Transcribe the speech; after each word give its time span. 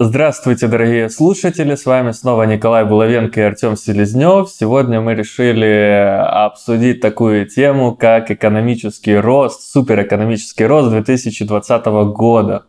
Здравствуйте, 0.00 0.68
дорогие 0.68 1.10
слушатели! 1.10 1.74
С 1.74 1.84
вами 1.84 2.12
снова 2.12 2.44
Николай 2.44 2.84
Булавенко 2.84 3.40
и 3.40 3.42
Артем 3.42 3.76
Селезнев. 3.76 4.48
Сегодня 4.48 5.00
мы 5.00 5.16
решили 5.16 6.22
обсудить 6.24 7.00
такую 7.00 7.48
тему, 7.48 7.96
как 7.96 8.30
экономический 8.30 9.16
рост, 9.16 9.62
суперэкономический 9.72 10.66
рост 10.66 10.90
2020 10.90 11.86
года. 12.14 12.66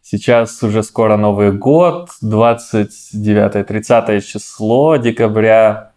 Сейчас 0.00 0.62
уже 0.62 0.84
скоро 0.84 1.16
Новый 1.16 1.50
год, 1.50 2.10
29-30 2.22 4.20
число 4.20 4.94
декабря, 4.94 5.94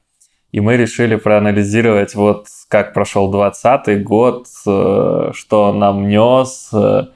и 0.52 0.60
мы 0.60 0.76
решили 0.76 1.18
проанализировать, 1.18 2.16
вот 2.16 2.48
как 2.68 2.96
прошел 2.96 3.30
2020 3.30 4.04
год, 4.04 4.48
э, 4.66 5.34
что 5.36 5.72
нам 5.72 6.08
нес, 6.08 6.72
э, 6.74 7.10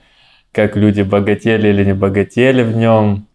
как 0.52 0.76
люди 0.76 1.02
богатели 1.02 1.70
или 1.70 1.84
не 1.86 1.96
богатели 1.96 2.62
в 2.62 2.78
нем, 2.78 3.28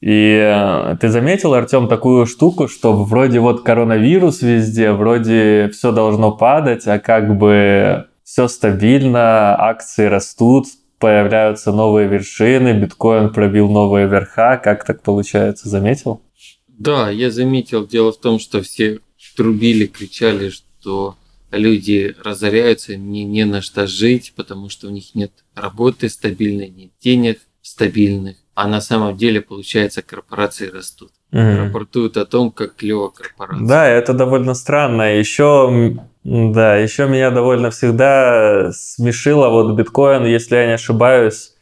и 0.00 0.40
э, 0.42 0.96
ты 0.98 1.10
заметил, 1.10 1.52
Артем, 1.52 1.86
такую 1.86 2.24
штуку, 2.24 2.68
что 2.68 2.92
вроде 3.04 3.38
вот 3.38 3.62
коронавирус 3.62 4.40
везде, 4.40 4.92
вроде 4.92 5.68
все 5.72 5.92
должно 5.92 6.32
падать, 6.32 6.86
а 6.86 6.98
как 6.98 7.36
бы 7.36 8.06
все 8.24 8.48
стабильно, 8.48 9.54
акции 9.60 10.06
растут, 10.06 10.66
появляются 10.98 11.72
новые 11.72 12.08
вершины, 12.08 12.72
биткоин 12.80 13.30
пробил 13.30 13.68
новые 13.68 14.06
верха. 14.06 14.56
Как 14.62 14.84
так 14.84 15.02
получается? 15.02 15.68
Заметил? 15.68 16.22
Да, 16.66 17.10
я 17.10 17.30
заметил. 17.30 17.86
Дело 17.86 18.12
в 18.12 18.18
том, 18.18 18.38
что 18.38 18.62
все 18.62 19.00
трубили, 19.36 19.86
кричали, 19.86 20.48
что 20.48 21.16
люди 21.50 22.14
разоряются, 22.22 22.96
не, 22.96 23.24
не 23.24 23.44
на 23.44 23.60
что 23.60 23.86
жить, 23.86 24.32
потому 24.34 24.70
что 24.70 24.86
у 24.86 24.90
них 24.90 25.14
нет 25.14 25.32
работы 25.54 26.08
стабильной, 26.08 26.70
нет 26.70 26.90
денег 27.02 27.40
стабильных 27.60 28.36
а 28.54 28.66
на 28.66 28.80
самом 28.80 29.16
деле, 29.16 29.40
получается, 29.40 30.02
корпорации 30.02 30.68
растут. 30.68 31.10
Угу. 31.32 31.40
Рапортуют 31.40 32.16
о 32.16 32.26
том, 32.26 32.50
как 32.50 32.76
клево 32.76 33.08
корпорация. 33.08 33.66
Да, 33.66 33.88
это 33.88 34.12
довольно 34.12 34.54
странно. 34.54 35.16
Еще, 35.16 35.96
да, 36.24 36.76
еще 36.76 37.08
меня 37.08 37.30
довольно 37.30 37.70
всегда 37.70 38.70
смешило 38.72 39.48
вот 39.48 39.74
биткоин, 39.76 40.24
если 40.24 40.56
я 40.56 40.66
не 40.66 40.72
ошибаюсь, 40.72 41.54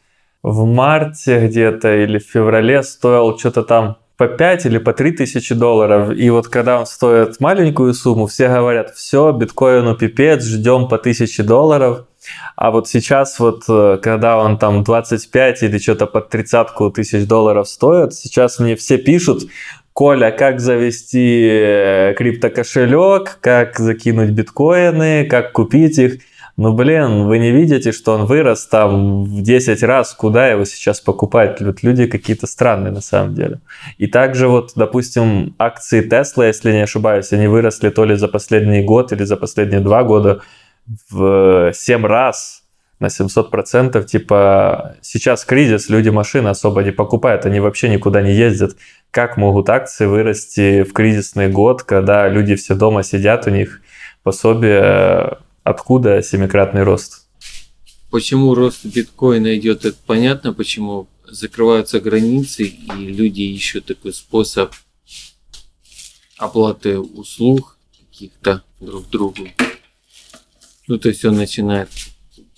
в 0.42 0.64
марте 0.64 1.46
где-то 1.46 1.94
или 2.04 2.18
в 2.18 2.24
феврале 2.24 2.82
стоил 2.82 3.38
что-то 3.38 3.62
там 3.62 3.98
по 4.16 4.26
5 4.26 4.66
или 4.66 4.78
по 4.78 4.92
3 4.92 5.12
тысячи 5.12 5.54
долларов. 5.54 6.10
И 6.10 6.28
вот 6.30 6.48
когда 6.48 6.80
он 6.80 6.86
стоит 6.86 7.40
маленькую 7.40 7.94
сумму, 7.94 8.26
все 8.26 8.48
говорят, 8.48 8.90
все, 8.94 9.32
биткоину 9.32 9.96
пипец, 9.96 10.44
ждем 10.44 10.88
по 10.88 10.96
1000 10.96 11.44
долларов. 11.44 12.06
А 12.56 12.70
вот 12.70 12.88
сейчас 12.88 13.38
вот, 13.38 13.64
э, 13.68 13.98
когда 14.02 14.38
он 14.38 14.58
там 14.58 14.84
25 14.84 15.62
или 15.62 15.78
что-то 15.78 16.06
под 16.06 16.28
30 16.28 16.92
тысяч 16.94 17.26
долларов 17.26 17.68
стоит, 17.68 18.14
сейчас 18.14 18.58
мне 18.58 18.76
все 18.76 18.98
пишут, 18.98 19.44
Коля, 19.98 20.30
как 20.30 20.60
завести 20.60 21.48
э, 21.50 22.14
криптокошелек, 22.16 23.38
как 23.40 23.78
закинуть 23.80 24.30
биткоины, 24.30 25.24
как 25.24 25.50
купить 25.50 25.98
их. 25.98 26.20
Ну, 26.56 26.72
блин, 26.72 27.26
вы 27.26 27.38
не 27.38 27.52
видите, 27.52 27.92
что 27.92 28.14
он 28.14 28.26
вырос 28.26 28.66
там 28.66 29.24
в 29.24 29.42
10 29.42 29.82
раз, 29.82 30.14
куда 30.14 30.48
его 30.48 30.64
сейчас 30.64 31.00
покупать? 31.00 31.60
Вот 31.60 31.82
люди 31.82 32.06
какие-то 32.06 32.46
странные 32.46 32.92
на 32.92 33.00
самом 33.00 33.34
деле. 33.34 33.60
И 33.96 34.06
также 34.06 34.48
вот, 34.48 34.72
допустим, 34.76 35.54
акции 35.58 36.08
Tesla, 36.08 36.46
если 36.46 36.72
не 36.72 36.82
ошибаюсь, 36.82 37.32
они 37.32 37.46
выросли 37.46 37.90
то 37.90 38.04
ли 38.04 38.16
за 38.16 38.26
последний 38.28 38.82
год 38.82 39.12
или 39.12 39.24
за 39.24 39.36
последние 39.36 39.80
два 39.80 40.02
года 40.02 40.42
в 41.10 41.72
7 41.72 42.06
раз 42.06 42.64
на 43.00 43.10
700 43.10 43.50
процентов, 43.50 44.06
типа, 44.06 44.96
сейчас 45.02 45.44
кризис, 45.44 45.88
люди 45.88 46.08
машины 46.08 46.48
особо 46.48 46.82
не 46.82 46.90
покупают, 46.90 47.46
они 47.46 47.60
вообще 47.60 47.88
никуда 47.88 48.22
не 48.22 48.34
ездят. 48.34 48.76
Как 49.10 49.36
могут 49.36 49.68
акции 49.68 50.06
вырасти 50.06 50.82
в 50.82 50.92
кризисный 50.92 51.48
год, 51.48 51.84
когда 51.84 52.28
люди 52.28 52.56
все 52.56 52.74
дома 52.74 53.02
сидят, 53.02 53.46
у 53.46 53.50
них 53.50 53.80
пособие, 54.22 55.38
откуда 55.62 56.22
семикратный 56.22 56.82
рост? 56.82 57.28
Почему 58.10 58.54
рост 58.54 58.84
биткоина 58.84 59.56
идет, 59.56 59.84
это 59.84 59.96
понятно, 60.06 60.52
почему 60.52 61.08
закрываются 61.24 62.00
границы, 62.00 62.64
и 62.64 62.92
люди 62.92 63.42
ищут 63.42 63.86
такой 63.86 64.12
способ 64.12 64.72
оплаты 66.36 66.98
услуг 66.98 67.76
каких-то 68.10 68.62
друг 68.80 69.08
другу. 69.08 69.48
Ну, 70.88 70.98
то 70.98 71.10
есть 71.10 71.24
он 71.24 71.36
начинает 71.36 71.90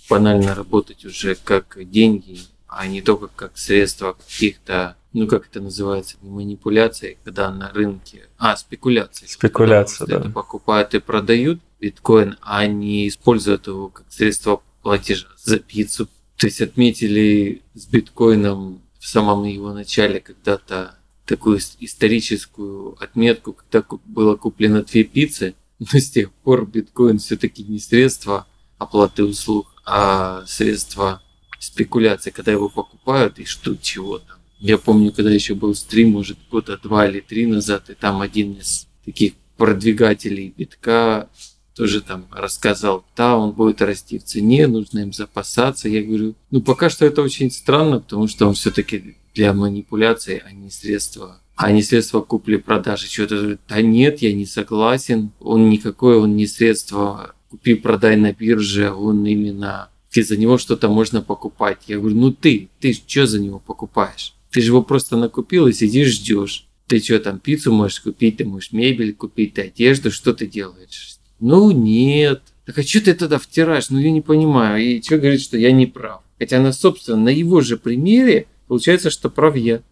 банально 0.08 0.54
работать 0.54 1.04
уже 1.04 1.34
как 1.34 1.76
деньги, 1.90 2.40
а 2.68 2.86
не 2.86 3.02
только 3.02 3.28
как 3.28 3.58
средство 3.58 4.12
каких-то, 4.12 4.96
ну 5.12 5.26
как 5.26 5.48
это 5.48 5.60
называется, 5.60 6.16
не 6.22 6.30
манипуляции, 6.30 7.18
когда 7.24 7.50
на 7.50 7.72
рынке, 7.72 8.28
а 8.38 8.56
спекуляции. 8.56 9.26
Спекуляция, 9.26 10.06
да. 10.06 10.20
Это 10.20 10.30
покупают 10.30 10.94
и 10.94 11.00
продают 11.00 11.60
биткоин, 11.80 12.36
а 12.40 12.66
не 12.66 13.08
используют 13.08 13.66
его 13.66 13.88
как 13.88 14.06
средство 14.08 14.62
платежа 14.82 15.28
за 15.36 15.58
пиццу. 15.58 16.06
То 16.36 16.46
есть 16.46 16.60
отметили 16.60 17.62
с 17.74 17.86
биткоином 17.86 18.80
в 18.98 19.06
самом 19.06 19.44
его 19.44 19.72
начале 19.72 20.20
когда-то 20.20 20.94
такую 21.26 21.58
историческую 21.80 22.96
отметку, 23.02 23.54
когда 23.54 23.84
было 24.04 24.36
куплено 24.36 24.82
две 24.82 25.04
пиццы, 25.04 25.54
но 25.80 25.98
с 25.98 26.10
тех 26.10 26.30
пор 26.32 26.66
биткоин 26.66 27.18
все-таки 27.18 27.64
не 27.64 27.78
средство 27.78 28.46
оплаты 28.78 29.24
услуг, 29.24 29.66
а 29.84 30.44
средство 30.46 31.22
спекуляции, 31.58 32.30
когда 32.30 32.52
его 32.52 32.68
покупают 32.68 33.38
и 33.38 33.44
что 33.44 33.76
чего 33.76 34.18
там. 34.18 34.38
Я 34.58 34.78
помню, 34.78 35.10
когда 35.10 35.30
еще 35.30 35.54
был 35.54 35.74
стрим, 35.74 36.10
может, 36.12 36.38
года 36.50 36.78
два 36.78 37.06
или 37.08 37.20
три 37.20 37.46
назад, 37.46 37.90
и 37.90 37.94
там 37.94 38.20
один 38.20 38.52
из 38.52 38.86
таких 39.04 39.32
продвигателей 39.56 40.54
битка 40.56 41.28
тоже 41.74 42.02
там 42.02 42.26
рассказал, 42.30 43.04
да, 43.16 43.36
он 43.38 43.52
будет 43.52 43.80
расти 43.80 44.18
в 44.18 44.24
цене, 44.24 44.66
нужно 44.66 45.00
им 45.00 45.14
запасаться. 45.14 45.88
Я 45.88 46.02
говорю, 46.02 46.34
ну 46.50 46.60
пока 46.60 46.90
что 46.90 47.06
это 47.06 47.22
очень 47.22 47.50
странно, 47.50 48.00
потому 48.00 48.28
что 48.28 48.46
он 48.46 48.54
все-таки 48.54 49.16
для 49.34 49.54
манипуляции, 49.54 50.42
а 50.44 50.52
не 50.52 50.70
средство 50.70 51.40
а 51.62 51.72
не 51.72 51.82
средство 51.82 52.22
купли-продажи. 52.22 53.06
Что-то, 53.06 53.58
да 53.68 53.82
нет, 53.82 54.22
я 54.22 54.32
не 54.32 54.46
согласен. 54.46 55.32
Он 55.40 55.68
никакое, 55.68 56.16
он 56.16 56.34
не 56.34 56.46
средство 56.46 57.34
купи-продай 57.50 58.16
на 58.16 58.32
бирже, 58.32 58.90
он 58.90 59.26
именно 59.26 59.90
и 60.12 60.22
за 60.22 60.36
него 60.38 60.56
что-то 60.56 60.88
можно 60.88 61.20
покупать. 61.20 61.82
Я 61.86 61.98
говорю, 61.98 62.16
ну 62.16 62.32
ты, 62.32 62.70
ты 62.80 62.94
что 62.94 63.26
за 63.26 63.40
него 63.40 63.58
покупаешь? 63.58 64.34
Ты 64.50 64.62
же 64.62 64.68
его 64.68 64.82
просто 64.82 65.16
накупил 65.18 65.66
и 65.66 65.72
сидишь 65.72 66.14
ждешь. 66.14 66.66
Ты 66.86 66.98
что 66.98 67.20
там, 67.20 67.38
пиццу 67.38 67.72
можешь 67.72 68.00
купить, 68.00 68.38
ты 68.38 68.44
можешь 68.44 68.72
мебель 68.72 69.14
купить, 69.14 69.54
ты 69.54 69.62
одежду, 69.62 70.10
что 70.10 70.32
ты 70.32 70.46
делаешь? 70.46 71.18
Ну 71.40 71.70
нет. 71.70 72.42
Так 72.64 72.78
а 72.78 72.82
что 72.82 73.04
ты 73.04 73.14
тогда 73.14 73.38
втираешь? 73.38 73.90
Ну 73.90 73.98
я 73.98 74.10
не 74.10 74.22
понимаю. 74.22 74.82
И 74.82 75.02
что 75.02 75.18
говорит, 75.18 75.42
что 75.42 75.58
я 75.58 75.72
не 75.72 75.86
прав? 75.86 76.22
Хотя 76.38 76.58
на, 76.60 76.72
собственно, 76.72 77.18
на 77.18 77.28
его 77.28 77.60
же 77.60 77.76
примере 77.76 78.46
получается, 78.66 79.10
что 79.10 79.28
прав 79.28 79.56
я. 79.56 79.82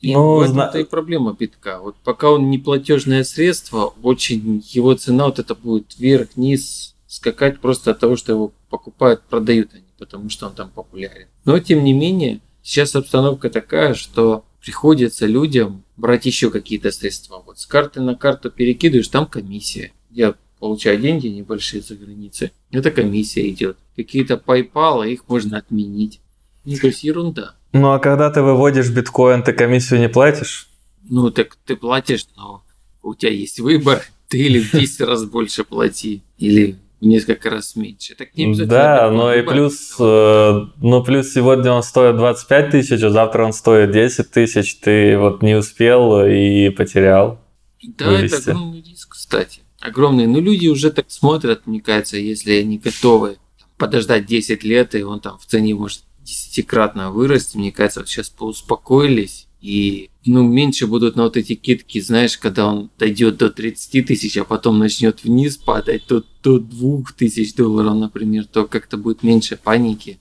И 0.00 0.14
ну, 0.14 0.36
в 0.36 0.40
этом-то 0.40 0.78
и 0.78 0.84
проблема 0.84 1.36
битка. 1.38 1.78
Вот 1.80 1.96
пока 2.02 2.30
он 2.30 2.50
не 2.50 2.58
платежное 2.58 3.22
средство, 3.22 3.92
очень 4.02 4.64
его 4.70 4.94
цена 4.94 5.26
вот 5.26 5.38
это 5.38 5.54
будет 5.54 5.98
вверх-вниз 5.98 6.94
скакать 7.06 7.60
просто 7.60 7.90
от 7.90 7.98
того, 7.98 8.16
что 8.16 8.32
его 8.32 8.52
покупают, 8.70 9.22
продают 9.22 9.74
они, 9.74 9.84
потому 9.98 10.30
что 10.30 10.46
он 10.46 10.54
там 10.54 10.70
популярен. 10.70 11.26
Но 11.44 11.58
тем 11.58 11.84
не 11.84 11.92
менее, 11.92 12.40
сейчас 12.62 12.94
обстановка 12.94 13.50
такая, 13.50 13.94
что 13.94 14.44
приходится 14.62 15.26
людям 15.26 15.82
брать 15.96 16.24
еще 16.24 16.50
какие-то 16.50 16.90
средства. 16.92 17.42
Вот 17.44 17.58
с 17.58 17.66
карты 17.66 18.00
на 18.00 18.14
карту 18.14 18.50
перекидываешь, 18.50 19.08
там 19.08 19.26
комиссия. 19.26 19.92
Я 20.10 20.34
получаю 20.58 20.98
деньги 20.98 21.26
небольшие 21.26 21.82
за 21.82 21.94
границей, 21.94 22.52
это 22.70 22.90
комиссия 22.90 23.48
идет. 23.48 23.76
Какие-то 23.96 24.34
PayPal, 24.34 25.08
их 25.08 25.28
можно 25.28 25.58
отменить. 25.58 26.20
Ну, 26.64 26.76
то 26.76 26.86
есть 26.86 27.02
ерунда. 27.02 27.54
Ну 27.72 27.92
а 27.92 27.98
когда 27.98 28.30
ты 28.30 28.42
выводишь 28.42 28.90
биткоин, 28.90 29.42
ты 29.42 29.52
комиссию 29.52 30.00
не 30.00 30.08
платишь? 30.08 30.68
Ну 31.08 31.30
так 31.30 31.56
ты 31.66 31.76
платишь, 31.76 32.26
но 32.36 32.64
у 33.02 33.14
тебя 33.14 33.32
есть 33.32 33.60
выбор. 33.60 34.02
Ты 34.28 34.38
или 34.38 34.60
в 34.60 34.72
10 34.72 35.00
раз 35.06 35.24
больше 35.24 35.64
плати, 35.64 36.22
или 36.38 36.76
в 37.00 37.06
несколько 37.06 37.50
раз 37.50 37.76
меньше. 37.76 38.14
Так 38.14 38.36
не 38.36 38.54
Да, 38.64 39.10
но 39.10 39.34
и 39.34 39.42
плюс, 39.42 39.96
э, 39.98 40.60
ну 40.80 41.02
плюс 41.02 41.32
сегодня 41.32 41.72
он 41.72 41.82
стоит 41.82 42.16
25 42.16 42.70
тысяч, 42.70 43.02
а 43.02 43.10
завтра 43.10 43.44
он 43.44 43.52
стоит 43.52 43.90
10 43.92 44.30
тысяч. 44.30 44.76
Ты 44.76 45.18
вот 45.18 45.42
не 45.42 45.54
успел 45.54 46.24
и 46.24 46.70
потерял. 46.70 47.40
Да, 47.82 48.10
вывести. 48.10 48.36
это 48.36 48.50
огромный 48.50 48.82
риск, 48.82 49.12
кстати. 49.12 49.60
Огромный. 49.80 50.26
Но 50.26 50.40
люди 50.40 50.68
уже 50.68 50.90
так 50.90 51.06
смотрят, 51.10 51.66
мне 51.66 51.80
кажется, 51.80 52.18
если 52.18 52.52
они 52.52 52.78
готовы 52.78 53.38
подождать 53.78 54.26
10 54.26 54.62
лет, 54.62 54.94
и 54.94 55.02
он 55.02 55.20
там 55.20 55.38
в 55.38 55.46
цене 55.46 55.74
может 55.74 56.02
десятикратно 56.30 57.10
вырасти. 57.10 57.56
Мне 57.56 57.72
кажется, 57.72 58.00
вот 58.00 58.08
сейчас 58.08 58.30
поуспокоились 58.30 59.48
и 59.60 60.10
ну, 60.24 60.46
меньше 60.46 60.86
будут 60.86 61.16
на 61.16 61.24
вот 61.24 61.36
эти 61.36 61.54
китки, 61.54 62.00
знаешь, 62.00 62.38
когда 62.38 62.66
он 62.68 62.90
дойдет 62.98 63.36
до 63.38 63.50
30 63.50 64.06
тысяч, 64.06 64.36
а 64.36 64.44
потом 64.44 64.78
начнет 64.78 65.24
вниз 65.24 65.56
падать, 65.56 66.04
то 66.06 66.24
до 66.42 66.58
2 66.58 67.02
тысяч 67.16 67.54
долларов, 67.54 67.96
например, 67.96 68.46
то 68.46 68.66
как-то 68.66 68.96
будет 68.96 69.22
меньше 69.22 69.58
паники. 69.62 70.19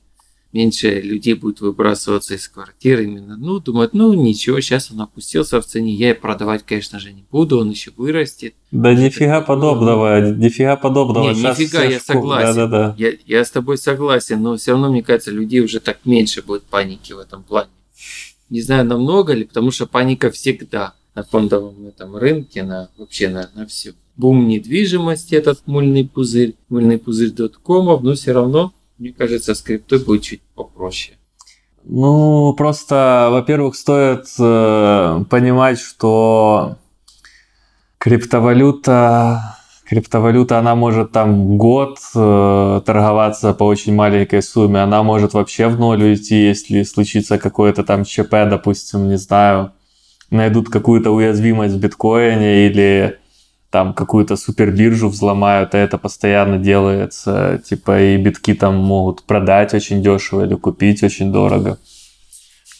Меньше 0.51 0.99
людей 1.01 1.33
будет 1.33 1.61
выбрасываться 1.61 2.35
из 2.35 2.47
квартиры 2.47 3.03
именно. 3.03 3.37
Ну, 3.37 3.59
думают, 3.59 3.93
ну 3.93 4.13
ничего, 4.13 4.59
сейчас 4.61 4.91
он 4.91 5.01
опустился 5.01 5.61
в 5.61 5.65
цене, 5.65 5.93
я 5.93 6.15
продавать, 6.15 6.63
конечно 6.65 6.99
же, 6.99 7.13
не 7.13 7.23
буду, 7.31 7.59
он 7.59 7.69
еще 7.69 7.91
вырастет. 7.95 8.55
Да 8.71 8.93
нифига 8.93 9.41
подобного, 9.41 10.31
нифига 10.31 10.75
подобного. 10.75 11.31
Не, 11.31 11.41
нифига, 11.41 11.83
я 11.83 11.99
в 11.99 12.05
ку- 12.05 12.13
согласен. 12.13 12.55
Да-да-да. 12.55 12.95
Я, 12.97 13.13
я 13.25 13.45
с 13.45 13.51
тобой 13.51 13.77
согласен, 13.77 14.41
но 14.41 14.57
все 14.57 14.71
равно, 14.71 14.91
мне 14.91 15.03
кажется, 15.03 15.31
людей 15.31 15.61
уже 15.61 15.79
так 15.79 15.99
меньше 16.05 16.41
будет 16.41 16.63
паники 16.63 17.13
в 17.13 17.19
этом 17.19 17.43
плане. 17.43 17.69
Не 18.49 18.61
знаю, 18.61 18.85
намного 18.85 19.33
ли, 19.33 19.45
потому 19.45 19.69
что 19.71 19.85
паника 19.85 20.31
всегда 20.31 20.95
на 21.13 21.23
фондовом 21.23 21.87
этом 21.87 22.15
рынке, 22.15 22.63
на 22.63 22.89
вообще 22.97 23.29
на, 23.29 23.49
на 23.53 23.67
все. 23.67 23.93
Бум 24.17 24.47
недвижимости, 24.47 25.35
этот 25.35 25.65
мыльный 25.65 26.05
пузырь, 26.05 26.55
мыльный 26.67 26.97
пузырь 26.97 27.31
доткомов, 27.31 28.01
но 28.01 28.15
все 28.15 28.33
равно, 28.33 28.73
мне 28.99 29.13
кажется, 29.13 29.55
с 29.55 29.61
криптой 29.61 29.99
будет 29.99 30.23
чуть 30.23 30.41
попроще. 30.55 31.17
Ну, 31.85 32.53
просто, 32.53 33.29
во-первых, 33.31 33.75
стоит 33.75 34.25
э, 34.37 35.23
понимать, 35.29 35.79
что 35.79 36.75
криптовалюта, 37.97 39.55
криптовалюта, 39.85 40.59
она 40.59 40.75
может 40.75 41.13
там 41.13 41.57
год 41.57 41.97
э, 42.13 42.81
торговаться 42.85 43.53
по 43.53 43.63
очень 43.63 43.95
маленькой 43.95 44.43
сумме, 44.43 44.81
она 44.81 45.01
может 45.01 45.33
вообще 45.33 45.67
в 45.67 45.79
ноль 45.79 46.03
уйти, 46.03 46.47
если 46.47 46.83
случится 46.83 47.37
какое-то 47.37 47.83
там 47.85 48.03
ЧП, 48.03 48.31
допустим, 48.49 49.07
не 49.07 49.17
знаю, 49.17 49.71
найдут 50.29 50.69
какую-то 50.69 51.11
уязвимость 51.11 51.75
в 51.75 51.79
биткоине 51.79 52.67
или 52.67 53.17
там 53.69 53.93
какую-то 53.93 54.35
супербиржу 54.35 55.09
взломают, 55.09 55.75
а 55.75 55.77
это 55.77 55.97
постоянно 55.97 56.57
делается, 56.57 57.61
типа 57.63 58.01
и 58.01 58.17
битки 58.17 58.53
там 58.53 58.75
могут 58.75 59.23
продать 59.23 59.73
очень 59.73 60.01
дешево 60.01 60.45
или 60.45 60.55
купить 60.55 61.03
очень 61.03 61.31
дорого. 61.31 61.77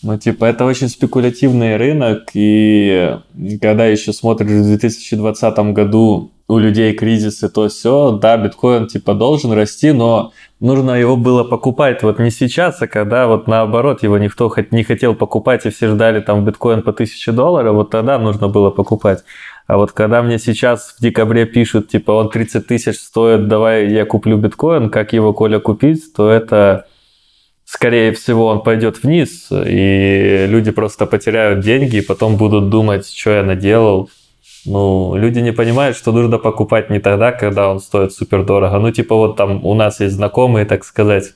Ну, 0.01 0.17
типа, 0.17 0.45
это 0.45 0.63
очень 0.63 0.87
спекулятивный 0.87 1.75
рынок, 1.75 2.29
и 2.33 3.17
когда 3.61 3.85
еще 3.85 4.13
смотришь 4.13 4.49
в 4.49 4.63
2020 4.63 5.57
году 5.73 6.31
у 6.47 6.57
людей 6.57 6.93
кризисы, 6.93 7.47
то 7.47 7.67
все, 7.67 8.17
да, 8.19 8.35
биткоин 8.37 8.87
типа 8.87 9.13
должен 9.13 9.51
расти, 9.51 9.91
но 9.91 10.31
нужно 10.59 10.91
его 10.93 11.15
было 11.15 11.43
покупать 11.43 12.01
вот 12.01 12.17
не 12.17 12.31
сейчас, 12.31 12.81
а 12.81 12.87
когда 12.87 13.27
вот 13.27 13.47
наоборот 13.47 14.01
его 14.01 14.17
никто 14.17 14.49
хоть 14.49 14.71
не 14.71 14.83
хотел 14.83 15.13
покупать, 15.13 15.65
и 15.65 15.69
все 15.69 15.89
ждали 15.89 16.21
там 16.21 16.45
биткоин 16.45 16.81
по 16.81 16.89
1000 16.89 17.33
долларов, 17.33 17.75
вот 17.75 17.91
тогда 17.91 18.17
нужно 18.17 18.47
было 18.47 18.71
покупать. 18.71 19.23
А 19.69 19.77
вот 19.77 19.91
когда 19.91 20.23
мне 20.23 20.39
сейчас 20.39 20.95
в 20.97 20.99
декабре 20.99 21.45
пишут, 21.45 21.89
типа, 21.89 22.09
он 22.09 22.31
30 22.31 22.65
тысяч 22.65 22.95
стоит, 22.95 23.47
давай 23.47 23.87
я 23.87 24.03
куплю 24.03 24.35
биткоин, 24.35 24.89
как 24.89 25.13
его, 25.13 25.31
Коля, 25.31 25.59
купить, 25.59 26.11
то 26.11 26.27
это, 26.27 26.87
скорее 27.65 28.13
всего, 28.13 28.47
он 28.47 28.63
пойдет 28.63 29.03
вниз, 29.03 29.49
и 29.51 30.47
люди 30.49 30.71
просто 30.71 31.05
потеряют 31.05 31.59
деньги, 31.59 31.97
и 31.97 32.01
потом 32.01 32.35
будут 32.35 32.71
думать, 32.71 33.07
что 33.07 33.29
я 33.29 33.43
наделал. 33.43 34.09
Ну, 34.65 35.15
люди 35.15 35.37
не 35.37 35.53
понимают, 35.53 35.95
что 35.95 36.11
нужно 36.13 36.39
покупать 36.39 36.89
не 36.89 36.99
тогда, 36.99 37.31
когда 37.31 37.69
он 37.69 37.79
стоит 37.79 38.11
супер 38.11 38.43
дорого. 38.43 38.79
Ну, 38.79 38.91
типа, 38.91 39.15
вот 39.15 39.37
там 39.37 39.63
у 39.63 39.75
нас 39.75 39.99
есть 39.99 40.15
знакомый, 40.15 40.65
так 40.65 40.83
сказать, 40.83 41.35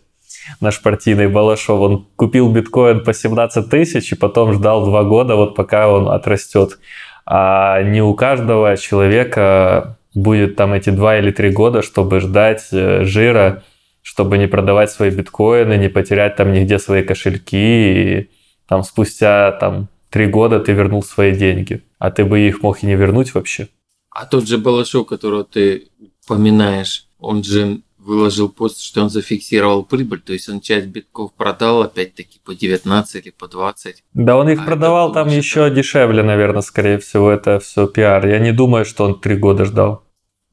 наш 0.59 0.81
партийный 0.81 1.27
Балашов, 1.27 1.79
он 1.79 2.07
купил 2.15 2.51
биткоин 2.51 3.03
по 3.03 3.13
17 3.13 3.69
тысяч 3.69 4.11
и 4.11 4.15
потом 4.15 4.53
ждал 4.53 4.85
два 4.85 5.03
года, 5.03 5.35
вот 5.35 5.53
пока 5.55 5.87
он 5.87 6.09
отрастет. 6.09 6.79
А 7.25 7.81
не 7.81 8.01
у 8.01 8.13
каждого 8.13 8.75
человека 8.77 9.97
будет 10.13 10.55
там 10.55 10.73
эти 10.73 10.89
два 10.89 11.17
или 11.17 11.31
три 11.31 11.49
года, 11.49 11.81
чтобы 11.81 12.19
ждать 12.19 12.67
э, 12.71 13.03
жира, 13.03 13.63
чтобы 14.01 14.37
не 14.37 14.47
продавать 14.47 14.91
свои 14.91 15.09
биткоины, 15.09 15.77
не 15.77 15.89
потерять 15.89 16.35
там 16.35 16.51
нигде 16.51 16.79
свои 16.79 17.03
кошельки. 17.03 17.57
И 17.57 18.29
там 18.67 18.83
спустя 18.83 19.51
там 19.53 19.87
три 20.09 20.27
года 20.27 20.59
ты 20.59 20.73
вернул 20.73 21.03
свои 21.03 21.33
деньги. 21.33 21.81
А 21.99 22.11
ты 22.11 22.25
бы 22.25 22.39
их 22.39 22.61
мог 22.61 22.83
и 22.83 22.85
не 22.85 22.95
вернуть 22.95 23.33
вообще. 23.33 23.69
А 24.09 24.25
тот 24.25 24.47
же 24.47 24.57
Балашов, 24.57 25.07
которого 25.07 25.43
ты 25.43 25.87
упоминаешь, 26.25 27.07
он 27.19 27.43
же 27.43 27.79
выложил 28.03 28.49
пост, 28.49 28.81
что 28.81 29.01
он 29.03 29.09
зафиксировал 29.09 29.83
прибыль, 29.83 30.19
то 30.21 30.33
есть 30.33 30.49
он 30.49 30.61
часть 30.61 30.87
битков 30.87 31.33
продал 31.33 31.81
опять-таки 31.83 32.39
по 32.43 32.53
19 32.53 33.15
или 33.25 33.31
по 33.31 33.47
20. 33.47 34.03
Да 34.13 34.37
он 34.37 34.49
их 34.49 34.61
А 34.61 34.65
продавал 34.65 35.13
там 35.13 35.27
получится- 35.27 35.65
еще 35.65 35.75
дешевле, 35.75 36.23
наверное, 36.23 36.61
скорее 36.61 36.97
всего, 36.99 37.31
это 37.31 37.59
все 37.59 37.87
пиар. 37.87 38.27
Я 38.27 38.39
не 38.39 38.51
думаю, 38.51 38.85
что 38.85 39.05
он 39.05 39.19
три 39.19 39.35
года 39.37 39.65
ждал. 39.65 40.03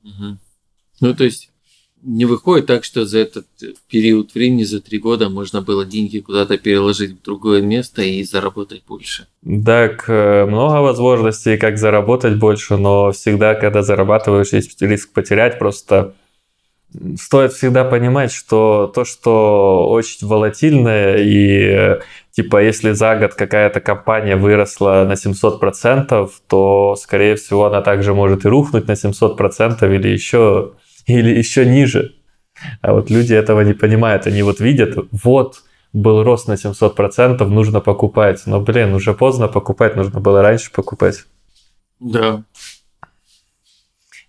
Мгм. 0.03 0.39
Ну, 1.01 1.15
то 1.15 1.25
есть 1.25 1.51
не 2.03 2.25
выходит 2.25 2.67
так, 2.67 2.85
что 2.85 3.05
за 3.05 3.19
этот 3.19 3.47
период 3.91 4.33
времени, 4.35 4.63
за 4.65 4.81
три 4.81 4.99
года, 4.99 5.29
можно 5.29 5.61
было 5.61 5.85
деньги 5.85 6.19
куда-то 6.21 6.57
переложить 6.57 7.11
в 7.11 7.23
другое 7.23 7.61
место 7.61 8.01
и 8.01 8.23
заработать 8.23 8.85
больше. 8.89 9.27
Так, 9.67 10.05
э, 10.09 10.47
много 10.47 10.81
возможностей, 10.81 11.59
как 11.59 11.77
заработать 11.77 12.39
больше, 12.39 12.77
но 12.79 13.13
всегда, 13.13 13.55
когда 13.55 13.83
зарабатываешь, 13.83 14.53
есть 14.55 14.81
риск 14.81 15.13
потерять. 15.13 15.59
Просто 15.59 16.15
стоит 17.21 17.53
всегда 17.53 17.85
понимать, 17.85 18.33
что 18.33 18.91
то, 18.95 19.05
что 19.05 19.89
очень 19.91 20.27
волатильное, 20.27 21.17
и 21.19 21.99
типа 22.33 22.63
если 22.63 22.93
за 22.93 23.17
год 23.17 23.35
какая-то 23.35 23.81
компания 23.81 24.37
выросла 24.37 25.05
на 25.09 25.13
700%, 25.13 26.31
то, 26.49 26.97
скорее 26.97 27.37
всего, 27.37 27.67
она 27.67 27.81
также 27.83 28.15
может 28.15 28.45
и 28.45 28.49
рухнуть 28.49 28.89
на 28.89 28.93
700% 28.93 29.95
или 29.95 30.09
еще, 30.09 30.73
или 31.07 31.31
еще 31.31 31.65
ниже. 31.67 32.15
А 32.83 32.93
вот 32.93 33.11
люди 33.11 33.35
этого 33.35 33.63
не 33.63 33.73
понимают. 33.73 34.27
Они 34.27 34.43
вот 34.43 34.61
видят, 34.61 34.97
вот, 35.11 35.63
был 35.93 36.23
рост 36.23 36.49
на 36.49 36.55
700%, 36.55 37.45
нужно 37.45 37.81
покупать. 37.81 38.43
Но, 38.47 38.61
блин, 38.61 38.95
уже 38.95 39.15
поздно 39.15 39.49
покупать, 39.49 39.97
нужно 39.97 40.21
было 40.21 40.43
раньше 40.43 40.71
покупать. 40.73 41.25
Да. 42.01 42.45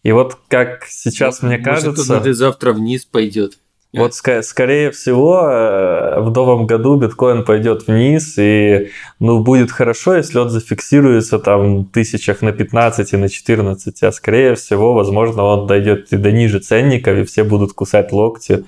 И 0.03 0.11
вот 0.11 0.37
как 0.47 0.85
сейчас 0.87 1.41
мне 1.41 1.57
кажется... 1.57 2.15
Может, 2.15 2.35
завтра 2.35 2.73
вниз 2.73 3.05
пойдет. 3.05 3.57
Вот 3.93 4.11
ска- 4.11 4.41
скорее 4.41 4.91
всего 4.91 5.41
э, 5.51 6.21
в 6.21 6.31
новом 6.31 6.65
году 6.65 6.95
биткоин 6.95 7.43
пойдет 7.43 7.87
вниз 7.87 8.35
и 8.37 8.89
ну 9.19 9.43
будет 9.43 9.69
хорошо, 9.69 10.15
если 10.15 10.39
он 10.39 10.49
зафиксируется 10.49 11.39
там 11.39 11.85
тысячах 11.85 12.41
на 12.41 12.53
15 12.53 13.13
и 13.13 13.17
на 13.17 13.27
14, 13.27 14.03
а 14.03 14.11
скорее 14.13 14.55
всего, 14.55 14.93
возможно, 14.93 15.43
он 15.43 15.67
дойдет 15.67 16.13
и 16.13 16.17
до 16.17 16.31
ниже 16.31 16.59
ценников 16.59 17.17
и 17.17 17.25
все 17.25 17.43
будут 17.43 17.73
кусать 17.73 18.13
локти, 18.13 18.63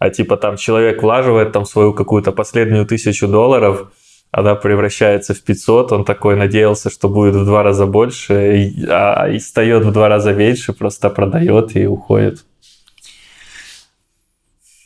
а 0.00 0.10
типа 0.10 0.36
там 0.36 0.56
человек 0.56 1.04
влаживает 1.04 1.52
там 1.52 1.66
свою 1.66 1.92
какую-то 1.92 2.32
последнюю 2.32 2.84
тысячу 2.84 3.28
долларов, 3.28 3.92
она 4.36 4.56
превращается 4.56 5.32
в 5.32 5.40
500, 5.42 5.92
он 5.92 6.04
такой 6.04 6.34
надеялся, 6.34 6.90
что 6.90 7.08
будет 7.08 7.36
в 7.36 7.44
два 7.44 7.62
раза 7.62 7.86
больше, 7.86 8.74
а, 8.88 9.28
и 9.28 9.38
встает 9.38 9.84
в 9.84 9.92
два 9.92 10.08
раза 10.08 10.32
меньше, 10.32 10.72
просто 10.72 11.08
продает 11.08 11.76
и 11.76 11.86
уходит. 11.86 12.44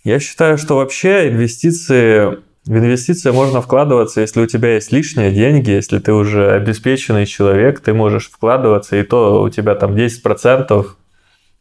Я 0.05 0.21
считаю, 0.21 0.59
что 0.59 0.77
вообще 0.77 1.31
инвестиции, 1.31 2.41
в 2.67 2.77
инвестиции 2.77 3.31
можно 3.31 3.63
вкладываться, 3.63 4.21
если 4.21 4.43
у 4.43 4.47
тебя 4.47 4.75
есть 4.75 4.93
лишние 4.93 5.33
деньги, 5.33 5.71
если 5.71 5.99
ты 5.99 6.13
уже 6.13 6.51
обеспеченный 6.51 7.25
человек, 7.25 7.81
ты 7.81 7.95
можешь 7.95 8.29
вкладываться, 8.29 8.97
и 8.97 9.03
то 9.03 9.41
у 9.41 9.49
тебя 9.49 9.75
там 9.77 9.95
10% 9.95 10.87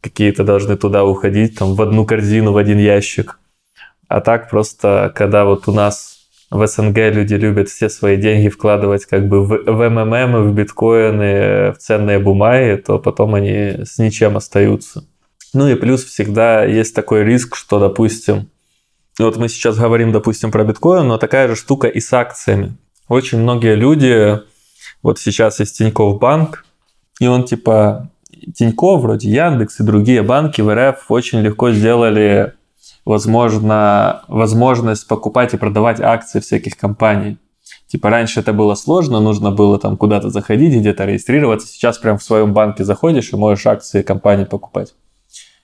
какие-то 0.02 0.44
должны 0.44 0.76
туда 0.76 1.06
уходить, 1.06 1.58
там 1.58 1.74
в 1.74 1.80
одну 1.80 2.04
корзину, 2.04 2.52
в 2.52 2.58
один 2.58 2.78
ящик. 2.78 3.38
А 4.08 4.20
так 4.20 4.50
просто, 4.50 5.10
когда 5.14 5.46
вот 5.46 5.68
у 5.68 5.72
нас 5.72 6.17
в 6.50 6.66
СНГ 6.66 6.96
люди 7.12 7.34
любят 7.34 7.68
все 7.68 7.88
свои 7.88 8.16
деньги 8.16 8.48
вкладывать 8.48 9.04
как 9.04 9.28
бы 9.28 9.44
в, 9.44 9.48
в 9.48 9.88
МММ, 9.90 10.48
в 10.48 10.54
биткоины, 10.54 11.72
в 11.72 11.78
ценные 11.78 12.18
бумаги, 12.18 12.80
то 12.80 12.98
потом 12.98 13.34
они 13.34 13.84
с 13.84 13.98
ничем 13.98 14.36
остаются. 14.36 15.04
Ну 15.52 15.68
и 15.68 15.74
плюс 15.74 16.04
всегда 16.04 16.64
есть 16.64 16.94
такой 16.94 17.24
риск, 17.24 17.56
что, 17.56 17.78
допустим, 17.78 18.50
вот 19.18 19.36
мы 19.36 19.48
сейчас 19.48 19.76
говорим, 19.76 20.12
допустим, 20.12 20.50
про 20.50 20.64
биткоин, 20.64 21.06
но 21.06 21.18
такая 21.18 21.48
же 21.48 21.56
штука 21.56 21.88
и 21.88 22.00
с 22.00 22.12
акциями. 22.12 22.76
Очень 23.08 23.38
многие 23.38 23.74
люди, 23.74 24.40
вот 25.02 25.18
сейчас 25.18 25.60
есть 25.60 25.78
Тинькофф 25.78 26.18
банк, 26.18 26.64
и 27.20 27.26
он 27.26 27.44
типа 27.44 28.10
Тинькофф, 28.54 29.02
вроде 29.02 29.30
Яндекс 29.30 29.80
и 29.80 29.82
другие 29.84 30.22
банки 30.22 30.60
в 30.60 30.74
РФ 30.74 31.06
очень 31.10 31.40
легко 31.40 31.70
сделали, 31.70 32.54
возможно, 33.08 34.22
возможность 34.28 35.08
покупать 35.08 35.54
и 35.54 35.56
продавать 35.56 35.98
акции 35.98 36.40
всяких 36.40 36.76
компаний. 36.76 37.38
Типа 37.86 38.10
раньше 38.10 38.40
это 38.40 38.52
было 38.52 38.74
сложно, 38.74 39.18
нужно 39.18 39.50
было 39.50 39.78
там 39.78 39.96
куда-то 39.96 40.28
заходить, 40.28 40.74
где-то 40.74 41.06
регистрироваться. 41.06 41.66
Сейчас 41.68 41.96
прям 41.96 42.18
в 42.18 42.22
своем 42.22 42.52
банке 42.52 42.84
заходишь 42.84 43.32
и 43.32 43.36
можешь 43.36 43.66
акции 43.66 44.02
компании 44.02 44.44
покупать. 44.44 44.94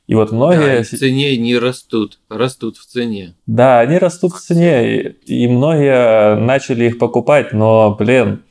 И 0.07 0.15
вот 0.15 0.31
Да, 0.31 0.37
многие... 0.37 0.81
и 0.81 0.83
в 0.85 0.89
цене 0.89 1.37
не 1.37 1.59
растут, 1.59 2.19
растут 2.31 2.79
в 2.79 2.87
цене. 2.87 3.35
Да, 3.47 3.81
они 3.81 3.99
растут 3.99 4.33
в 4.33 4.41
цене, 4.41 5.03
и 5.03 5.45
и 5.45 5.47
многие 5.47 6.37
начали 6.37 6.87
их 6.87 6.99
покупать, 6.99 7.53
но, 7.53 7.95
блин, 7.95 8.43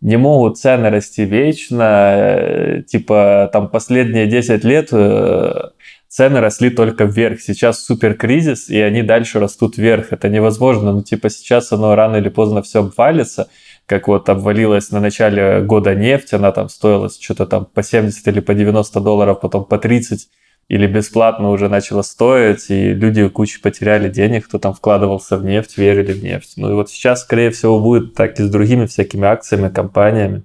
не 0.00 0.16
могут 0.16 0.58
цены 0.58 0.90
расти 0.90 1.24
вечно. 1.24 1.82
э, 2.16 2.82
Типа, 2.82 3.48
там 3.52 3.68
последние 3.68 4.26
10 4.26 4.64
лет 4.64 4.88
э, 4.92 5.70
цены 6.10 6.40
росли 6.40 6.70
только 6.70 7.04
вверх. 7.04 7.40
Сейчас 7.40 7.84
супер 7.84 8.14
кризис, 8.14 8.68
и 8.68 8.78
они 8.80 9.02
дальше 9.02 9.38
растут 9.38 9.78
вверх. 9.78 10.12
Это 10.12 10.28
невозможно. 10.28 10.92
Ну, 10.92 11.02
типа, 11.02 11.30
сейчас 11.30 11.72
оно 11.72 11.94
рано 11.94 12.16
или 12.16 12.28
поздно 12.28 12.62
все 12.62 12.80
обвалится, 12.80 13.48
как 13.86 14.08
вот 14.08 14.28
обвалилась 14.28 14.90
на 14.90 15.00
начале 15.00 15.60
года 15.62 15.94
нефть, 15.94 16.34
она 16.34 16.52
там 16.52 16.68
стоила 16.68 17.08
что-то 17.08 17.46
там 17.46 17.64
по 17.64 17.82
70 17.82 18.26
или 18.28 18.40
по 18.40 18.54
90 18.54 19.00
долларов, 19.00 19.40
потом 19.40 19.64
по 19.64 19.78
30 19.78 20.28
или 20.68 20.86
бесплатно 20.86 21.50
уже 21.50 21.68
начала 21.68 22.02
стоить, 22.02 22.70
и 22.70 22.92
люди 22.92 23.28
кучу 23.28 23.60
потеряли 23.60 24.08
денег, 24.08 24.46
кто 24.46 24.58
там 24.58 24.74
вкладывался 24.74 25.36
в 25.36 25.44
нефть, 25.44 25.78
верили 25.78 26.12
в 26.12 26.22
нефть. 26.22 26.52
Ну 26.56 26.70
и 26.70 26.74
вот 26.74 26.90
сейчас, 26.90 27.22
скорее 27.22 27.50
всего, 27.50 27.80
будет 27.80 28.14
так 28.14 28.38
и 28.38 28.44
с 28.44 28.50
другими 28.50 28.86
всякими 28.86 29.26
акциями, 29.26 29.68
компаниями. 29.68 30.44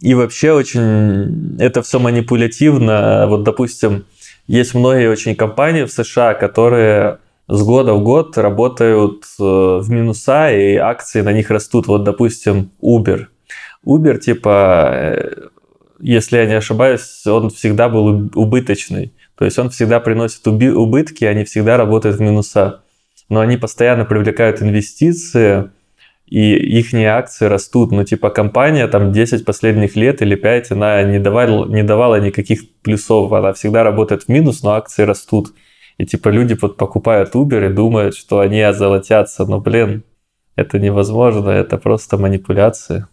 И 0.00 0.14
вообще 0.14 0.52
очень 0.52 1.56
это 1.58 1.82
все 1.82 1.98
манипулятивно. 1.98 3.26
Вот, 3.28 3.44
допустим, 3.44 4.04
есть 4.46 4.74
многие 4.74 5.08
очень 5.08 5.34
компании 5.34 5.84
в 5.84 5.92
США, 5.92 6.34
которые 6.34 7.18
с 7.48 7.62
года 7.62 7.94
в 7.94 8.02
год 8.02 8.36
работают 8.38 9.24
э, 9.38 9.42
в 9.42 9.86
минуса, 9.88 10.50
и 10.52 10.76
акции 10.76 11.20
на 11.20 11.32
них 11.32 11.50
растут. 11.50 11.86
Вот, 11.86 12.04
допустим, 12.04 12.70
Uber. 12.82 13.26
Uber, 13.84 14.18
типа, 14.18 14.90
э, 14.92 15.48
если 16.00 16.38
я 16.38 16.46
не 16.46 16.54
ошибаюсь, 16.54 17.26
он 17.26 17.50
всегда 17.50 17.88
был 17.88 18.30
убыточный. 18.34 19.12
То 19.36 19.44
есть 19.44 19.58
он 19.58 19.70
всегда 19.70 20.00
приносит 20.00 20.46
убытки, 20.46 21.24
они 21.24 21.44
всегда 21.44 21.76
работают 21.76 22.16
в 22.16 22.20
минуса. 22.20 22.82
Но 23.28 23.40
они 23.40 23.56
постоянно 23.56 24.04
привлекают 24.04 24.62
инвестиции, 24.62 25.70
и 26.26 26.56
их 26.56 26.92
акции 26.94 27.46
растут. 27.46 27.92
Ну, 27.92 28.04
типа, 28.04 28.30
компания 28.30 28.86
там 28.88 29.12
10 29.12 29.44
последних 29.44 29.96
лет 29.96 30.22
или 30.22 30.34
5, 30.34 30.72
она 30.72 31.02
не 31.02 31.18
давала, 31.18 31.66
не 31.66 31.82
давала 31.82 32.20
никаких 32.20 32.68
плюсов. 32.82 33.32
Она 33.32 33.52
всегда 33.52 33.84
работает 33.84 34.24
в 34.24 34.28
минус, 34.28 34.62
но 34.62 34.72
акции 34.72 35.02
растут. 35.02 35.48
И 35.98 36.04
типа 36.04 36.28
люди 36.28 36.56
вот 36.60 36.76
покупают 36.76 37.34
Uber 37.34 37.70
и 37.70 37.72
думают, 37.72 38.16
что 38.16 38.40
они 38.40 38.60
озолотятся. 38.60 39.46
Но, 39.46 39.60
блин, 39.60 40.02
это 40.56 40.78
невозможно, 40.78 41.50
это 41.50 41.78
просто 41.78 42.18
манипуляции. 42.18 43.06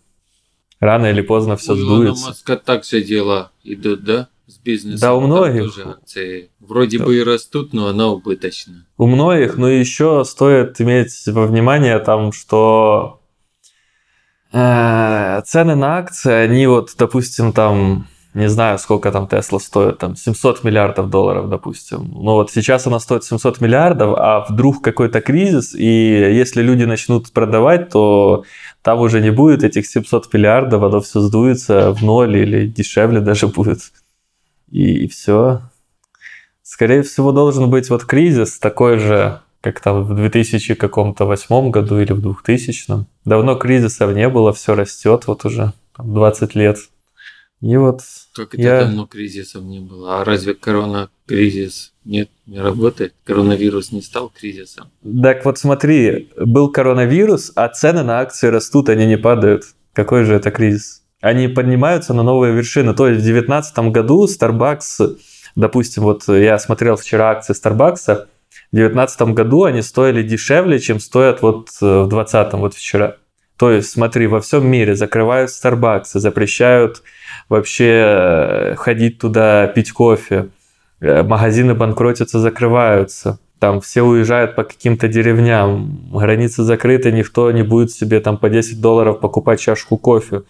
Рано 0.80 1.06
или 1.06 1.22
поздно 1.22 1.56
все 1.56 1.76
сдуется. 1.76 2.26
У 2.26 2.28
Маска 2.30 2.58
так 2.58 2.84
все 2.84 3.02
дела 3.02 3.52
идут, 3.64 4.04
да? 4.04 4.28
Бизнесом. 4.64 5.00
Да, 5.00 5.14
у 5.16 5.22
многих. 5.22 5.64
тоже 5.64 5.90
акции 5.90 6.50
вроде 6.60 7.00
да. 7.00 7.06
бы 7.06 7.18
и 7.18 7.24
растут, 7.24 7.74
но 7.74 7.88
она 7.88 8.08
убыточна. 8.08 8.86
У 8.98 9.08
многих, 9.08 9.58
но 9.58 9.70
еще 9.70 10.24
стоит 10.26 10.80
иметь 10.80 11.24
во 11.28 11.46
внимание 11.46 12.00
там, 12.00 12.32
что 12.32 13.22
э, 14.54 15.42
цены 15.46 15.76
на 15.76 15.98
акции, 15.98 16.32
они 16.32 16.68
вот, 16.68 16.94
допустим, 16.98 17.52
там 17.52 18.08
не 18.34 18.50
знаю, 18.50 18.80
сколько 18.80 19.12
там 19.12 19.28
Тесла 19.28 19.60
стоит, 19.60 20.00
там 20.00 20.16
700 20.16 20.64
миллиардов 20.64 21.10
долларов, 21.10 21.50
допустим. 21.50 22.10
Но 22.16 22.36
вот 22.36 22.52
сейчас 22.52 22.88
она 22.88 23.00
стоит 23.00 23.24
700 23.24 23.62
миллиардов, 23.62 24.16
а 24.18 24.46
вдруг 24.50 24.82
какой-то 24.82 25.22
кризис, 25.22 25.76
и 25.76 25.86
если 25.86 26.64
люди 26.64 26.84
начнут 26.84 27.32
продавать, 27.32 27.90
то 27.90 28.44
там 28.82 29.00
уже 29.00 29.22
не 29.22 29.30
будет 29.30 29.64
этих 29.64 29.86
700 29.86 30.34
миллиардов, 30.34 30.82
оно 30.82 31.00
все 31.02 31.20
сдуется 31.20 31.92
в 31.92 32.04
ноль 32.04 32.36
или 32.38 32.66
дешевле 32.66 33.20
даже 33.20 33.48
будет. 33.50 33.80
И, 34.74 35.04
и 35.04 35.08
все. 35.08 35.62
Скорее 36.64 37.04
всего, 37.04 37.32
должен 37.32 37.70
быть 37.70 37.92
вот 37.92 38.06
кризис 38.06 38.58
такой 38.58 38.98
же, 38.98 39.40
как 39.62 39.80
там 39.80 40.04
в 40.04 40.16
2000 40.16 40.74
каком-то 40.74 41.26
восьмом 41.26 41.70
году 41.70 42.00
или 42.00 42.12
в 42.12 42.22
2000. 42.22 43.06
Давно 43.24 43.56
кризисов 43.56 44.16
не 44.16 44.28
было, 44.30 44.52
все 44.52 44.74
растет 44.74 45.28
вот 45.28 45.46
уже 45.46 45.74
там, 45.96 46.12
20 46.12 46.56
лет. 46.56 46.78
И 47.62 47.78
вот 47.78 48.02
как 48.36 48.56
это 48.56 48.64
я... 48.64 48.80
давно 48.86 49.06
кризисов 49.06 49.64
не 49.64 49.80
было? 49.80 50.22
А 50.22 50.26
разве 50.26 50.56
корона-кризис 50.56 51.94
нет, 52.04 52.30
не 52.48 52.60
работает? 52.60 53.14
Коронавирус 53.26 53.92
не 53.92 54.02
стал 54.02 54.34
кризисом? 54.36 54.90
Так 55.22 55.46
вот 55.46 55.60
смотри, 55.60 56.32
был 56.36 56.72
коронавирус, 56.72 57.52
а 57.56 57.70
цены 57.70 58.02
на 58.02 58.22
акции 58.22 58.48
растут, 58.48 58.90
они 58.90 59.06
не 59.06 59.20
падают. 59.20 59.66
Какой 59.94 60.24
же 60.24 60.34
это 60.34 60.50
кризис? 60.50 61.03
Они 61.24 61.48
поднимаются 61.48 62.14
на 62.14 62.22
новые 62.22 62.54
вершины. 62.54 62.94
То 62.94 63.08
есть 63.08 63.22
в 63.22 63.24
2019 63.24 63.80
году 63.94 64.28
Starbucks, 64.28 65.18
допустим, 65.56 66.04
вот 66.04 66.28
я 66.28 66.60
смотрел 66.60 66.98
вчера 66.98 67.32
акции 67.32 67.54
Starbucks, 67.54 68.26
в 68.74 68.76
2019 68.76 69.22
году 69.34 69.64
они 69.64 69.82
стоили 69.82 70.22
дешевле, 70.22 70.80
чем 70.80 71.00
стоят 71.00 71.42
вот 71.42 71.70
э, 71.82 72.02
в 72.02 72.10
2020, 72.10 72.54
вот 72.56 72.74
вчера. 72.74 73.16
То 73.56 73.72
есть, 73.72 73.92
смотри, 73.92 74.28
во 74.28 74.42
всем 74.42 74.68
мире 74.68 74.96
закрывают 74.96 75.50
Starbucks, 75.50 76.10
запрещают 76.16 77.04
вообще 77.48 78.04
э, 78.06 78.76
ходить 78.76 79.20
туда, 79.20 79.68
пить 79.68 79.94
кофе. 79.94 80.50
Э, 81.00 81.24
магазины 81.24 81.74
банкротятся, 81.74 82.40
закрываются. 82.40 83.40
Там 83.60 83.80
все 83.80 84.02
уезжают 84.02 84.56
по 84.56 84.66
каким-то 84.66 85.08
деревням. 85.08 86.10
Границы 86.12 86.64
закрыты, 86.64 87.14
никто 87.14 87.50
не 87.52 87.64
будет 87.64 87.92
себе 87.92 88.20
там 88.20 88.38
по 88.38 88.50
10 88.50 88.82
долларов 88.82 89.22
покупать 89.22 89.62
чашку 89.62 89.96
кофе. 89.96 90.42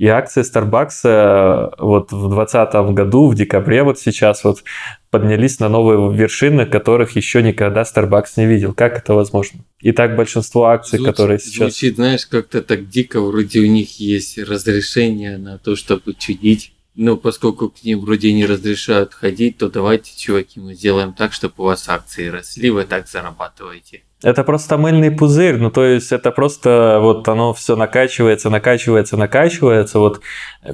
И 0.00 0.06
акции 0.06 0.40
Starbucks 0.40 1.00
э, 1.04 1.74
вот 1.78 2.10
в 2.10 2.34
2020 2.34 2.94
году, 2.94 3.28
в 3.28 3.34
декабре 3.34 3.82
вот 3.82 3.98
сейчас 3.98 4.44
вот 4.44 4.64
поднялись 5.10 5.60
на 5.60 5.68
новые 5.68 6.16
вершины, 6.16 6.64
которых 6.64 7.16
еще 7.16 7.42
никогда 7.42 7.82
Starbucks 7.82 8.30
не 8.38 8.46
видел. 8.46 8.72
Как 8.72 8.96
это 8.96 9.12
возможно? 9.12 9.60
И 9.80 9.92
так 9.92 10.16
большинство 10.16 10.68
акций, 10.68 10.96
звучит, 10.96 11.14
которые 11.14 11.38
сейчас... 11.38 11.54
Звучит, 11.54 11.96
знаешь, 11.96 12.24
как-то 12.24 12.62
так 12.62 12.88
дико, 12.88 13.20
вроде 13.20 13.60
у 13.60 13.66
них 13.66 14.00
есть 14.00 14.38
разрешение 14.38 15.36
на 15.36 15.58
то, 15.58 15.76
чтобы 15.76 16.14
чудить. 16.14 16.72
Но 16.94 17.18
поскольку 17.18 17.68
к 17.68 17.84
ним 17.84 18.00
вроде 18.00 18.32
не 18.32 18.46
разрешают 18.46 19.12
ходить, 19.12 19.58
то 19.58 19.68
давайте, 19.68 20.12
чуваки, 20.16 20.60
мы 20.60 20.72
сделаем 20.72 21.12
так, 21.12 21.34
чтобы 21.34 21.56
у 21.58 21.64
вас 21.64 21.86
акции 21.90 22.28
росли, 22.28 22.70
вы 22.70 22.84
так 22.84 23.06
зарабатываете. 23.06 24.04
Это 24.22 24.44
просто 24.44 24.76
мыльный 24.76 25.10
пузырь, 25.10 25.56
ну 25.56 25.70
то 25.70 25.82
есть 25.82 26.12
это 26.12 26.30
просто 26.30 26.98
вот 27.00 27.26
оно 27.26 27.54
все 27.54 27.74
накачивается, 27.74 28.50
накачивается, 28.50 29.16
накачивается. 29.16 29.98
Вот 29.98 30.20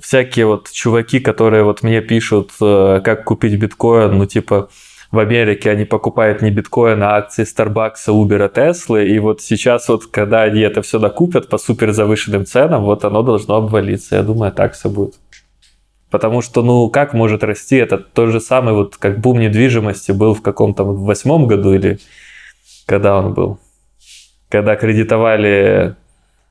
всякие 0.03 0.47
вот 0.47 0.69
чуваки, 0.73 1.21
которые 1.21 1.63
вот 1.63 1.85
мне 1.85 2.01
пишут, 2.01 2.51
э, 2.61 3.01
как 3.05 3.23
купить 3.23 3.57
биткоин, 3.57 4.19
ну 4.19 4.27
типа 4.27 4.69
в 5.13 5.21
Америке 5.21 5.71
они 5.71 5.85
покупают 5.85 6.43
не 6.43 6.51
биткоин, 6.51 7.03
а 7.05 7.17
акции 7.17 7.45
Starbucks, 7.45 8.09
Uber, 8.09 8.53
Tesla, 8.53 9.05
и 9.05 9.19
вот 9.21 9.41
сейчас 9.41 9.89
вот, 9.89 10.07
когда 10.07 10.43
они 10.43 10.61
это 10.61 10.83
все 10.83 10.99
докупят 10.99 11.49
по 11.49 11.59
супер 11.59 11.93
завышенным 11.93 12.47
ценам, 12.47 12.83
вот 12.83 13.05
оно 13.05 13.23
должно 13.23 13.57
обвалиться. 13.57 14.17
Я 14.17 14.23
думаю, 14.23 14.51
так 14.51 14.75
все 14.75 14.89
будет. 14.89 15.15
Потому 16.11 16.43
что, 16.43 16.63
ну, 16.63 16.89
как 16.89 17.15
может 17.15 17.45
расти 17.45 17.77
это 17.77 17.99
тот 17.99 18.31
же 18.31 18.41
самый, 18.41 18.75
вот 18.75 18.97
как 18.97 19.21
бум 19.21 19.39
недвижимости 19.39 20.13
был 20.13 20.35
в 20.35 20.43
каком-то 20.43 20.85
восьмом 20.85 21.47
году 21.47 21.73
или 21.75 21.99
когда 22.87 23.19
он 23.19 23.35
был? 23.35 23.61
Когда 24.49 24.77
кредитовали 24.77 25.97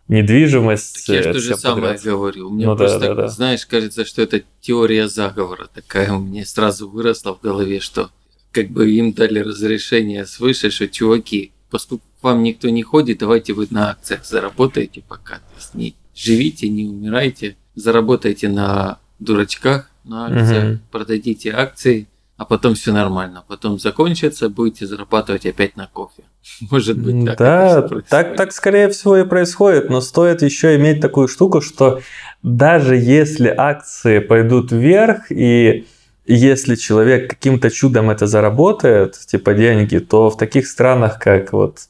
недвижимость. 0.07 1.07
Так 1.07 1.15
я 1.15 1.23
же 1.23 1.33
то 1.33 1.39
же 1.39 1.55
самое 1.57 1.93
подряд. 1.93 2.03
говорю. 2.03 2.49
Мне 2.49 2.65
ну, 2.65 2.75
просто, 2.75 2.99
да, 2.99 3.07
да, 3.07 3.15
да. 3.23 3.27
знаешь, 3.27 3.65
кажется, 3.65 4.05
что 4.05 4.21
это 4.21 4.43
теория 4.61 5.07
заговора 5.07 5.67
такая 5.73 6.13
у 6.13 6.19
меня 6.19 6.45
сразу 6.45 6.89
выросла 6.89 7.35
в 7.35 7.41
голове, 7.41 7.79
что 7.79 8.11
как 8.51 8.69
бы 8.69 8.91
им 8.91 9.13
дали 9.13 9.39
разрешение 9.39 10.25
свыше, 10.25 10.69
что 10.69 10.87
чуваки, 10.87 11.51
поскольку 11.69 12.05
к 12.19 12.23
вам 12.23 12.43
никто 12.43 12.69
не 12.69 12.83
ходит, 12.83 13.19
давайте 13.19 13.53
вы 13.53 13.67
на 13.69 13.91
акциях 13.91 14.25
заработаете 14.25 15.03
пока. 15.07 15.35
То 15.35 15.55
есть 15.57 15.73
не 15.73 15.95
живите, 16.13 16.69
не 16.69 16.85
умирайте, 16.85 17.57
заработайте 17.73 18.47
на 18.47 18.99
дурачках, 19.19 19.89
на 20.03 20.27
акциях, 20.27 20.75
угу. 20.75 20.79
продадите 20.91 21.51
акции, 21.51 22.07
а 22.37 22.45
потом 22.45 22.75
все 22.75 22.91
нормально. 22.91 23.43
Потом 23.47 23.79
закончится, 23.79 24.49
будете 24.49 24.85
зарабатывать 24.85 25.45
опять 25.45 25.77
на 25.77 25.87
кофе. 25.87 26.23
Может 26.71 26.97
быть, 26.97 27.25
так. 27.25 27.37
Да, 27.37 27.89
так, 28.09 28.35
так 28.35 28.51
скорее 28.51 28.89
всего 28.89 29.17
и 29.17 29.25
происходит. 29.25 29.89
Но 29.89 30.01
стоит 30.01 30.41
еще 30.41 30.75
иметь 30.75 31.01
такую 31.01 31.27
штуку, 31.27 31.61
что 31.61 32.01
даже 32.43 32.97
если 32.97 33.47
акции 33.47 34.19
пойдут 34.19 34.71
вверх 34.71 35.31
и 35.31 35.87
если 36.27 36.75
человек 36.75 37.29
каким-то 37.29 37.69
чудом 37.69 38.09
это 38.09 38.27
заработает, 38.27 39.17
типа 39.17 39.53
деньги, 39.53 39.99
то 39.99 40.29
в 40.29 40.37
таких 40.37 40.67
странах, 40.67 41.19
как 41.19 41.53
вот 41.53 41.81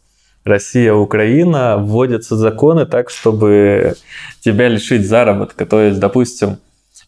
Россия, 0.44 0.94
Украина, 0.94 1.78
вводятся 1.78 2.36
законы 2.36 2.86
так, 2.86 3.10
чтобы 3.10 3.96
тебя 4.42 4.68
лишить 4.68 5.08
заработка. 5.08 5.66
То 5.66 5.82
есть, 5.82 6.00
допустим, 6.00 6.58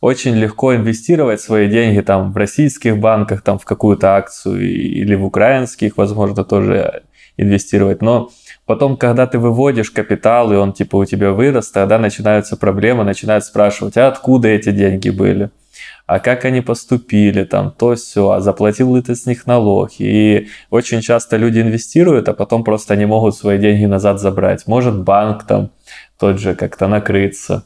очень 0.02 0.36
легко 0.36 0.76
инвестировать 0.76 1.42
свои 1.42 1.70
деньги 1.70 2.02
там 2.02 2.32
в 2.32 2.38
российских 2.38 2.98
банках, 2.98 3.42
там 3.42 3.58
в 3.60 3.66
какую-то 3.66 4.16
акцию 4.16 4.62
или 4.62 5.16
в 5.16 5.26
украинских, 5.26 5.98
возможно, 5.98 6.44
тоже 6.44 7.04
инвестировать. 7.38 8.02
Но 8.02 8.30
потом, 8.66 8.98
когда 8.98 9.28
ты 9.28 9.40
выводишь 9.40 9.92
капитал, 9.92 10.52
и 10.52 10.56
он 10.56 10.74
типа 10.74 10.98
у 10.98 11.06
тебя 11.06 11.32
вырос, 11.32 11.72
тогда 11.72 12.00
начинаются 12.00 12.58
проблемы, 12.58 13.04
начинают 13.04 13.44
спрашивать, 13.44 13.98
а 13.98 14.08
откуда 14.08 14.48
эти 14.48 14.72
деньги 14.72 15.10
были? 15.10 15.50
а 16.08 16.20
как 16.20 16.46
они 16.46 16.62
поступили, 16.62 17.44
там, 17.44 17.70
то 17.70 17.94
все, 17.96 18.32
а 18.32 18.40
заплатил 18.40 18.96
ли 18.96 19.02
ты 19.02 19.14
с 19.14 19.26
них 19.26 19.46
налог. 19.46 19.92
И 20.00 20.48
очень 20.70 21.02
часто 21.02 21.36
люди 21.36 21.60
инвестируют, 21.60 22.30
а 22.30 22.34
потом 22.34 22.64
просто 22.64 22.96
не 22.96 23.06
могут 23.06 23.36
свои 23.36 23.58
деньги 23.58 23.86
назад 23.86 24.22
забрать. 24.22 24.66
Может 24.68 25.04
банк 25.04 25.44
там 25.44 25.70
тот 26.18 26.40
же 26.40 26.56
как-то 26.56 26.88
накрыться 26.88 27.66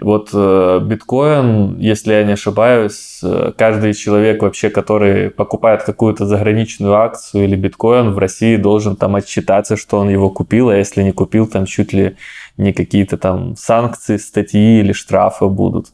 Вот 0.00 0.30
э, 0.32 0.80
биткоин, 0.82 1.78
если 1.78 2.14
я 2.14 2.24
не 2.24 2.32
ошибаюсь, 2.32 3.20
э, 3.22 3.52
каждый 3.56 3.92
человек 3.92 4.42
вообще, 4.42 4.70
который 4.70 5.30
покупает 5.30 5.82
какую-то 5.82 6.26
заграничную 6.26 6.94
акцию 6.94 7.44
или 7.44 7.54
биткоин 7.54 8.12
в 8.12 8.18
России, 8.18 8.56
должен 8.56 8.96
там 8.96 9.16
отчитаться, 9.16 9.76
что 9.76 9.98
он 9.98 10.08
его 10.08 10.30
купил, 10.30 10.70
а 10.70 10.76
если 10.76 11.02
не 11.02 11.12
купил, 11.12 11.46
там 11.46 11.66
чуть 11.66 11.92
ли 11.92 12.16
не 12.56 12.72
какие-то 12.72 13.18
там 13.18 13.56
санкции, 13.56 14.16
статьи 14.16 14.80
или 14.80 14.92
штрафы 14.92 15.46
будут. 15.46 15.88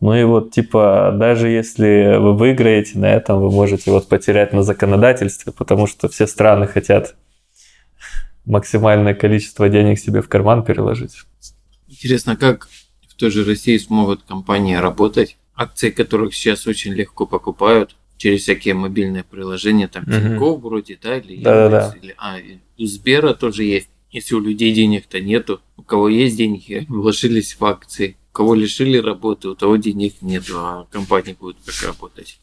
Ну 0.00 0.14
и 0.14 0.24
вот, 0.24 0.50
типа, 0.50 1.12
даже 1.14 1.48
если 1.48 2.16
вы 2.18 2.34
выиграете 2.34 2.98
на 2.98 3.06
этом, 3.06 3.40
вы 3.40 3.50
можете 3.50 3.90
вот 3.90 4.08
потерять 4.08 4.52
на 4.52 4.62
законодательстве, 4.62 5.52
потому 5.52 5.86
что 5.86 6.08
все 6.08 6.26
страны 6.26 6.66
хотят 6.66 7.14
максимальное 8.44 9.14
количество 9.14 9.68
денег 9.68 9.98
себе 9.98 10.20
в 10.20 10.28
карман 10.28 10.64
переложить. 10.64 11.22
Интересно, 11.88 12.36
как 12.36 12.68
той 13.18 13.30
же 13.30 13.44
России 13.44 13.76
смогут 13.76 14.22
компании 14.22 14.76
работать, 14.76 15.36
акции 15.54 15.90
которых 15.90 16.34
сейчас 16.34 16.66
очень 16.66 16.92
легко 16.94 17.26
покупают 17.26 17.96
через 18.16 18.42
всякие 18.42 18.74
мобильные 18.74 19.24
приложения, 19.24 19.88
там 19.88 20.04
Тинькофф 20.04 20.58
угу. 20.58 20.68
вроде, 20.68 20.98
да, 21.02 21.18
или, 21.18 21.42
да, 21.42 21.68
да, 21.68 21.94
или 22.00 22.14
а, 22.18 22.36
у 22.78 22.84
Сбера 22.84 23.34
тоже 23.34 23.64
есть. 23.64 23.88
Если 24.10 24.34
у 24.34 24.40
людей 24.40 24.72
денег-то 24.72 25.20
нету, 25.20 25.60
у 25.76 25.82
кого 25.82 26.08
есть 26.08 26.36
деньги, 26.36 26.86
вложились 26.88 27.56
в 27.58 27.64
акции, 27.64 28.16
у 28.30 28.36
кого 28.36 28.54
лишили 28.54 28.98
работы, 28.98 29.48
у 29.48 29.54
того 29.54 29.76
денег 29.76 30.14
нету, 30.20 30.54
а 30.56 30.86
компания 30.90 31.36
будет 31.38 31.56
как 31.64 31.74
работать. 31.86 32.38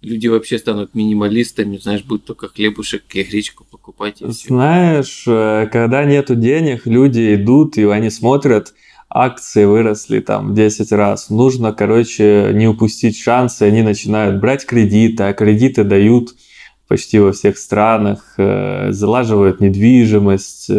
Люди 0.00 0.28
вообще 0.28 0.58
станут 0.58 0.94
минималистами, 0.94 1.78
знаешь, 1.78 2.04
будут 2.04 2.26
только 2.26 2.48
хлебушек 2.48 3.04
и 3.14 3.22
гречку 3.22 3.64
покупать. 3.64 4.20
И 4.20 4.26
знаешь, 4.28 5.24
э, 5.26 5.66
когда 5.72 6.04
нету 6.04 6.34
денег, 6.34 6.86
люди 6.86 7.34
идут 7.34 7.78
и 7.78 7.84
они 7.84 8.10
смотрят, 8.10 8.74
акции 9.14 9.64
выросли 9.64 10.18
там 10.20 10.50
в 10.50 10.54
10 10.54 10.92
раз. 10.92 11.30
Нужно, 11.30 11.72
короче, 11.72 12.50
не 12.52 12.66
упустить 12.66 13.16
шансы. 13.16 13.62
Они 13.62 13.82
начинают 13.82 14.40
брать 14.40 14.66
кредиты, 14.66 15.22
а 15.22 15.32
кредиты 15.32 15.84
дают 15.84 16.34
почти 16.88 17.20
во 17.20 17.32
всех 17.32 17.56
странах, 17.56 18.34
э, 18.36 18.90
залаживают 18.90 19.60
недвижимость, 19.60 20.70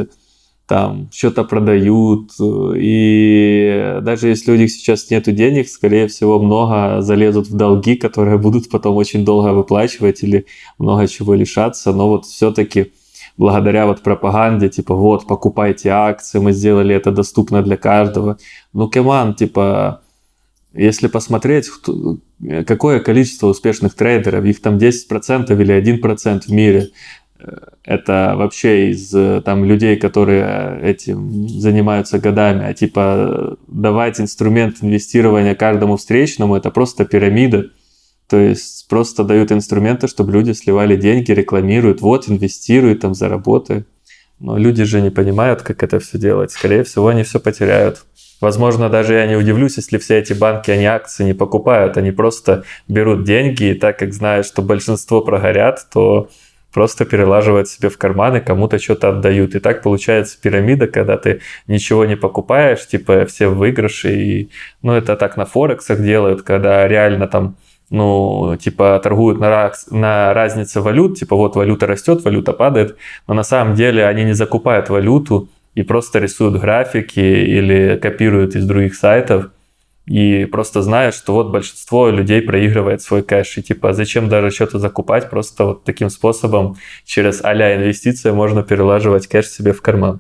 там 0.68 1.10
что-то 1.14 1.44
продают. 1.44 2.32
И 2.76 4.00
даже 4.02 4.28
если 4.28 4.52
у 4.52 4.56
них 4.56 4.72
сейчас 4.72 5.10
нет 5.10 5.24
денег, 5.34 5.70
скорее 5.70 6.08
всего, 6.08 6.40
много 6.40 7.02
залезут 7.02 7.48
в 7.48 7.56
долги, 7.56 7.96
которые 7.96 8.38
будут 8.38 8.70
потом 8.70 8.96
очень 8.98 9.24
долго 9.24 9.54
выплачивать 9.54 10.24
или 10.24 10.46
много 10.78 11.08
чего 11.08 11.36
лишаться. 11.36 11.94
Но 11.94 12.10
вот 12.10 12.26
все-таки 12.26 12.92
благодаря 13.38 13.86
вот 13.86 14.02
пропаганде, 14.02 14.70
типа, 14.70 14.96
вот, 14.96 15.28
покупайте 15.28 15.90
акции, 15.90 16.40
мы 16.40 16.54
сделали 16.54 16.96
это 16.96 17.12
доступно 17.12 17.62
для 17.62 17.78
каждого. 17.78 18.38
Ну, 18.74 18.90
кеман, 18.90 19.34
типа, 19.34 20.02
если 20.74 21.08
посмотреть, 21.08 21.70
какое 22.66 23.00
количество 23.00 23.48
успешных 23.48 23.94
трейдеров, 23.94 24.46
их 24.46 24.62
там 24.62 24.78
10% 24.78 25.62
или 25.62 25.74
1% 25.74 26.42
в 26.48 26.52
мире, 26.52 26.90
э, 27.40 27.58
это 27.84 28.36
вообще 28.38 28.90
из 28.92 29.10
там 29.44 29.64
людей, 29.64 29.96
которые 29.98 30.80
этим 30.82 31.48
занимаются 31.48 32.20
годами, 32.20 32.66
а 32.66 32.74
типа 32.74 33.58
давать 33.68 34.20
инструмент 34.20 34.78
инвестирования 34.82 35.56
каждому 35.56 35.98
встречному, 35.98 36.56
это 36.56 36.72
просто 36.72 37.06
пирамида, 37.06 37.70
то 38.28 38.38
есть 38.38 38.88
просто 38.88 39.24
дают 39.24 39.52
инструменты, 39.52 40.08
чтобы 40.08 40.32
люди 40.32 40.52
сливали 40.52 40.96
деньги, 40.96 41.32
рекламируют, 41.32 42.02
вот, 42.02 42.30
инвестируют, 42.30 43.02
там, 43.02 43.14
заработают. 43.14 43.88
Но 44.40 44.58
люди 44.58 44.84
же 44.84 45.02
не 45.02 45.12
понимают, 45.12 45.62
как 45.62 45.84
это 45.84 46.00
все 46.00 46.18
делать. 46.18 46.52
Скорее 46.52 46.84
всего, 46.84 47.08
они 47.08 47.24
все 47.24 47.40
потеряют. 47.40 48.06
Возможно, 48.42 48.90
даже 48.90 49.14
я 49.14 49.28
не 49.28 49.36
удивлюсь, 49.36 49.78
если 49.78 49.98
все 49.98 50.20
эти 50.20 50.34
банки, 50.34 50.70
они 50.72 50.86
акции 50.86 51.24
не 51.24 51.34
покупают, 51.34 51.98
они 51.98 52.12
просто 52.12 52.64
берут 52.88 53.24
деньги, 53.24 53.72
и 53.72 53.74
так 53.74 53.98
как 53.98 54.14
знают, 54.14 54.46
что 54.46 54.62
большинство 54.62 55.22
прогорят, 55.22 55.88
то 55.94 56.30
просто 56.74 57.06
перелаживают 57.06 57.70
себе 57.70 57.88
в 57.88 57.98
карманы, 57.98 58.42
кому-то 58.42 58.78
что-то 58.78 59.10
отдают. 59.10 59.56
И 59.56 59.60
так 59.60 59.82
получается 59.82 60.38
пирамида, 60.42 60.88
когда 60.88 61.16
ты 61.16 61.40
ничего 61.68 62.04
не 62.04 62.18
покупаешь, 62.18 62.86
типа 62.86 63.26
все 63.28 63.48
в 63.48 63.56
выигрыше. 63.56 64.14
И, 64.14 64.50
ну, 64.82 64.92
это 64.92 65.16
так 65.16 65.38
на 65.38 65.46
Форексах 65.46 66.02
делают, 66.02 66.42
когда 66.42 66.86
реально 66.86 67.28
там 67.28 67.56
ну, 67.90 68.58
типа, 68.60 69.00
торгуют 69.04 69.40
на, 69.40 69.72
на 69.92 70.34
разнице 70.34 70.82
валют, 70.82 71.18
типа, 71.18 71.36
вот 71.36 71.56
валюта 71.56 71.88
растет, 71.88 72.24
валюта 72.24 72.54
падает, 72.54 72.98
но 73.28 73.34
на 73.34 73.44
самом 73.44 73.76
деле 73.76 74.06
они 74.06 74.24
не 74.24 74.34
закупают 74.34 74.90
валюту 74.90 75.50
и 75.76 75.84
просто 75.84 76.20
рисуют 76.20 76.60
графики 76.60 77.20
или 77.20 77.98
копируют 78.02 78.56
из 78.56 78.66
других 78.66 78.96
сайтов, 78.96 79.50
и 80.06 80.46
просто 80.46 80.84
знают, 80.84 81.16
что 81.16 81.34
вот 81.34 81.50
большинство 81.50 82.10
людей 82.10 82.42
проигрывает 82.42 83.02
свой 83.02 83.24
кэш, 83.24 83.58
и 83.58 83.64
типа, 83.64 83.94
зачем 83.94 84.30
даже 84.30 84.52
что-то 84.52 84.80
закупать, 84.80 85.30
просто 85.30 85.66
вот 85.66 85.84
таким 85.84 86.10
способом 86.10 86.78
через 87.06 87.44
а-ля 87.44 87.76
инвестиции 87.76 88.32
можно 88.32 88.62
перелаживать 88.62 89.28
кэш 89.28 89.48
себе 89.48 89.74
в 89.74 89.82
карман. 89.82 90.20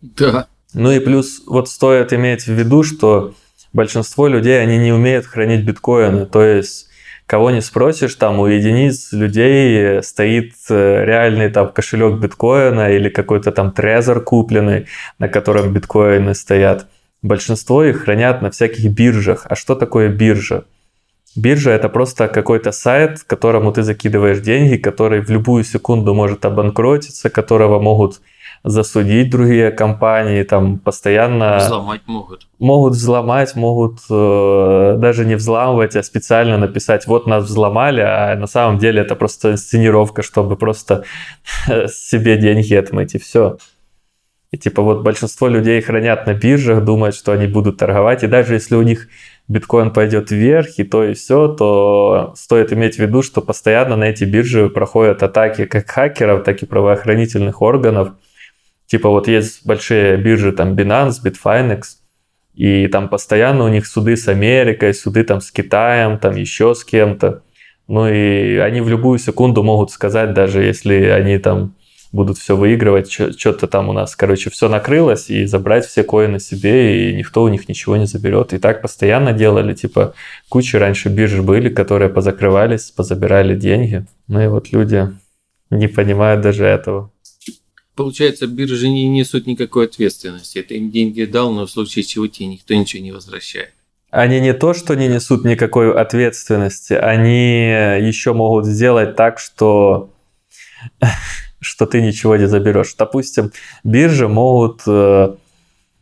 Да. 0.00 0.46
Ну 0.72 0.92
и 0.92 1.00
плюс 1.00 1.42
вот 1.46 1.68
стоит 1.68 2.12
иметь 2.12 2.44
в 2.44 2.52
виду, 2.52 2.84
что 2.84 3.34
большинство 3.72 4.28
людей, 4.28 4.60
они 4.60 4.78
не 4.78 4.92
умеют 4.92 5.26
хранить 5.26 5.64
биткоины. 5.64 6.26
То 6.26 6.42
есть, 6.42 6.88
кого 7.26 7.50
не 7.50 7.60
спросишь, 7.60 8.14
там 8.14 8.38
у 8.40 8.46
единиц 8.46 9.12
людей 9.12 10.02
стоит 10.02 10.54
э, 10.68 11.04
реальный 11.04 11.50
там 11.50 11.68
кошелек 11.68 12.18
биткоина 12.20 12.90
или 12.90 13.08
какой-то 13.08 13.52
там 13.52 13.72
трезор 13.72 14.22
купленный, 14.22 14.86
на 15.18 15.28
котором 15.28 15.72
биткоины 15.72 16.34
стоят. 16.34 16.86
Большинство 17.22 17.84
их 17.84 18.04
хранят 18.04 18.42
на 18.42 18.50
всяких 18.50 18.90
биржах. 18.90 19.46
А 19.48 19.54
что 19.54 19.74
такое 19.74 20.08
биржа? 20.08 20.64
Биржа 21.36 21.70
это 21.70 21.88
просто 21.88 22.26
какой-то 22.26 22.72
сайт, 22.72 23.22
которому 23.24 23.72
ты 23.72 23.84
закидываешь 23.84 24.40
деньги, 24.40 24.76
который 24.76 25.20
в 25.20 25.30
любую 25.30 25.62
секунду 25.62 26.12
может 26.12 26.44
обанкротиться, 26.44 27.30
которого 27.30 27.78
могут 27.78 28.20
засудить 28.62 29.30
другие 29.30 29.70
компании, 29.70 30.42
там 30.42 30.78
постоянно... 30.78 31.58
Взломать 31.58 32.02
могут. 32.06 32.46
Могут 32.58 32.92
взломать, 32.92 33.56
могут 33.56 34.00
э, 34.10 34.96
даже 34.98 35.24
не 35.24 35.34
взламывать, 35.34 35.96
а 35.96 36.02
специально 36.02 36.58
написать, 36.58 37.06
вот 37.06 37.26
нас 37.26 37.44
взломали, 37.44 38.02
а 38.02 38.36
на 38.36 38.46
самом 38.46 38.78
деле 38.78 39.00
это 39.00 39.16
просто 39.16 39.52
инсценировка, 39.52 40.22
чтобы 40.22 40.56
просто 40.56 41.04
себе 41.88 42.36
деньги 42.36 42.74
отмыть, 42.74 43.14
и 43.14 43.18
все. 43.18 43.56
И 44.50 44.58
типа 44.58 44.82
вот 44.82 45.02
большинство 45.02 45.48
людей 45.48 45.80
хранят 45.80 46.26
на 46.26 46.34
биржах, 46.34 46.84
думают, 46.84 47.14
что 47.14 47.32
они 47.32 47.46
будут 47.46 47.78
торговать, 47.78 48.24
и 48.24 48.26
даже 48.26 48.54
если 48.54 48.74
у 48.74 48.82
них 48.82 49.08
биткоин 49.48 49.90
пойдет 49.90 50.30
вверх 50.30 50.78
и 50.78 50.84
то 50.84 51.04
и 51.04 51.14
все, 51.14 51.48
то 51.48 52.34
стоит 52.36 52.74
иметь 52.74 52.96
в 52.96 52.98
виду, 52.98 53.22
что 53.22 53.40
постоянно 53.40 53.96
на 53.96 54.04
эти 54.04 54.24
биржи 54.24 54.68
проходят 54.68 55.22
атаки 55.22 55.64
как 55.64 55.88
хакеров, 55.88 56.44
так 56.44 56.62
и 56.62 56.66
правоохранительных 56.66 57.62
органов– 57.62 58.10
Типа 58.90 59.08
вот 59.08 59.28
есть 59.28 59.64
большие 59.64 60.16
биржи, 60.16 60.50
там 60.50 60.74
Binance, 60.74 61.22
Bitfinex, 61.24 61.82
и 62.54 62.88
там 62.88 63.08
постоянно 63.08 63.64
у 63.64 63.68
них 63.68 63.86
суды 63.86 64.16
с 64.16 64.26
Америкой, 64.26 64.94
суды 64.94 65.22
там 65.22 65.40
с 65.40 65.52
Китаем, 65.52 66.18
там 66.18 66.34
еще 66.34 66.74
с 66.74 66.82
кем-то. 66.84 67.42
Ну 67.86 68.08
и 68.08 68.56
они 68.56 68.80
в 68.80 68.88
любую 68.88 69.20
секунду 69.20 69.62
могут 69.62 69.92
сказать, 69.92 70.34
даже 70.34 70.64
если 70.64 71.04
они 71.04 71.38
там 71.38 71.76
будут 72.10 72.38
все 72.38 72.56
выигрывать, 72.56 73.08
что-то 73.12 73.68
там 73.68 73.88
у 73.88 73.92
нас, 73.92 74.16
короче, 74.16 74.50
все 74.50 74.68
накрылось, 74.68 75.30
и 75.30 75.44
забрать 75.46 75.86
все 75.86 76.02
коины 76.02 76.40
себе, 76.40 77.10
и 77.10 77.14
никто 77.14 77.44
у 77.44 77.48
них 77.48 77.68
ничего 77.68 77.96
не 77.96 78.06
заберет. 78.06 78.52
И 78.52 78.58
так 78.58 78.82
постоянно 78.82 79.32
делали, 79.32 79.72
типа, 79.72 80.14
куча 80.48 80.80
раньше 80.80 81.10
бирж 81.10 81.38
были, 81.38 81.68
которые 81.68 82.08
позакрывались, 82.08 82.90
позабирали 82.90 83.54
деньги. 83.54 84.04
Ну 84.26 84.40
и 84.40 84.48
вот 84.48 84.72
люди 84.72 85.12
не 85.70 85.86
понимают 85.86 86.40
даже 86.40 86.64
этого. 86.64 87.12
Получается, 87.96 88.46
биржи 88.46 88.88
не 88.88 89.08
несут 89.08 89.46
никакой 89.46 89.86
ответственности. 89.86 90.62
Ты 90.62 90.76
им 90.76 90.90
деньги 90.90 91.24
дал, 91.24 91.52
но 91.52 91.66
в 91.66 91.70
случае 91.70 92.04
чего 92.04 92.26
тебе 92.26 92.46
никто 92.46 92.74
ничего 92.74 93.02
не 93.02 93.12
возвращает. 93.12 93.72
Они 94.10 94.40
не 94.40 94.54
то, 94.54 94.74
что 94.74 94.94
не 94.94 95.06
несут 95.06 95.44
никакой 95.44 95.94
ответственности, 95.94 96.94
они 96.94 97.68
еще 98.00 98.32
могут 98.32 98.66
сделать 98.66 99.14
так, 99.14 99.38
что, 99.38 100.10
что 101.60 101.86
ты 101.86 102.02
ничего 102.02 102.36
не 102.36 102.48
заберешь. 102.48 102.94
Допустим, 102.98 103.52
биржи 103.84 104.26
могут 104.26 104.82
э, 104.86 105.34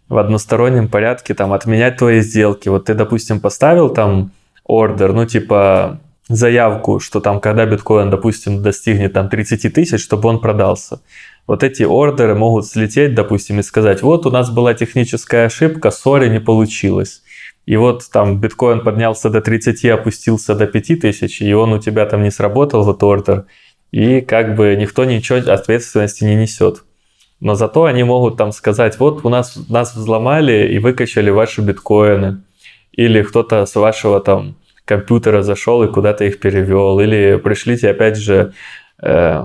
в 0.09 0.17
одностороннем 0.17 0.89
порядке 0.89 1.35
там 1.35 1.53
отменять 1.53 1.99
твои 1.99 2.21
сделки. 2.21 2.71
Вот 2.71 2.87
ты, 2.87 2.95
допустим, 2.95 3.41
поставил 3.41 3.91
там 3.91 4.33
ордер, 4.65 5.13
ну 5.13 5.27
типа 5.27 6.01
заявку, 6.29 7.01
что 7.01 7.21
там, 7.21 7.41
когда 7.41 7.67
биткоин, 7.67 8.11
допустим, 8.11 8.63
достигнет 8.63 9.13
там 9.13 9.29
30 9.29 9.73
тысяч, 9.73 10.01
чтобы 10.01 10.29
он 10.29 10.41
продался 10.41 11.01
вот 11.49 11.65
эти 11.65 11.83
ордеры 11.83 12.35
могут 12.35 12.67
слететь, 12.67 13.15
допустим, 13.15 13.59
и 13.59 13.63
сказать, 13.63 14.03
вот 14.03 14.27
у 14.27 14.31
нас 14.31 14.51
была 14.51 14.75
техническая 14.75 15.47
ошибка, 15.47 15.91
сори, 15.91 16.29
не 16.29 16.41
получилось. 16.41 17.23
И 17.65 17.77
вот 17.77 18.05
там 18.13 18.39
биткоин 18.39 18.83
поднялся 18.83 19.31
до 19.31 19.41
30, 19.41 19.85
опустился 19.87 20.55
до 20.55 20.67
5000, 20.67 21.41
и 21.41 21.55
он 21.55 21.73
у 21.73 21.79
тебя 21.79 22.05
там 22.05 22.23
не 22.23 22.31
сработал, 22.31 22.85
вот 22.85 23.03
ордер, 23.03 23.47
и 23.91 24.21
как 24.21 24.57
бы 24.57 24.77
никто 24.77 25.07
ничего 25.07 25.39
ответственности 25.51 26.23
не 26.23 26.35
несет. 26.35 26.85
Но 27.41 27.55
зато 27.55 27.85
они 27.85 28.05
могут 28.05 28.37
там 28.37 28.53
сказать, 28.53 28.99
вот 28.99 29.25
у 29.25 29.31
нас 29.31 29.59
нас 29.71 29.95
взломали 29.95 30.71
и 30.71 30.79
выкачали 30.79 31.31
ваши 31.31 31.63
биткоины. 31.63 32.43
Или 32.93 33.23
кто-то 33.23 33.65
с 33.65 33.75
вашего 33.77 34.21
там 34.21 34.57
компьютера 34.85 35.43
зашел 35.43 35.83
и 35.83 35.93
куда-то 35.93 36.25
их 36.25 36.41
перевел. 36.41 37.01
Или 37.01 37.41
пришлите 37.43 37.91
опять 37.91 38.17
же 38.17 38.53
э, 39.01 39.45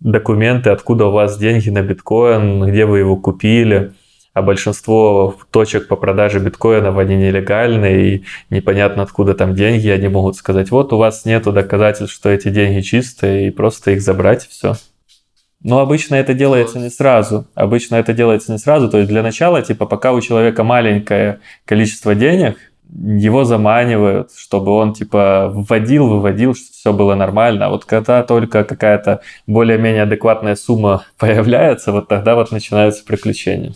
документы, 0.00 0.70
откуда 0.70 1.06
у 1.06 1.10
вас 1.10 1.38
деньги 1.38 1.70
на 1.70 1.82
биткоин, 1.82 2.66
где 2.66 2.86
вы 2.86 2.98
его 2.98 3.16
купили. 3.16 3.92
А 4.34 4.42
большинство 4.42 5.34
точек 5.50 5.88
по 5.88 5.96
продаже 5.96 6.40
биткоинов, 6.40 6.98
они 6.98 7.16
нелегальные, 7.16 8.16
и 8.16 8.24
непонятно 8.50 9.02
откуда 9.02 9.32
там 9.32 9.54
деньги. 9.54 9.88
Они 9.88 10.08
могут 10.08 10.36
сказать, 10.36 10.70
вот 10.70 10.92
у 10.92 10.98
вас 10.98 11.24
нету 11.24 11.52
доказательств, 11.52 12.14
что 12.14 12.28
эти 12.28 12.50
деньги 12.50 12.82
чистые, 12.82 13.48
и 13.48 13.50
просто 13.50 13.92
их 13.92 14.02
забрать 14.02 14.46
все. 14.46 14.74
Но 15.62 15.80
обычно 15.80 16.16
это 16.16 16.34
делается 16.34 16.78
не 16.78 16.90
сразу. 16.90 17.46
Обычно 17.54 17.96
это 17.96 18.12
делается 18.12 18.52
не 18.52 18.58
сразу. 18.58 18.90
То 18.90 18.98
есть 18.98 19.08
для 19.08 19.22
начала, 19.22 19.62
типа, 19.62 19.86
пока 19.86 20.12
у 20.12 20.20
человека 20.20 20.64
маленькое 20.64 21.40
количество 21.64 22.14
денег, 22.14 22.58
его 22.98 23.44
заманивают, 23.44 24.32
чтобы 24.34 24.72
он 24.72 24.94
типа 24.94 25.50
вводил, 25.52 26.08
выводил, 26.08 26.54
чтобы 26.54 26.72
все 26.72 26.92
было 26.92 27.14
нормально. 27.14 27.66
А 27.66 27.68
вот 27.68 27.84
когда 27.84 28.22
только 28.22 28.64
какая-то 28.64 29.20
более-менее 29.46 30.02
адекватная 30.02 30.56
сумма 30.56 31.04
появляется, 31.18 31.92
вот 31.92 32.08
тогда 32.08 32.34
вот 32.34 32.50
начинаются 32.50 33.04
приключения. 33.04 33.74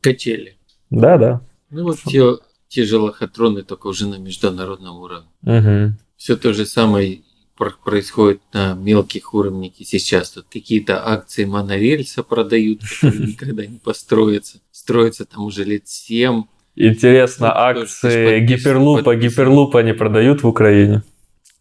Качели. 0.00 0.56
Да, 0.90 1.16
да. 1.16 1.40
Ну 1.70 1.84
вот 1.84 1.98
те, 2.04 2.36
те 2.68 2.84
же 2.84 2.98
лохотроны, 2.98 3.62
только 3.62 3.86
уже 3.86 4.06
на 4.06 4.16
международном 4.16 5.00
уровне. 5.00 5.28
Угу. 5.42 5.96
Все 6.16 6.36
то 6.36 6.52
же 6.52 6.66
самое 6.66 7.22
происходит 7.56 8.42
на 8.52 8.74
мелких 8.74 9.32
уровнях 9.32 9.72
и 9.78 9.84
сейчас. 9.84 10.30
Тут 10.30 10.46
какие-то 10.52 11.08
акции 11.08 11.46
монорельса 11.46 12.22
продают, 12.22 12.82
которые 12.82 13.26
никогда 13.28 13.66
не 13.66 13.78
построятся. 13.78 14.60
Строятся 14.70 15.24
там 15.24 15.44
уже 15.44 15.64
лет 15.64 15.88
7 15.88 16.44
Интересно, 16.76 17.46
вот, 17.46 17.56
акции 17.56 18.40
гиперлупа, 18.40 19.16
гиперлупа 19.16 19.82
не 19.82 19.94
продают 19.94 20.42
в 20.42 20.46
Украине? 20.46 21.02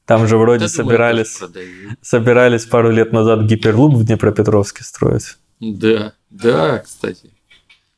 Там 0.06 0.28
же 0.28 0.38
вроде 0.38 0.66
да, 0.66 0.68
собирались, 0.68 1.40
думаю, 1.40 1.98
собирались 2.02 2.66
пару 2.66 2.92
лет 2.92 3.14
назад 3.14 3.46
гиперлуп 3.46 3.96
в 3.96 4.06
Днепропетровске 4.06 4.84
строить. 4.84 5.38
Да, 5.62 6.14
да, 6.30 6.80
кстати. 6.80 7.32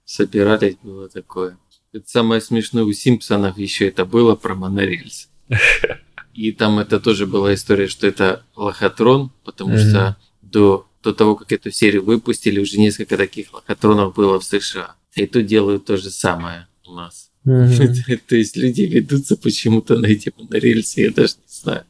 Собирались, 0.06 0.78
было 0.84 1.10
такое. 1.10 1.58
Это 1.92 2.08
самое 2.08 2.40
смешное 2.40 2.84
у 2.84 2.94
Симпсонов 2.94 3.58
еще 3.58 3.88
это 3.88 4.06
было 4.06 4.36
про 4.36 4.54
монорельс. 4.54 5.28
И 6.36 6.52
там 6.52 6.78
это 6.78 7.00
тоже 7.00 7.26
была 7.26 7.56
история, 7.56 7.88
что 7.88 8.06
это 8.06 8.44
лохотрон, 8.56 9.32
потому 9.44 9.74
mm-hmm. 9.74 9.90
что 9.90 10.18
до, 10.44 10.88
до 11.02 11.14
того, 11.14 11.36
как 11.36 11.52
эту 11.52 11.72
серию 11.72 12.06
выпустили, 12.06 12.60
уже 12.60 12.80
несколько 12.80 13.18
таких 13.18 13.52
лохотронов 13.54 14.14
было 14.14 14.40
в 14.40 14.44
США. 14.44 14.96
И 15.16 15.26
тут 15.26 15.48
делают 15.48 15.86
то 15.86 15.98
же 15.98 16.12
самое 16.12 16.68
у 16.88 16.94
нас. 16.94 17.32
Mm-hmm. 17.46 18.20
То 18.28 18.36
есть 18.36 18.58
люди 18.58 18.82
ведутся 18.82 19.38
почему-то 19.38 19.98
на 19.98 20.08
эти 20.08 20.34
монорельсы, 20.38 21.02
я 21.02 21.12
даже 21.12 21.36
не 21.36 21.62
знаю. 21.62 21.84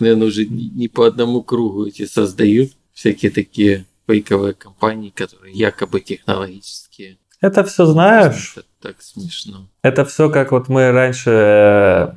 Наверное, 0.00 0.28
уже 0.28 0.44
не 0.46 0.88
по 0.88 1.06
одному 1.06 1.42
кругу 1.42 1.86
эти 1.86 2.06
создают 2.06 2.72
всякие 2.92 3.30
такие 3.30 3.86
фейковые 4.06 4.54
компании, 4.54 5.10
которые 5.10 5.54
якобы 5.54 6.00
технологические. 6.00 7.18
Это 7.40 7.64
все 7.64 7.86
знаешь. 7.86 8.54
Это 8.56 8.66
так 8.80 9.02
смешно. 9.02 9.68
Это 9.82 10.04
все 10.04 10.30
как 10.30 10.52
вот 10.52 10.68
мы 10.68 10.90
раньше 10.90 11.30
э, 11.30 12.12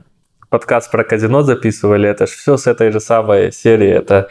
подкаст 0.52 0.92
про 0.92 1.06
казино 1.06 1.44
записывали, 1.44 2.10
это 2.10 2.28
же 2.28 2.34
все 2.34 2.58
с 2.58 2.68
этой 2.68 2.92
же 2.92 3.00
самой 3.00 3.54
серии. 3.54 3.90
Это 3.90 4.28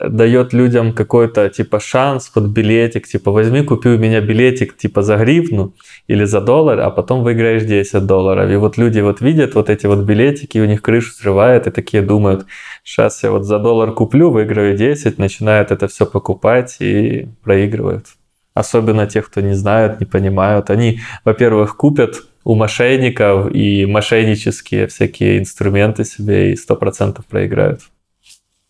дает 0.00 0.52
людям 0.52 0.92
какой-то 0.92 1.48
типа 1.48 1.78
шанс 1.78 2.28
под 2.28 2.46
билетик, 2.48 3.06
типа 3.06 3.30
возьми, 3.30 3.62
купи 3.62 3.90
у 3.90 3.98
меня 3.98 4.20
билетик 4.20 4.76
типа 4.76 5.02
за 5.02 5.16
гривну 5.16 5.72
или 6.08 6.24
за 6.24 6.40
доллар, 6.40 6.80
а 6.80 6.90
потом 6.90 7.22
выиграешь 7.22 7.62
10 7.62 8.04
долларов. 8.04 8.50
И 8.50 8.56
вот 8.56 8.78
люди 8.78 8.98
вот 9.00 9.20
видят 9.20 9.54
вот 9.54 9.70
эти 9.70 9.86
вот 9.86 10.00
билетики, 10.00 10.58
у 10.58 10.64
них 10.64 10.82
крышу 10.82 11.12
срывает 11.12 11.68
и 11.68 11.70
такие 11.70 12.02
думают, 12.02 12.46
сейчас 12.82 13.22
я 13.22 13.30
вот 13.30 13.44
за 13.44 13.58
доллар 13.60 13.92
куплю, 13.92 14.30
выиграю 14.30 14.76
10, 14.76 15.18
начинают 15.18 15.70
это 15.70 15.86
все 15.86 16.04
покупать 16.04 16.78
и 16.80 17.28
проигрывают. 17.44 18.06
Особенно 18.54 19.06
тех, 19.06 19.30
кто 19.30 19.40
не 19.40 19.54
знают, 19.54 20.00
не 20.00 20.06
понимают. 20.06 20.70
Они, 20.70 21.00
во-первых, 21.24 21.76
купят 21.76 22.22
у 22.44 22.54
мошенников 22.54 23.54
и 23.54 23.86
мошеннические 23.86 24.86
всякие 24.86 25.38
инструменты 25.38 26.04
себе 26.04 26.52
и 26.52 26.56
100% 26.56 27.22
проиграют. 27.28 27.82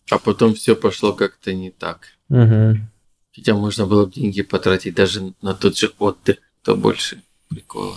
А 0.09 0.17
потом 0.17 0.55
все 0.55 0.75
пошло 0.75 1.13
как-то 1.13 1.53
не 1.53 1.71
так. 1.71 2.07
Угу. 2.29 2.77
Хотя 3.33 3.53
можно 3.55 3.85
было 3.85 4.05
бы 4.05 4.11
деньги 4.11 4.41
потратить 4.41 4.95
даже 4.95 5.33
на 5.41 5.53
тот 5.53 5.77
же 5.77 5.91
отдых, 5.99 6.37
то 6.63 6.75
больше 6.75 7.21
прикола. 7.49 7.95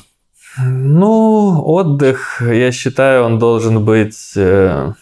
Ну, 0.58 1.60
отдых, 1.64 2.40
я 2.40 2.70
считаю, 2.70 3.24
он 3.24 3.40
должен 3.40 3.84
быть 3.84 4.32
э, 4.36 4.92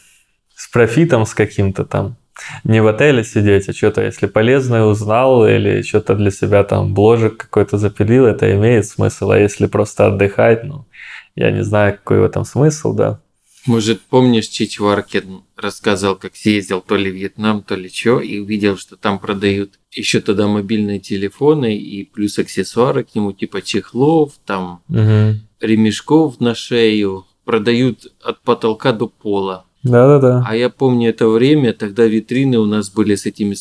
с 0.54 0.68
профитом 0.68 1.26
с 1.26 1.34
каким-то 1.34 1.84
там. 1.84 2.16
Не 2.64 2.82
в 2.82 2.86
отеле 2.86 3.24
сидеть, 3.24 3.68
а 3.68 3.72
что-то, 3.72 4.02
если 4.02 4.26
полезное 4.26 4.84
узнал 4.84 5.46
или 5.46 5.82
что-то 5.82 6.14
для 6.14 6.30
себя 6.30 6.64
там 6.64 6.94
бложек 6.94 7.36
какой-то 7.36 7.78
запилил, 7.78 8.26
это 8.26 8.52
имеет 8.54 8.86
смысл. 8.86 9.30
А 9.30 9.38
если 9.38 9.66
просто 9.66 10.06
отдыхать, 10.06 10.64
ну, 10.64 10.86
я 11.34 11.50
не 11.50 11.62
знаю, 11.62 11.94
какой 11.94 12.20
в 12.20 12.24
этом 12.24 12.44
смысл, 12.44 12.94
да. 12.94 13.20
Может, 13.66 14.00
помнишь, 14.00 14.48
Чичваркин 14.48 15.42
рассказывал, 15.56 16.16
как 16.16 16.34
съездил 16.34 16.80
то 16.80 16.96
ли 16.96 17.10
в 17.10 17.14
Вьетнам, 17.14 17.62
то 17.62 17.76
ли 17.76 17.88
что, 17.88 18.20
и 18.20 18.38
увидел, 18.40 18.76
что 18.76 18.96
там 18.96 19.20
продают 19.20 19.78
еще 19.92 20.20
тогда 20.20 20.48
мобильные 20.48 20.98
телефоны 20.98 21.76
и 21.76 22.04
плюс 22.04 22.38
аксессуары 22.38 23.04
к 23.04 23.14
нему, 23.14 23.32
типа 23.32 23.62
чехлов, 23.62 24.32
там 24.44 24.82
угу. 24.88 25.38
ремешков 25.60 26.40
на 26.40 26.56
шею, 26.56 27.24
продают 27.44 28.12
от 28.20 28.40
потолка 28.42 28.92
до 28.92 29.06
пола. 29.06 29.64
Да-да-да. 29.82 30.44
А 30.46 30.56
я 30.56 30.70
помню 30.70 31.10
это 31.10 31.28
время, 31.28 31.72
тогда 31.72 32.06
витрины 32.06 32.58
у 32.58 32.66
нас 32.66 32.90
были 32.90 33.14
с 33.14 33.26
этими 33.26 33.56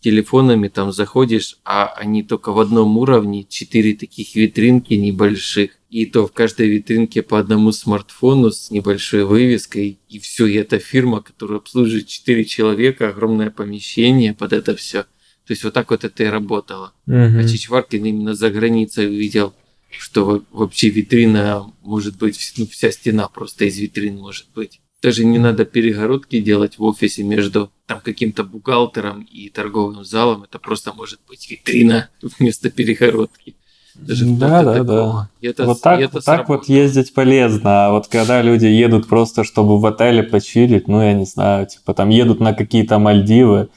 телефонами, 0.00 0.68
там 0.68 0.92
заходишь, 0.92 1.56
а 1.64 1.86
они 1.86 2.22
только 2.22 2.52
в 2.52 2.60
одном 2.60 2.98
уровне, 2.98 3.46
четыре 3.48 3.94
таких 3.94 4.34
витринки 4.36 4.94
небольших. 4.94 5.70
И 5.88 6.06
то 6.06 6.26
в 6.26 6.32
каждой 6.32 6.68
витринке 6.68 7.22
по 7.22 7.38
одному 7.38 7.72
смартфону 7.72 8.50
с 8.50 8.70
небольшой 8.70 9.24
вывеской. 9.24 9.98
И 10.08 10.18
все, 10.18 10.46
и 10.46 10.54
это 10.54 10.78
фирма, 10.78 11.22
которая 11.22 11.58
обслуживает 11.58 12.08
четыре 12.08 12.44
человека, 12.44 13.08
огромное 13.08 13.50
помещение 13.50 14.34
под 14.34 14.52
это 14.52 14.76
все. 14.76 15.04
То 15.46 15.52
есть 15.52 15.64
вот 15.64 15.72
так 15.72 15.90
вот 15.90 16.04
это 16.04 16.22
и 16.22 16.26
работало. 16.26 16.92
Угу. 17.06 17.14
А 17.16 17.48
Чичваркин 17.48 18.04
именно 18.04 18.34
за 18.34 18.50
границей 18.50 19.06
увидел, 19.06 19.54
что 19.90 20.42
вообще 20.52 20.90
витрина 20.90 21.72
может 21.82 22.18
быть, 22.18 22.54
ну, 22.58 22.66
вся 22.66 22.90
стена 22.90 23.28
просто 23.28 23.64
из 23.64 23.78
витрин 23.78 24.18
может 24.18 24.46
быть. 24.54 24.80
Даже 25.04 25.26
не 25.26 25.38
надо 25.38 25.66
перегородки 25.66 26.40
делать 26.40 26.78
в 26.78 26.82
офисе 26.82 27.24
между 27.24 27.70
там 27.84 28.00
каким-то 28.00 28.42
бухгалтером 28.42 29.28
и 29.30 29.50
торговым 29.50 30.02
залом. 30.02 30.44
Это 30.44 30.58
просто 30.58 30.94
может 30.94 31.20
быть 31.28 31.50
витрина 31.50 32.08
вместо 32.38 32.70
перегородки. 32.70 33.54
Даже 33.94 34.24
да, 34.24 34.62
да, 34.62 34.82
да. 34.82 35.28
это, 35.42 35.66
вот 35.66 35.82
так, 35.82 36.00
это 36.00 36.22
так 36.22 36.48
вот 36.48 36.70
ездить 36.70 37.12
полезно. 37.12 37.88
А 37.88 37.90
вот 37.92 38.08
когда 38.08 38.40
люди 38.40 38.64
едут 38.64 39.06
просто, 39.06 39.44
чтобы 39.44 39.78
в 39.78 39.84
отеле 39.84 40.22
почилить, 40.22 40.88
ну, 40.88 41.02
я 41.02 41.12
не 41.12 41.26
знаю, 41.26 41.66
типа 41.66 41.92
там 41.92 42.08
едут 42.08 42.40
на 42.40 42.54
какие-то 42.54 42.98
Мальдивы, 42.98 43.68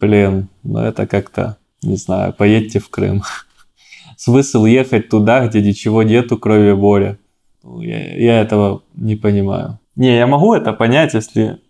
блин, 0.00 0.48
ну 0.62 0.78
это 0.78 1.06
как-то, 1.06 1.58
не 1.82 1.96
знаю, 1.96 2.32
поедьте 2.32 2.78
в 2.78 2.88
Крым. 2.88 3.22
Смысл 4.16 4.64
ехать 4.64 5.10
туда, 5.10 5.46
где 5.46 5.60
ничего 5.60 6.02
нету, 6.02 6.38
кроме 6.38 6.74
моря. 6.74 7.18
Ну, 7.62 7.82
я, 7.82 8.16
я 8.16 8.40
этого 8.40 8.82
не 8.94 9.16
понимаю. 9.16 9.78
Не, 10.00 10.16
я 10.16 10.26
могу 10.26 10.54
это 10.54 10.72
понять, 10.72 11.12
если... 11.12 11.60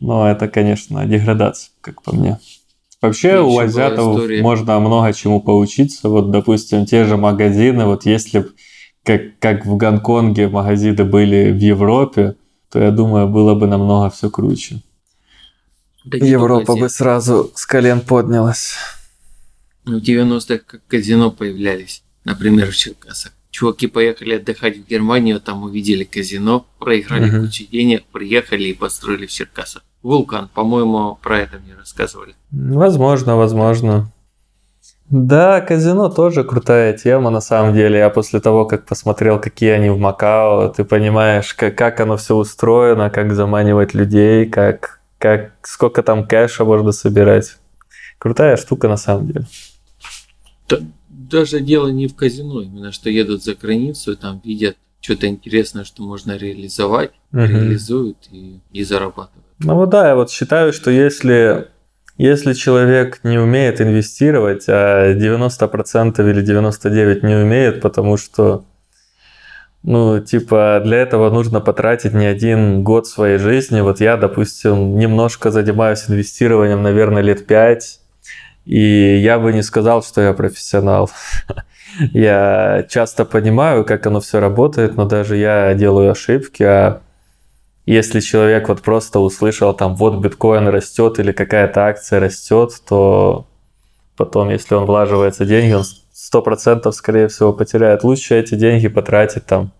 Но 0.00 0.26
это, 0.26 0.48
конечно, 0.48 1.04
деградация, 1.04 1.70
как 1.82 2.02
по 2.02 2.16
мне. 2.16 2.40
Вообще 3.02 3.40
у 3.40 3.58
азиатов 3.58 4.18
можно 4.40 4.80
много 4.80 5.12
чему 5.12 5.42
поучиться. 5.42 6.08
Вот, 6.08 6.30
допустим, 6.30 6.86
те 6.86 7.04
же 7.04 7.18
магазины, 7.18 7.84
вот 7.84 8.06
если 8.06 8.46
как, 9.04 9.38
как 9.38 9.66
в 9.66 9.76
Гонконге 9.76 10.48
магазины 10.48 11.04
были 11.04 11.52
в 11.52 11.58
Европе, 11.58 12.36
то 12.70 12.78
я 12.78 12.90
думаю, 12.90 13.28
было 13.28 13.54
бы 13.54 13.66
намного 13.66 14.08
все 14.08 14.30
круче. 14.30 14.80
Да 16.06 16.16
Европа 16.16 16.74
бы 16.74 16.88
сразу 16.88 17.52
с 17.54 17.66
колен 17.66 18.00
поднялась. 18.00 18.76
В 19.84 19.98
90-х 19.98 20.78
казино 20.88 21.30
появлялись, 21.30 22.02
например, 22.24 22.70
в 22.70 22.76
Черкасах 22.76 23.32
чуваки 23.52 23.86
поехали 23.86 24.34
отдыхать 24.34 24.78
в 24.78 24.88
Германию, 24.88 25.40
там 25.40 25.62
увидели 25.62 26.02
казино, 26.02 26.66
проиграли 26.78 27.30
uh-huh. 27.30 27.46
кучу 27.46 27.70
денег, 27.70 28.02
приехали 28.10 28.64
и 28.64 28.74
построили 28.74 29.26
в 29.26 29.30
Черкасах. 29.30 29.84
Вулкан, 30.02 30.48
по-моему, 30.52 31.18
про 31.22 31.38
это 31.40 31.58
мне 31.58 31.74
рассказывали. 31.78 32.34
Возможно, 32.50 33.36
возможно. 33.36 34.10
Да, 35.10 35.60
казино 35.60 36.08
тоже 36.08 36.42
крутая 36.42 36.96
тема 36.96 37.30
на 37.30 37.40
самом 37.40 37.74
деле. 37.74 37.98
Я 37.98 38.08
после 38.08 38.40
того, 38.40 38.64
как 38.64 38.86
посмотрел, 38.86 39.38
какие 39.38 39.70
они 39.70 39.90
в 39.90 39.98
Макао, 39.98 40.70
ты 40.70 40.84
понимаешь, 40.84 41.52
как, 41.54 41.76
как 41.76 42.00
оно 42.00 42.16
все 42.16 42.34
устроено, 42.34 43.10
как 43.10 43.34
заманивать 43.34 43.92
людей, 43.92 44.46
как, 44.46 45.00
как, 45.18 45.52
сколько 45.62 46.02
там 46.02 46.26
кэша 46.26 46.64
можно 46.64 46.92
собирать. 46.92 47.58
Крутая 48.18 48.56
штука 48.56 48.88
на 48.88 48.96
самом 48.96 49.26
деле. 49.26 49.46
Даже 51.32 51.60
дело 51.60 51.88
не 51.88 52.06
в 52.06 52.14
казино, 52.14 52.60
именно 52.60 52.92
что 52.92 53.10
едут 53.10 53.42
за 53.42 53.54
границу, 53.54 54.16
там 54.16 54.40
видят 54.44 54.76
что-то 55.00 55.26
интересное, 55.26 55.84
что 55.84 56.02
можно 56.02 56.36
реализовать, 56.36 57.10
Мгм. 57.32 57.46
реализуют 57.46 58.18
и, 58.30 58.60
и 58.72 58.84
зарабатывают. 58.84 59.44
Ну 59.58 59.74
вот 59.74 59.90
да, 59.90 60.08
я 60.08 60.14
вот 60.14 60.30
считаю, 60.30 60.72
что 60.72 60.90
если, 60.90 61.68
если 62.18 62.52
человек 62.52 63.20
не 63.24 63.38
умеет 63.38 63.80
инвестировать, 63.80 64.66
а 64.68 65.14
90% 65.14 66.30
или 66.30 66.42
99% 66.42 67.26
не 67.26 67.34
умеет, 67.34 67.80
потому 67.80 68.16
что, 68.16 68.64
ну, 69.82 70.20
типа, 70.20 70.80
для 70.84 70.98
этого 70.98 71.30
нужно 71.30 71.60
потратить 71.60 72.12
не 72.12 72.26
один 72.26 72.84
год 72.84 73.06
своей 73.06 73.38
жизни. 73.38 73.80
Вот 73.80 74.00
я, 74.00 74.16
допустим, 74.16 74.96
немножко 74.98 75.50
занимаюсь 75.50 76.04
инвестированием, 76.08 76.82
наверное, 76.82 77.22
лет 77.22 77.46
5, 77.46 78.01
и 78.64 79.16
я 79.16 79.38
бы 79.38 79.52
не 79.52 79.62
сказал, 79.62 80.02
что 80.02 80.20
я 80.20 80.32
профессионал. 80.32 81.10
Я 82.12 82.86
часто 82.88 83.26
понимаю, 83.26 83.84
как 83.84 84.06
оно 84.06 84.20
все 84.20 84.40
работает, 84.40 84.96
но 84.96 85.04
даже 85.04 85.36
я 85.36 85.74
делаю 85.74 86.12
ошибки, 86.12 86.62
а 86.62 87.02
если 87.84 88.20
человек 88.20 88.68
вот 88.68 88.80
просто 88.80 89.18
услышал 89.18 89.74
там, 89.74 89.94
вот 89.96 90.18
биткоин 90.22 90.68
растет 90.68 91.18
или 91.18 91.32
какая-то 91.32 91.84
акция 91.84 92.20
растет, 92.20 92.70
то 92.88 93.46
потом, 94.16 94.48
если 94.48 94.74
он 94.74 94.86
влаживается 94.86 95.44
деньги, 95.44 95.74
он 95.74 95.84
сто 96.12 96.40
процентов, 96.42 96.94
скорее 96.94 97.28
всего, 97.28 97.52
потеряет. 97.52 98.04
Лучше 98.04 98.38
эти 98.38 98.54
деньги 98.54 98.88
потратить 98.88 99.46
там, 99.46 99.72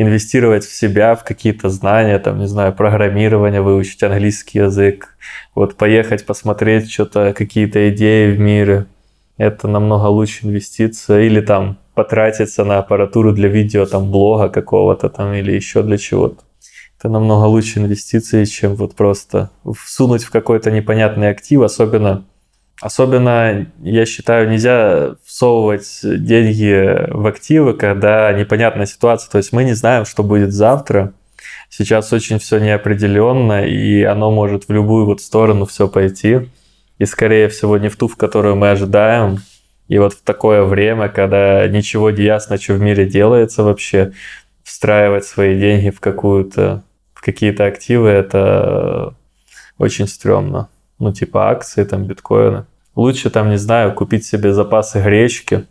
инвестировать 0.00 0.64
в 0.64 0.72
себя, 0.72 1.16
в 1.16 1.24
какие-то 1.24 1.68
знания, 1.70 2.20
там, 2.20 2.38
не 2.38 2.46
знаю, 2.46 2.72
программирование, 2.72 3.60
выучить 3.60 4.02
английский 4.04 4.60
язык, 4.60 5.16
вот 5.56 5.74
поехать 5.74 6.24
посмотреть 6.24 6.88
что-то, 6.88 7.32
какие-то 7.32 7.90
идеи 7.90 8.30
в 8.30 8.38
мире. 8.38 8.86
Это 9.38 9.66
намного 9.66 10.06
лучше 10.06 10.46
инвестиция. 10.46 11.22
Или 11.22 11.40
там 11.40 11.78
потратиться 11.94 12.64
на 12.64 12.78
аппаратуру 12.78 13.32
для 13.32 13.48
видео, 13.48 13.86
там, 13.86 14.12
блога 14.12 14.48
какого-то 14.48 15.08
там, 15.08 15.32
или 15.32 15.50
еще 15.50 15.82
для 15.82 15.98
чего-то. 15.98 16.44
Это 16.96 17.08
намного 17.08 17.46
лучше 17.46 17.80
инвестиции, 17.80 18.44
чем 18.44 18.76
вот 18.76 18.94
просто 18.94 19.50
всунуть 19.76 20.22
в 20.22 20.30
какой-то 20.30 20.70
непонятный 20.70 21.30
актив, 21.30 21.62
особенно 21.62 22.24
Особенно, 22.80 23.66
я 23.82 24.06
считаю, 24.06 24.48
нельзя 24.48 25.16
всовывать 25.24 26.00
деньги 26.02 27.10
в 27.10 27.26
активы, 27.26 27.74
когда 27.74 28.32
непонятная 28.32 28.86
ситуация. 28.86 29.30
То 29.30 29.38
есть 29.38 29.52
мы 29.52 29.64
не 29.64 29.72
знаем, 29.72 30.04
что 30.04 30.22
будет 30.22 30.52
завтра. 30.52 31.12
Сейчас 31.70 32.12
очень 32.12 32.38
все 32.38 32.58
неопределенно, 32.58 33.66
и 33.66 34.02
оно 34.02 34.30
может 34.30 34.68
в 34.68 34.72
любую 34.72 35.06
вот 35.06 35.20
сторону 35.20 35.66
все 35.66 35.88
пойти. 35.88 36.48
И, 36.98 37.04
скорее 37.04 37.48
всего, 37.48 37.78
не 37.78 37.88
в 37.88 37.96
ту, 37.96 38.06
в 38.06 38.16
которую 38.16 38.54
мы 38.54 38.70
ожидаем. 38.70 39.38
И 39.88 39.98
вот 39.98 40.12
в 40.14 40.22
такое 40.22 40.62
время, 40.62 41.08
когда 41.08 41.66
ничего 41.66 42.10
не 42.10 42.22
ясно, 42.22 42.58
что 42.58 42.74
в 42.74 42.80
мире 42.80 43.06
делается 43.06 43.64
вообще, 43.64 44.12
встраивать 44.62 45.24
свои 45.24 45.58
деньги 45.58 45.90
в 45.90 45.98
какую-то 45.98 46.84
в 47.14 47.22
какие-то 47.22 47.66
активы, 47.66 48.08
это 48.10 49.14
очень 49.78 50.06
стрёмно 50.06 50.68
ну, 50.98 51.12
типа 51.12 51.50
акции, 51.50 51.84
там, 51.84 52.04
биткоины. 52.04 52.66
Лучше, 52.94 53.30
там, 53.30 53.50
не 53.50 53.58
знаю, 53.58 53.94
купить 53.94 54.24
себе 54.24 54.52
запасы 54.52 55.00
гречки 55.00 55.66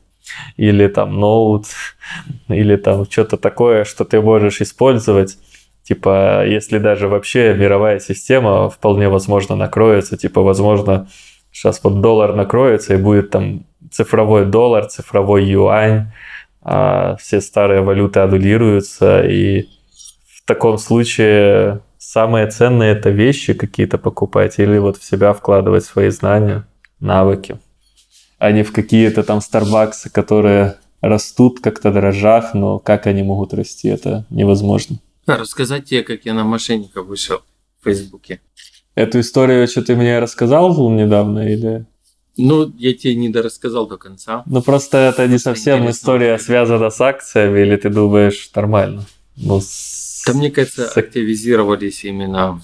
или 0.56 0.88
там 0.88 1.20
ноут, 1.20 1.66
или 2.48 2.76
там 2.76 3.06
что-то 3.10 3.38
такое, 3.38 3.84
что 3.84 4.06
ты 4.06 4.22
можешь 4.22 4.62
использовать. 4.62 5.38
Типа, 5.84 6.46
если 6.46 6.80
даже 6.80 7.08
вообще 7.08 7.54
мировая 7.54 8.00
система 8.00 8.70
вполне 8.70 9.08
возможно 9.08 9.56
накроется, 9.56 10.18
типа, 10.18 10.42
возможно, 10.42 11.08
сейчас 11.52 11.80
вот 11.84 12.02
доллар 12.02 12.36
накроется 12.36 12.94
и 12.94 12.98
будет 12.98 13.30
там 13.30 13.66
цифровой 13.92 14.46
доллар, 14.46 14.86
цифровой 14.86 15.46
юань, 15.46 16.12
а 16.62 17.16
все 17.16 17.40
старые 17.40 17.82
валюты 17.82 18.20
аннулируются, 18.20 19.26
и 19.26 19.70
в 20.36 20.46
таком 20.46 20.78
случае 20.78 21.80
самые 22.08 22.48
ценные 22.48 22.94
это 22.94 23.10
вещи 23.10 23.54
какие-то 23.54 23.98
покупать 23.98 24.60
или 24.60 24.78
вот 24.78 24.98
в 24.98 25.04
себя 25.04 25.34
вкладывать 25.34 25.84
свои 25.84 26.10
знания, 26.10 26.66
навыки, 27.02 27.60
а 28.40 28.52
не 28.52 28.64
в 28.64 28.72
какие-то 28.72 29.24
там 29.24 29.42
Старбаксы, 29.42 30.10
которые 30.10 30.78
растут 31.02 31.60
как-то 31.60 31.92
дрожжах, 31.92 32.54
но 32.54 32.80
как 32.80 33.08
они 33.08 33.24
могут 33.24 33.54
расти, 33.54 33.90
это 33.90 34.26
невозможно. 34.30 35.00
А, 35.26 35.38
рассказать 35.38 35.86
тебе, 35.86 36.02
как 36.04 36.24
я 36.24 36.34
на 36.34 36.46
мошенника 36.46 37.04
вышел 37.04 37.42
в 37.82 37.84
Фейсбуке. 37.84 38.40
Эту 38.96 39.20
историю, 39.20 39.68
что 39.68 39.82
ты 39.82 39.98
мне 39.98 40.20
рассказал 40.20 40.90
недавно, 40.90 41.40
или... 41.40 41.86
Ну, 42.38 42.72
я 42.78 42.94
тебе 42.94 43.16
не 43.16 43.30
дорассказал 43.30 43.86
до 43.86 43.98
конца. 43.98 44.44
Ну, 44.46 44.62
просто 44.62 44.98
это 44.98 45.28
не 45.28 45.40
совсем 45.40 45.90
история 45.90 46.40
связана 46.40 46.90
с 46.90 47.02
акциями, 47.02 47.60
или 47.60 47.76
ты 47.76 47.90
думаешь 47.90 48.50
нормально? 48.56 49.04
Ну, 49.36 49.60
с- 49.60 50.07
Там, 50.28 50.38
мне 50.38 50.52
кажется, 50.52 50.90
активизировались 50.90 52.04
именно 52.06 52.62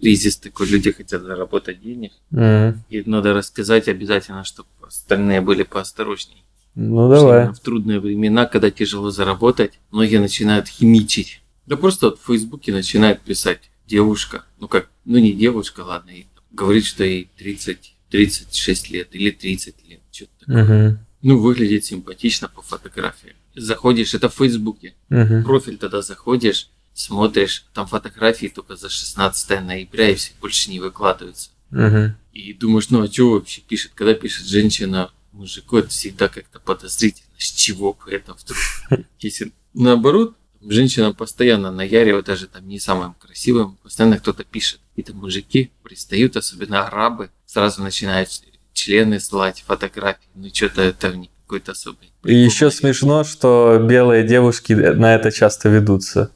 кризис 0.00 0.36
такой, 0.36 0.66
люди 0.68 0.92
хотят 0.92 1.22
заработать 1.22 1.82
денег. 1.82 2.12
М, 2.32 2.82
И 2.88 3.02
надо 3.04 3.34
рассказать 3.34 3.88
обязательно, 3.88 4.44
чтобы 4.44 4.68
остальные 4.86 5.40
были 5.40 5.62
поосторожней. 5.62 6.42
Ну, 6.74 7.08
Потому 7.08 7.28
давай. 7.28 7.52
В 7.52 7.60
трудные 7.60 8.00
времена, 8.00 8.46
когда 8.46 8.70
тяжело 8.70 9.10
заработать, 9.10 9.78
многие 9.90 10.18
начинают 10.18 10.68
химичить. 10.68 11.42
Да 11.66 11.76
просто 11.76 12.06
вот 12.06 12.20
в 12.20 12.26
Фейсбуке 12.26 12.72
начинает 12.72 13.20
писать 13.20 13.70
девушка, 13.86 14.44
ну 14.58 14.68
как, 14.68 14.88
ну 15.04 15.18
не 15.18 15.32
девушка, 15.32 15.80
ладно, 15.80 16.10
и 16.10 16.26
говорит, 16.52 16.84
что 16.86 17.04
ей 17.04 17.28
30, 17.36 17.94
36 18.10 18.90
лет 18.90 19.08
или 19.12 19.30
30 19.30 19.74
лет, 19.88 20.00
что-то 20.12 20.30
такое. 20.46 20.64
Мгм, 20.64 20.98
Ну, 21.22 21.38
выглядит 21.38 21.84
симпатично 21.84 22.48
по 22.48 22.62
фотографии. 22.62 23.34
Заходишь, 23.54 24.14
это 24.14 24.28
в 24.28 24.34
Фейсбуке, 24.34 24.94
мгм. 25.08 25.44
профиль 25.44 25.76
тогда 25.76 26.02
заходишь, 26.02 26.70
смотришь, 26.94 27.66
там 27.74 27.86
фотографии 27.86 28.46
только 28.46 28.76
за 28.76 28.88
16 28.88 29.60
ноября 29.60 30.10
и 30.10 30.14
все 30.14 30.32
больше 30.40 30.70
не 30.70 30.80
выкладываются. 30.80 31.50
Мгм. 31.70 32.16
И 32.32 32.52
думаешь, 32.54 32.90
ну 32.90 33.02
а 33.02 33.10
что 33.10 33.30
вообще 33.32 33.60
пишет? 33.60 33.92
Когда 33.94 34.14
пишет 34.14 34.46
женщина 34.46 35.10
мужику, 35.32 35.78
это 35.78 35.88
всегда 35.88 36.28
как-то 36.28 36.60
подозрительно. 36.60 37.28
С 37.38 37.50
чего 37.50 37.94
бы 37.94 38.10
это 38.10 38.34
вдруг? 38.34 38.58
Если 39.20 39.52
наоборот, 39.74 40.36
женщина 40.62 41.12
постоянно 41.12 41.70
наяривает, 41.70 42.26
даже 42.26 42.46
там 42.46 42.68
не 42.68 42.78
самым 42.78 43.14
красивым, 43.14 43.76
постоянно 43.82 44.18
кто-то 44.18 44.44
пишет. 44.44 44.80
И 44.96 45.02
там 45.02 45.16
мужики 45.16 45.70
пристают, 45.82 46.36
особенно 46.36 46.86
арабы, 46.86 47.30
сразу 47.46 47.82
начинают 47.82 48.28
члены 48.72 49.20
слать, 49.20 49.62
фотографии. 49.66 50.28
Ну 50.34 50.48
что-то 50.52 50.82
это 50.82 51.14
не 51.16 51.30
какой-то 51.50 51.72
особый. 51.72 52.06
И 52.06 52.10
прикол, 52.22 52.44
еще 52.44 52.70
смешно, 52.70 53.24
что 53.24 53.78
белые 53.82 54.24
девушки 54.26 54.72
на 54.72 55.16
это 55.16 55.32
часто 55.32 55.68
ведутся. 55.68 56.30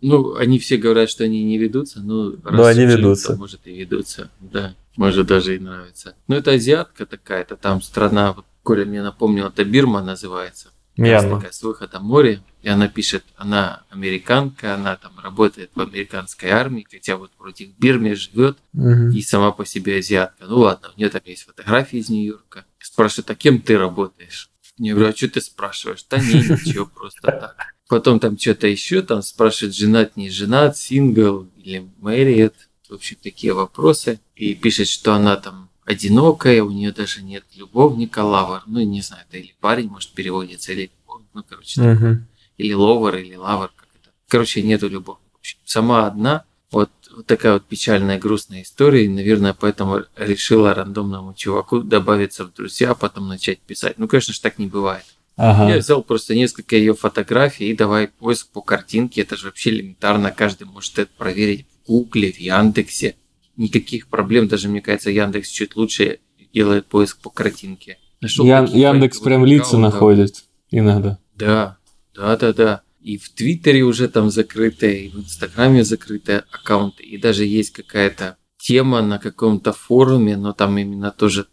Ну, 0.00 0.36
они 0.36 0.58
все 0.60 0.76
говорят, 0.76 1.10
что 1.10 1.24
они 1.24 1.42
не 1.42 1.58
ведутся, 1.58 2.00
но 2.00 2.30
раз 2.44 2.54
Но 2.54 2.64
они 2.66 2.82
живут, 2.82 2.98
ведутся. 2.98 3.32
то, 3.32 3.36
может 3.38 3.66
и 3.66 3.76
ведутся, 3.76 4.30
да, 4.40 4.74
может 4.96 5.26
даже 5.26 5.56
и 5.56 5.58
нравится. 5.58 6.14
Но 6.28 6.36
это 6.36 6.52
азиатка 6.52 7.06
такая-то, 7.06 7.56
там 7.56 7.82
страна, 7.82 8.32
вот 8.34 8.44
Коля 8.62 8.84
мне 8.84 9.02
напомнил, 9.02 9.46
это 9.48 9.64
Бирма 9.64 10.02
называется. 10.02 10.68
Мьянма. 10.98 11.36
такая 11.36 11.52
с 11.52 11.62
выхода 11.62 12.00
море, 12.00 12.40
и 12.62 12.68
она 12.70 12.88
пишет, 12.88 13.22
она 13.36 13.82
американка, 13.90 14.74
она 14.76 14.96
там 14.96 15.12
работает 15.22 15.70
в 15.74 15.80
американской 15.82 16.48
армии, 16.48 16.86
хотя 16.90 17.16
вот 17.18 17.30
против 17.32 17.68
Бирме 17.78 18.14
живет, 18.14 18.56
Мгм. 18.72 19.10
и 19.10 19.20
сама 19.20 19.52
по 19.52 19.66
себе 19.66 19.98
азиатка. 19.98 20.46
Ну 20.46 20.60
ладно, 20.60 20.88
у 20.94 20.98
нее 20.98 21.10
там 21.10 21.20
есть 21.26 21.42
фотографии 21.42 21.98
из 21.98 22.08
Нью-Йорка. 22.08 22.64
Спрашивает, 22.96 23.30
а 23.30 23.34
кем 23.34 23.60
ты 23.60 23.76
работаешь? 23.76 24.48
Я 24.78 24.94
говорю, 24.94 25.10
а 25.10 25.14
что 25.14 25.28
ты 25.28 25.42
спрашиваешь? 25.42 26.06
Да 26.08 26.16
не, 26.16 26.36
ничего, 26.36 26.86
просто 26.86 27.20
так. 27.20 27.74
Потом 27.88 28.18
там 28.20 28.38
что-то 28.38 28.68
еще, 28.68 29.02
там 29.02 29.20
спрашивает, 29.20 29.74
женат, 29.76 30.16
не 30.16 30.30
женат, 30.30 30.78
сингл 30.78 31.46
или 31.58 31.86
married. 32.00 32.54
В 32.88 32.94
общем, 32.94 33.18
такие 33.22 33.52
вопросы. 33.52 34.18
И 34.34 34.54
пишет, 34.54 34.88
что 34.88 35.12
она 35.12 35.36
там 35.36 35.68
одинокая, 35.84 36.62
у 36.62 36.70
нее 36.70 36.90
даже 36.90 37.20
нет 37.22 37.44
любовника, 37.54 38.20
лавр. 38.24 38.62
Ну, 38.64 38.80
не 38.80 39.02
знаю, 39.02 39.24
это 39.28 39.36
или 39.36 39.54
парень, 39.60 39.88
может, 39.90 40.12
переводится, 40.12 40.72
или. 40.72 40.90
Ну, 41.34 41.44
короче, 41.46 41.82
Мгм. 41.82 42.26
или 42.56 42.72
ловер, 42.72 43.16
или 43.18 43.34
лавр, 43.34 43.70
как 43.76 43.88
это. 44.00 44.10
Короче, 44.26 44.62
нету 44.62 44.88
любовника. 44.88 45.28
В 45.34 45.38
общем, 45.40 45.58
сама 45.66 46.06
одна. 46.06 46.44
Вот, 46.70 46.90
вот 47.16 47.26
такая 47.26 47.54
вот 47.54 47.64
печальная, 47.64 48.18
грустная 48.18 48.62
история. 48.62 49.04
И, 49.04 49.08
наверное, 49.08 49.54
поэтому 49.54 50.02
решила 50.16 50.74
рандомному 50.74 51.34
чуваку 51.34 51.80
добавиться 51.80 52.44
в 52.44 52.52
друзья, 52.54 52.90
а 52.90 52.94
потом 52.94 53.28
начать 53.28 53.58
писать. 53.60 53.98
Ну, 53.98 54.06
конечно 54.06 54.34
же, 54.34 54.40
так 54.40 54.58
не 54.58 54.66
бывает. 54.66 55.04
Я 55.38 55.50
Ага. 55.50 55.78
взял 55.78 56.02
просто 56.02 56.34
несколько 56.34 56.76
ее 56.76 56.94
фотографий 56.94 57.68
и 57.68 57.76
давай 57.76 58.08
поиск 58.08 58.48
по 58.48 58.62
картинке. 58.62 59.22
Это 59.22 59.36
же 59.36 59.46
вообще 59.46 59.70
элементарно. 59.70 60.30
Каждый 60.30 60.66
может 60.66 60.98
это 60.98 61.10
проверить 61.18 61.66
в 61.84 61.86
Гугле, 61.88 62.32
в 62.32 62.38
Яндексе. 62.38 63.16
Никаких 63.56 64.08
проблем. 64.08 64.48
Даже, 64.48 64.68
мне 64.68 64.80
кажется, 64.80 65.10
Яндекс 65.10 65.48
чуть 65.48 65.76
лучше 65.76 66.20
делает 66.54 66.86
поиск 66.86 67.18
по 67.18 67.28
картинке. 67.30 67.98
Нашел 68.20 68.46
таких 68.46 68.74
Яндекс 68.76 69.18
прям 69.20 69.44
лица 69.44 69.76
находит 69.76 70.44
иногда. 70.70 71.18
Да, 71.34 71.76
да, 72.14 72.36
да, 72.36 72.52
да. 72.54 72.82
И 73.06 73.18
в 73.18 73.28
Твиттере 73.28 73.82
уже 73.84 74.08
там 74.08 74.30
закрытые, 74.30 75.06
и 75.06 75.08
в 75.10 75.18
Инстаграме 75.20 75.84
закрытые 75.84 76.38
аккаунты, 76.50 77.04
и 77.04 77.16
даже 77.18 77.44
есть 77.44 77.70
какая-то 77.70 78.36
тема 78.58 79.00
на 79.00 79.18
каком-то 79.20 79.72
форуме, 79.72 80.36
но 80.36 80.52
там 80.52 80.76
именно 80.76 81.12
тоже 81.12 81.46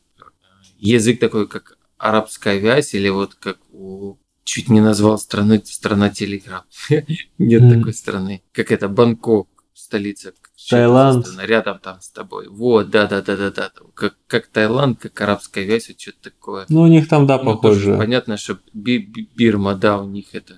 язык 0.80 1.20
такой, 1.20 1.48
как 1.48 1.78
арабская 2.00 2.58
вязь 2.58 2.96
или 2.96 3.08
вот 3.10 3.36
как 3.36 3.58
у 3.72 4.18
чуть 4.44 4.70
не 4.70 4.82
назвал 4.82 5.20
страны 5.20 5.62
страна 5.64 6.10
Телеграм. 6.10 6.64
Нет 7.38 7.62
такой 7.72 7.94
страны. 7.94 8.42
Как 8.52 8.72
это 8.72 8.90
Бангкок, 8.90 9.48
столица. 9.76 10.34
Таиланд. 10.70 11.28
страна? 11.28 11.46
Рядом 11.46 11.78
там 11.80 12.02
с 12.02 12.10
тобой. 12.10 12.48
Вот, 12.48 12.90
да, 12.90 13.06
да, 13.06 13.22
да, 13.22 13.36
да, 13.38 13.52
да. 13.52 13.72
Как, 13.94 14.16
как 14.26 14.48
Таиланд, 14.48 15.00
как 15.00 15.22
арабская 15.22 15.66
вязь, 15.66 15.88
вот 15.90 16.02
что-то 16.02 16.32
такое. 16.32 16.66
Ну, 16.70 16.82
у 16.82 16.88
них 16.88 17.08
там, 17.08 17.28
да, 17.28 17.38
Ну, 17.38 17.44
похоже. 17.44 17.96
понятно, 17.96 18.38
что 18.38 18.58
Би- 18.74 18.98
Би- 18.98 19.30
Бирма, 19.36 19.76
да, 19.76 20.02
у 20.02 20.08
них 20.10 20.34
это 20.34 20.56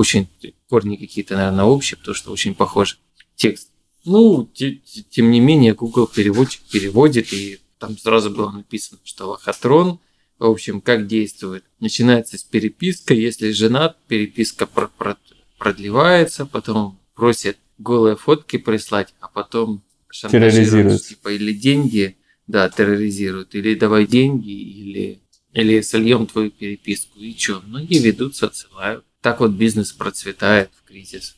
очень 0.00 0.28
корни 0.68 0.96
какие-то, 0.96 1.36
наверное, 1.36 1.64
общие, 1.64 1.98
потому 1.98 2.14
что 2.14 2.32
очень 2.32 2.54
похож 2.54 2.98
текст. 3.36 3.70
Ну, 4.04 4.48
те- 4.54 4.76
те- 4.76 5.02
тем 5.02 5.30
не 5.30 5.40
менее, 5.40 5.74
Google 5.74 6.06
переводчик 6.06 6.62
переводит, 6.72 7.32
и 7.32 7.58
там 7.78 7.98
сразу 7.98 8.30
было 8.30 8.50
написано, 8.50 8.98
что 9.04 9.28
лохотрон, 9.28 9.98
в 10.38 10.44
общем, 10.46 10.80
как 10.80 11.06
действует. 11.06 11.64
Начинается 11.80 12.38
с 12.38 12.42
переписка, 12.44 13.12
если 13.14 13.52
женат, 13.52 13.98
переписка 14.08 14.66
про- 14.66 14.88
про- 14.88 15.18
продлевается, 15.58 16.46
потом 16.46 16.98
просит 17.14 17.58
голые 17.78 18.16
фотки 18.16 18.56
прислать, 18.56 19.14
а 19.20 19.28
потом 19.28 19.82
шантажируют, 20.08 20.54
Терроризирует. 20.70 21.02
типа, 21.06 21.28
или 21.32 21.52
деньги, 21.52 22.16
да, 22.46 22.68
терроризируют, 22.70 23.54
или 23.54 23.74
давай 23.74 24.06
деньги, 24.06 24.50
или, 24.50 25.20
или 25.52 25.80
сольем 25.82 26.26
твою 26.26 26.50
переписку, 26.50 27.18
и 27.20 27.36
что? 27.36 27.60
Многие 27.66 27.98
ведутся, 27.98 28.46
отсылают. 28.46 29.04
Так 29.22 29.40
вот 29.40 29.50
бизнес 29.52 29.92
процветает 29.92 30.70
в 30.82 30.88
кризис. 30.88 31.36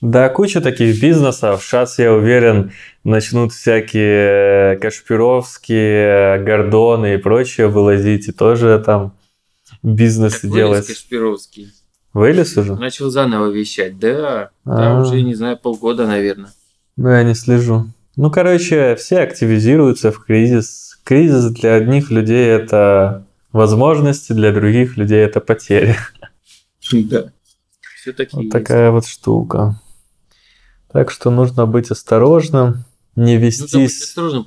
Да, 0.00 0.30
куча 0.30 0.62
таких 0.62 1.00
бизнесов. 1.00 1.62
Сейчас, 1.62 1.98
я 1.98 2.12
уверен, 2.14 2.72
начнут 3.04 3.52
всякие 3.52 4.78
Кашпировские, 4.78 6.42
Гордоны 6.42 7.14
и 7.14 7.18
прочее 7.18 7.68
вылазить 7.68 8.28
и 8.28 8.32
тоже 8.32 8.82
там 8.84 9.12
бизнес 9.82 10.40
Так 10.40 10.44
вылез 10.44 10.54
делать. 10.56 10.86
Кашпировский. 10.86 11.68
Вылез 12.14 12.56
уже? 12.56 12.76
Начал 12.76 13.10
заново 13.10 13.50
вещать. 13.50 13.98
Да, 13.98 14.50
А. 14.64 14.76
да, 14.76 15.00
уже, 15.00 15.20
не 15.20 15.34
знаю, 15.34 15.58
полгода, 15.58 16.06
наверное. 16.06 16.50
Ну, 16.96 17.10
я 17.10 17.22
не 17.22 17.34
слежу. 17.34 17.86
Ну, 18.16 18.30
короче, 18.30 18.96
все 18.96 19.20
активизируются 19.20 20.12
в 20.12 20.24
кризис. 20.24 20.98
Кризис 21.04 21.50
для 21.52 21.74
одних 21.74 22.10
людей 22.10 22.48
это 22.48 23.26
возможности, 23.52 24.32
для 24.32 24.50
других 24.52 24.96
людей 24.96 25.20
это 25.24 25.40
потери. 25.40 25.94
Да. 26.92 27.32
Все 28.00 28.12
такие 28.12 28.44
Вот 28.44 28.50
такая 28.52 28.90
вот 28.90 29.06
штука. 29.06 29.80
Так 30.92 31.10
что 31.10 31.30
нужно 31.30 31.66
быть 31.66 31.90
осторожным, 31.90 32.84
не 33.16 33.34
Нужно 33.38 33.64
быть 33.64 33.74
вестись. 33.74 34.02
осторожным. 34.02 34.46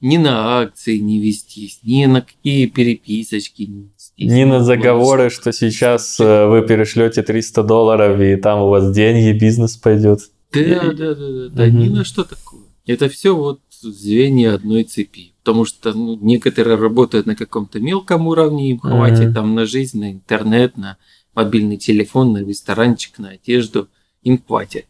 Ни 0.00 0.16
на 0.18 0.60
акции 0.60 0.98
не 0.98 1.20
вестись, 1.20 1.80
ни 1.82 2.04
на 2.06 2.20
какие 2.22 2.66
переписочки 2.66 3.62
не 3.62 3.88
вестись. 3.94 4.30
Не 4.30 4.44
на 4.44 4.62
заговоры, 4.62 5.30
что 5.30 5.52
сейчас 5.52 6.18
э, 6.20 6.46
вы 6.46 6.62
перешлете 6.66 7.22
300 7.22 7.62
долларов, 7.62 8.20
и 8.20 8.36
там 8.36 8.60
у 8.62 8.68
вас 8.68 8.92
деньги, 8.92 9.38
бизнес 9.38 9.76
пойдет. 9.76 10.20
Да, 10.52 10.60
да, 10.92 10.92
да, 10.92 11.14
да, 11.14 11.48
да, 11.48 11.66
Мгм. 11.66 11.78
ни 11.78 11.88
на 11.88 12.04
что 12.04 12.24
такое. 12.24 12.62
Это 12.86 13.08
все 13.08 13.34
вот 13.34 13.60
звенья 13.80 14.54
одной 14.54 14.84
цепи. 14.84 15.32
Потому 15.42 15.64
что 15.64 15.92
ну, 15.94 16.18
некоторые 16.20 16.76
работают 16.76 17.26
на 17.26 17.34
каком-то 17.36 17.80
мелком 17.80 18.26
уровне, 18.28 18.70
им 18.70 18.78
хватит 18.80 19.26
Мгм. 19.26 19.34
там 19.34 19.54
на 19.54 19.64
жизнь, 19.66 19.98
на 20.00 20.12
интернет, 20.12 20.76
на 20.76 20.96
мобильный 21.34 21.76
телефон, 21.76 22.32
на 22.32 22.38
ресторанчик, 22.38 23.18
на 23.18 23.30
одежду. 23.30 23.88
Им 24.22 24.42
хватит. 24.44 24.86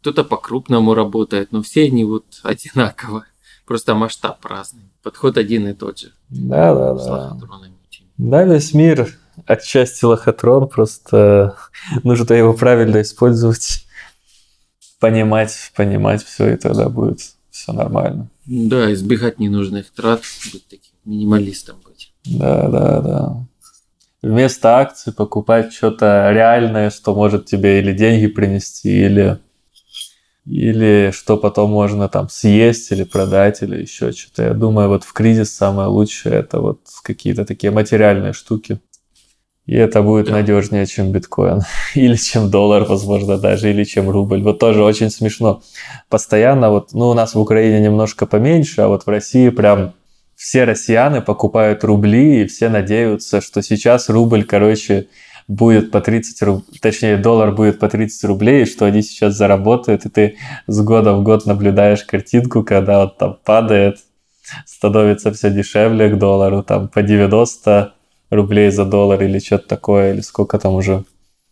Кто-то 0.00 0.24
по-крупному 0.24 0.94
работает, 0.94 1.52
но 1.52 1.62
все 1.62 1.84
они 1.84 2.04
вот 2.04 2.24
одинаково. 2.42 3.24
Просто 3.66 3.94
масштаб 3.94 4.44
разный. 4.44 4.84
Подход 5.02 5.36
один 5.36 5.68
и 5.68 5.74
тот 5.74 5.98
же. 5.98 6.12
Да, 6.30 6.74
да, 6.74 6.98
С 6.98 7.04
да. 7.06 7.12
лохотронами 7.12 7.74
этими. 7.90 8.06
Да, 8.16 8.44
весь 8.44 8.72
мир 8.74 9.08
отчасти 9.46 10.04
лохотрон, 10.04 10.68
просто 10.68 11.56
нужно 12.04 12.34
его 12.34 12.54
правильно 12.54 13.02
использовать, 13.02 13.86
понимать, 14.98 15.72
понимать 15.76 16.24
все, 16.24 16.54
и 16.54 16.56
тогда 16.56 16.88
будет 16.88 17.20
все 17.50 17.72
нормально. 17.72 18.28
Да, 18.46 18.92
избегать 18.92 19.38
ненужных 19.38 19.90
трат, 19.90 20.22
быть 20.52 20.66
таким 20.68 20.94
минималистом 21.04 21.76
быть. 21.84 22.12
Да, 22.24 22.68
да, 22.68 23.00
да. 23.00 23.46
Вместо 24.22 24.78
акций 24.78 25.12
покупать 25.12 25.72
что-то 25.72 26.30
реальное, 26.32 26.90
что 26.90 27.14
может 27.14 27.46
тебе 27.46 27.78
или 27.78 27.92
деньги 27.92 28.26
принести, 28.26 29.04
или, 29.04 29.38
или 30.44 31.10
что 31.12 31.36
потом 31.36 31.70
можно 31.70 32.08
там 32.08 32.28
съесть 32.28 32.90
или 32.90 33.04
продать, 33.04 33.62
или 33.62 33.80
еще 33.82 34.10
что-то. 34.10 34.42
Я 34.42 34.54
думаю, 34.54 34.88
вот 34.88 35.04
в 35.04 35.12
кризис 35.12 35.54
самое 35.54 35.88
лучшее 35.88 36.36
это 36.40 36.60
вот 36.60 36.80
какие-то 37.02 37.44
такие 37.44 37.70
материальные 37.70 38.32
штуки. 38.32 38.80
И 39.66 39.74
это 39.76 40.00
будет 40.02 40.26
Да. 40.26 40.32
надежнее, 40.32 40.86
чем 40.86 41.12
биткоин. 41.12 41.60
Или 41.94 42.16
чем 42.16 42.50
доллар, 42.50 42.84
возможно, 42.84 43.36
даже, 43.36 43.70
или 43.70 43.84
чем 43.84 44.08
рубль. 44.08 44.42
Вот 44.42 44.58
тоже 44.58 44.82
очень 44.82 45.10
смешно. 45.10 45.60
Постоянно 46.08 46.70
вот, 46.70 46.94
ну, 46.94 47.10
у 47.10 47.14
нас 47.14 47.34
в 47.34 47.38
Украине 47.38 47.78
немножко 47.78 48.24
поменьше, 48.24 48.80
а 48.80 48.88
вот 48.88 49.04
в 49.04 49.08
России 49.08 49.50
прям 49.50 49.92
все 50.38 50.62
россияне 50.62 51.20
покупают 51.20 51.82
рубли, 51.82 52.42
и 52.42 52.46
все 52.46 52.68
надеются, 52.68 53.40
что 53.40 53.60
сейчас 53.60 54.08
рубль, 54.08 54.44
короче, 54.44 55.08
будет 55.48 55.90
по 55.90 56.00
30 56.00 56.42
рублей, 56.42 56.78
точнее, 56.80 57.16
доллар 57.16 57.50
будет 57.50 57.80
по 57.80 57.88
30 57.88 58.24
рублей, 58.24 58.62
и 58.62 58.66
что 58.66 58.84
они 58.84 59.02
сейчас 59.02 59.34
заработают, 59.34 60.06
и 60.06 60.08
ты 60.08 60.36
с 60.68 60.80
года 60.80 61.14
в 61.14 61.24
год 61.24 61.44
наблюдаешь 61.44 62.04
картинку, 62.04 62.62
когда 62.62 63.00
вот 63.00 63.18
там 63.18 63.36
падает, 63.44 63.98
становится 64.64 65.32
все 65.32 65.50
дешевле 65.50 66.08
к 66.08 66.18
доллару, 66.18 66.62
там 66.62 66.86
по 66.86 67.02
90 67.02 67.92
рублей 68.30 68.70
за 68.70 68.84
доллар 68.84 69.20
или 69.20 69.40
что-то 69.40 69.66
такое, 69.66 70.12
или 70.12 70.20
сколько 70.20 70.56
там 70.60 70.74
уже. 70.74 71.04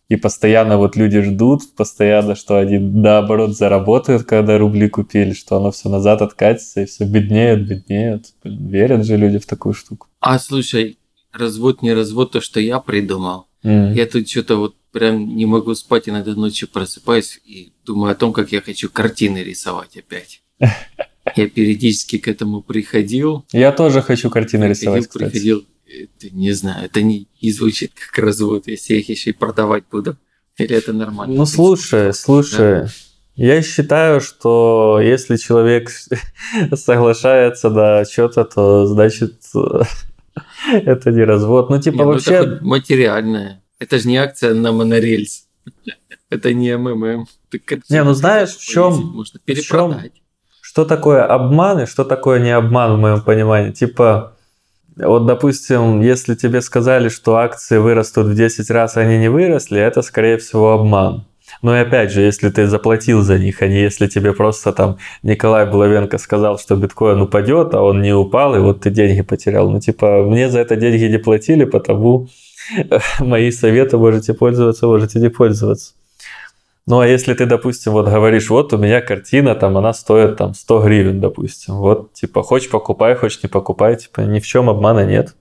И 0.09 0.15
постоянно 0.17 0.79
вот 0.79 0.95
люди 0.95 1.21
ждут, 1.21 1.75
постоянно, 1.75 2.37
что 2.37 2.59
они 2.59 2.79
наоборот 2.79 3.57
заработают, 3.57 4.23
когда 4.23 4.57
рубли 4.57 4.89
купили, 4.89 5.33
что 5.33 5.57
оно 5.57 5.73
все 5.73 5.89
назад 5.89 6.23
откатится, 6.23 6.83
и 6.83 6.87
все 6.87 7.05
беднеет, 7.05 7.67
беднеет. 7.67 8.27
Блин, 8.45 8.69
верят 8.69 9.05
же 9.05 9.17
люди 9.17 9.39
в 9.39 9.47
такую 9.47 9.75
штуку. 9.75 10.07
А 10.21 10.39
слушай, 10.39 10.99
развод 11.33 11.83
не 11.83 11.93
развод, 11.93 12.33
то, 12.33 12.41
что 12.41 12.61
я 12.61 12.79
придумал. 12.79 13.49
М. 13.65 13.93
Я 13.95 14.07
тут 14.07 14.29
что-то 14.29 14.57
вот 14.57 14.77
прям 14.93 15.37
не 15.37 15.45
могу 15.45 15.75
спать, 15.75 16.09
иногда 16.09 16.35
ночью 16.35 16.69
просыпаюсь 16.69 17.41
и 17.45 17.73
думаю 17.85 18.13
о 18.13 18.15
том, 18.15 18.33
как 18.33 18.53
я 18.53 18.61
хочу 18.61 18.89
картины 18.89 19.39
рисовать 19.39 19.97
опять. 19.97 20.43
Я 21.35 21.49
периодически 21.49 22.19
к 22.19 22.29
этому 22.29 22.63
приходил. 22.63 23.45
Я 23.53 23.73
тоже 23.73 24.01
хочу 24.01 24.31
картины 24.31 24.67
рисовать, 24.67 25.11
приходил, 25.11 25.11
кстати. 25.11 25.31
приходил. 25.33 25.67
Это, 25.87 26.35
не 26.35 26.53
знаю, 26.53 26.87
это 26.87 27.01
не, 27.03 27.29
не 27.41 27.53
звучит 27.53 27.93
как 27.95 28.23
развод, 28.25 28.67
если 28.67 28.95
я 28.95 29.01
их 29.01 29.09
еще 29.09 29.31
и 29.31 29.33
продавать 29.33 29.85
буду. 29.91 30.17
Или 30.59 30.77
это 30.77 30.93
нормально? 30.93 31.37
Ну, 31.37 31.47
слушай, 31.47 32.13
слушай. 32.13 32.89
Я 33.37 33.63
считаю, 33.63 34.21
что 34.21 34.99
если 35.03 35.37
человек 35.37 35.91
соглашается 36.75 37.69
на 37.71 38.05
что-то, 38.05 38.45
то 38.45 38.87
значит 38.87 39.35
это 40.73 41.11
не 41.11 41.23
развод. 41.23 41.71
Ну, 41.71 41.81
типа, 41.81 41.97
Не, 41.97 42.03
ну, 42.03 42.09
вообще... 42.13 42.35
это 42.35 42.51
хоть 42.51 42.63
материальное. 42.63 43.63
Это 43.79 43.99
же 43.99 44.09
не 44.09 44.17
акция 44.17 44.55
на 44.55 44.73
монорельс. 44.73 45.47
Это 46.29 46.53
не 46.53 46.77
МММ. 46.77 47.27
Не, 47.89 48.03
ну 48.03 48.13
знаешь, 48.13 48.57
в 48.57 48.61
чем- 48.61 48.95
Можно 48.95 49.39
в 49.39 49.43
перепродать. 49.43 50.13
Что 50.61 50.85
такое 50.85 51.25
обман 51.25 51.83
и 51.83 51.87
что 51.87 52.05
такое 52.05 52.41
не 52.41 52.51
обман 52.51 52.97
в 52.97 52.99
моем 52.99 53.23
понимании? 53.23 53.71
Типа, 53.71 54.36
вот, 54.97 55.27
допустим, 55.27 56.01
если 56.01 56.35
тебе 56.35 56.61
сказали, 56.63 57.09
что 57.09 57.37
акции 57.37 57.79
вырастут 57.79 58.27
в 58.29 58.35
10 58.35 58.71
раз, 58.71 58.97
а 58.97 59.01
они 59.01 59.19
не 59.19 59.29
выросли, 59.29 59.79
это, 59.81 60.03
скорее 60.03 60.39
всего, 60.39 60.73
обман. 60.73 61.25
Но 61.63 61.77
и 61.77 61.81
опять 61.81 62.11
же, 62.11 62.23
если 62.23 62.51
ты 62.51 62.67
заплатил 62.67 63.23
за 63.23 63.39
них, 63.39 63.63
а 63.63 63.69
не 63.69 63.81
если 63.81 64.07
тебе 64.07 64.33
просто 64.33 64.73
там 64.73 64.99
Николай 65.23 65.67
Булавенко 65.67 66.19
сказал, 66.19 66.59
что 66.59 66.77
биткоин 66.77 67.21
упадет, 67.21 67.75
а 67.75 67.83
он 67.83 68.03
не 68.03 68.13
упал, 68.13 68.57
и 68.57 68.59
вот 68.59 68.81
ты 68.81 68.91
деньги 68.91 69.23
потерял. 69.23 69.71
Ну, 69.71 69.81
типа, 69.81 70.25
мне 70.25 70.49
за 70.51 70.61
это 70.61 70.77
деньги 70.77 71.05
не 71.05 71.19
платили, 71.19 71.65
потому 71.65 72.29
мои 73.21 73.51
советы 73.51 73.97
можете 73.97 74.35
пользоваться, 74.35 74.87
можете 74.87 75.21
не 75.21 75.29
пользоваться. 75.29 75.95
Ну, 76.89 77.01
а 77.01 77.07
если 77.07 77.35
ты, 77.35 77.47
допустим, 77.47 77.93
вот 77.93 78.09
говоришь, 78.09 78.49
вот 78.49 78.73
у 78.73 78.79
меня 78.79 79.01
картина, 79.01 79.57
там, 79.57 79.77
она 79.77 79.93
стоит 79.93 80.37
там 80.37 80.55
100 80.55 80.83
гривен, 80.83 81.21
допустим. 81.21 81.75
Вот, 81.75 82.13
типа, 82.13 82.43
хочешь 82.43 82.71
покупай, 82.71 83.17
хочешь 83.17 83.43
не 83.43 83.49
покупай, 83.49 83.97
типа, 83.97 84.21
ни 84.21 84.39
в 84.39 84.47
чем 84.47 84.71
обмана 84.71 85.05
нет. 85.05 85.35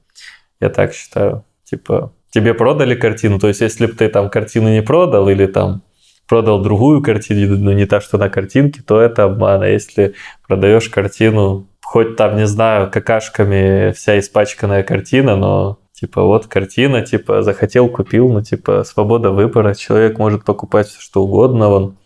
Я 0.59 0.69
так 0.69 0.93
считаю. 0.93 1.43
Типа, 1.63 2.11
тебе 2.31 2.55
продали 2.55 2.95
картину, 2.95 3.39
то 3.39 3.47
есть, 3.47 3.61
если 3.61 3.85
бы 3.85 3.93
ты 3.93 4.09
там 4.09 4.29
картину 4.31 4.69
не 4.69 4.81
продал 4.81 5.29
или 5.29 5.45
там 5.45 5.83
продал 6.27 6.61
другую 6.61 7.03
картину, 7.03 7.57
но 7.57 7.73
не 7.73 7.85
та, 7.85 8.01
что 8.01 8.17
на 8.17 8.29
картинке, 8.29 8.81
то 8.81 8.99
это 8.99 9.25
обман. 9.25 9.61
А 9.61 9.67
если 9.67 10.15
продаешь 10.47 10.89
картину, 10.89 11.67
хоть 11.83 12.15
там, 12.15 12.37
не 12.37 12.47
знаю, 12.47 12.89
какашками 12.89 13.91
вся 13.91 14.17
испачканная 14.17 14.81
картина, 14.81 15.35
но 15.35 15.77
типа 15.95 16.23
вот 16.23 16.47
картина, 16.47 17.01
типа 17.01 17.41
захотел, 17.41 17.87
купил, 17.89 18.31
ну 18.31 18.41
типа 18.41 18.83
свобода 18.83 19.31
выбора, 19.31 19.73
человек 19.73 20.17
может 20.19 20.43
покупать 20.43 20.87
все 20.87 20.99
что 20.99 21.23
угодно, 21.23 21.69
вон 21.69 21.97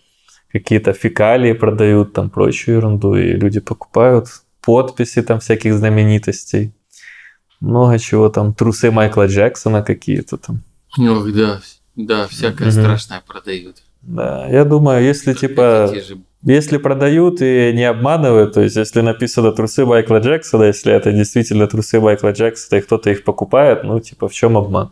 какие-то 0.51 0.93
фекалии 0.93 1.53
продают, 1.53 2.13
там 2.13 2.29
прочую 2.29 2.77
ерунду, 2.77 3.15
и 3.15 3.33
люди 3.33 3.59
покупают 3.59 4.27
подписи 4.61 5.21
там 5.21 5.39
всяких 5.39 5.73
знаменитостей. 5.73 6.71
много 7.59 7.99
чего 7.99 8.29
там, 8.29 8.53
трусы 8.53 8.89
Майкла 8.91 9.27
Джексона 9.27 9.83
какие-то 9.83 10.37
там. 10.37 10.63
Ох, 10.97 11.31
да, 11.33 11.59
да, 11.95 12.27
всякое 12.27 12.69
Мгм. 12.69 12.81
страшное 12.81 13.21
продают. 13.27 13.83
Да, 14.01 14.47
я 14.47 14.63
думаю, 14.65 15.03
если 15.03 15.33
типа, 15.33 15.89
Те 15.93 16.01
же 16.01 16.17
если 16.43 16.77
продают 16.77 17.41
и 17.41 17.73
не 17.73 17.83
обманывают, 17.83 18.53
то 18.53 18.61
есть 18.61 18.75
если 18.75 19.01
написано 19.01 19.51
трусы 19.51 19.85
Майкла 19.85 20.19
Джексона, 20.19 20.63
если 20.63 20.93
это 20.93 21.11
действительно 21.11 21.67
трусы 21.67 21.99
Майкла 21.99 22.31
Джексона 22.31 22.79
и 22.79 22.81
кто-то 22.81 23.09
их 23.09 23.23
покупает, 23.23 23.83
ну 23.83 23.99
типа 23.99 24.27
в 24.27 24.33
чем 24.33 24.57
обман? 24.57 24.91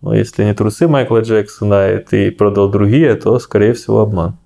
Но 0.00 0.14
если 0.14 0.44
не 0.44 0.54
трусы 0.54 0.88
Майкла 0.88 1.20
Джексона, 1.20 1.92
и 1.92 1.98
ты 1.98 2.30
продал 2.30 2.70
другие, 2.70 3.14
то 3.14 3.38
скорее 3.38 3.72
всего 3.72 4.00
обман. 4.00 4.38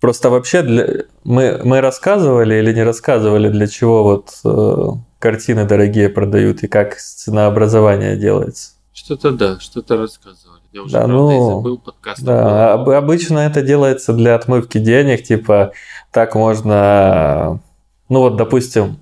Просто 0.00 0.30
вообще 0.30 0.62
для... 0.62 1.04
мы, 1.24 1.60
мы 1.62 1.80
рассказывали 1.80 2.54
или 2.54 2.72
не 2.72 2.82
рассказывали, 2.82 3.48
для 3.48 3.66
чего 3.66 4.02
вот 4.02 4.30
э, 4.44 4.98
картины 5.18 5.66
дорогие 5.66 6.08
продают 6.08 6.62
и 6.62 6.68
как 6.68 6.96
ценообразование 6.96 8.16
делается. 8.16 8.72
Что-то 8.92 9.30
да, 9.32 9.60
что-то 9.60 9.98
рассказывали. 9.98 10.59
Я 10.72 10.82
уже 10.82 10.92
Да, 10.92 10.98
правда, 11.00 11.14
ну, 11.16 11.56
забыл 11.56 11.78
подкаст. 11.78 12.22
Да, 12.22 12.74
об- 12.74 12.88
обычно 12.90 13.38
это 13.38 13.62
делается 13.62 14.12
для 14.12 14.34
отмывки 14.36 14.78
денег, 14.78 15.22
типа 15.24 15.72
так 16.12 16.34
можно, 16.34 17.60
ну 18.08 18.20
вот, 18.20 18.36
допустим, 18.36 18.98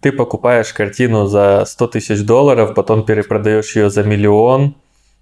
ты 0.00 0.10
покупаешь 0.10 0.72
картину 0.72 1.26
за 1.26 1.64
100 1.64 1.86
тысяч 1.88 2.24
долларов, 2.24 2.74
потом 2.74 3.04
перепродаешь 3.04 3.76
ее 3.76 3.88
за 3.88 4.02
миллион, 4.02 4.74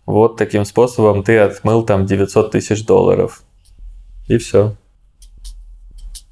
вот 0.07 0.36
таким 0.36 0.64
способом 0.64 1.22
ты 1.22 1.38
отмыл 1.38 1.84
там 1.84 2.07
900 2.07 2.51
тысяч 2.51 2.84
долларов. 2.84 3.42
И 4.26 4.38
все. 4.38 4.74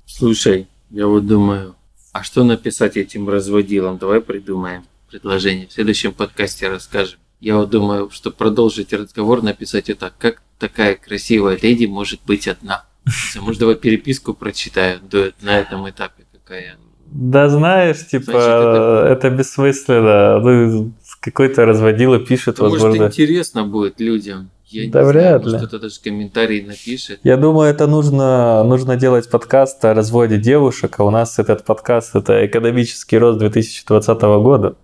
Слушай, 0.07 0.67
я 0.91 1.07
вот 1.07 1.27
думаю, 1.27 1.75
а 2.13 2.23
что 2.23 2.43
написать 2.43 2.97
этим 2.97 3.29
разводилам? 3.29 3.99
Давай 3.99 4.21
придумаем 4.21 4.85
предложение. 5.11 5.67
В 5.67 5.73
следующем 5.73 6.13
подкасте 6.13 6.69
расскажем. 6.69 7.21
Я 7.41 7.57
вот 7.57 7.71
думаю, 7.71 8.11
что 8.11 8.31
продолжить 8.31 8.93
разговор, 8.93 9.43
написать 9.43 9.89
это, 9.91 10.13
как 10.19 10.43
такая 10.59 10.97
красивая 10.97 11.57
леди 11.61 11.87
может 11.87 12.21
быть 12.27 12.49
одна. 12.49 12.85
Может, 13.41 13.61
давай 13.61 13.77
переписку 13.77 14.35
прочитаю 14.35 14.99
до, 15.09 15.31
на 15.41 15.59
этом 15.59 15.89
этапе, 15.89 16.25
какая. 16.33 16.77
Да 17.07 17.49
знаешь, 17.49 18.07
типа, 18.07 18.33
Значит, 18.33 18.49
это- 18.49 19.07
это 19.11 19.31
бессмысленно. 19.31 20.41
Ну, 20.41 20.93
какой-то 21.21 21.65
разводила 21.65 22.19
пишет, 22.19 22.59
Ну, 22.59 22.69
Может, 22.69 22.83
возможно. 22.83 23.07
интересно 23.09 23.65
будет 23.65 23.99
людям. 24.01 24.51
Я 24.67 24.85
не 24.85 24.91
Да 24.91 25.05
знаю, 25.05 25.09
вряд 25.15 25.43
может, 25.45 25.61
ли. 25.63 25.67
кто-то 25.67 25.83
даже 25.85 26.01
комментарий 26.03 26.61
напишет. 26.63 27.21
Я 27.25 27.39
думаю, 27.39 27.71
это 27.71 27.87
нужно, 27.87 28.63
нужно 28.65 28.97
делать 28.97 29.31
подкаст 29.31 29.83
о 29.87 29.95
разводе 29.95 30.37
девушек, 30.39 30.97
а 31.01 31.05
у 31.05 31.11
нас 31.11 31.39
этот 31.39 31.65
подкаст– 31.65 32.11
это 32.15 32.45
экономический 32.45 33.17
рост 33.17 33.39
2020 33.39 34.23
года. 34.43 34.77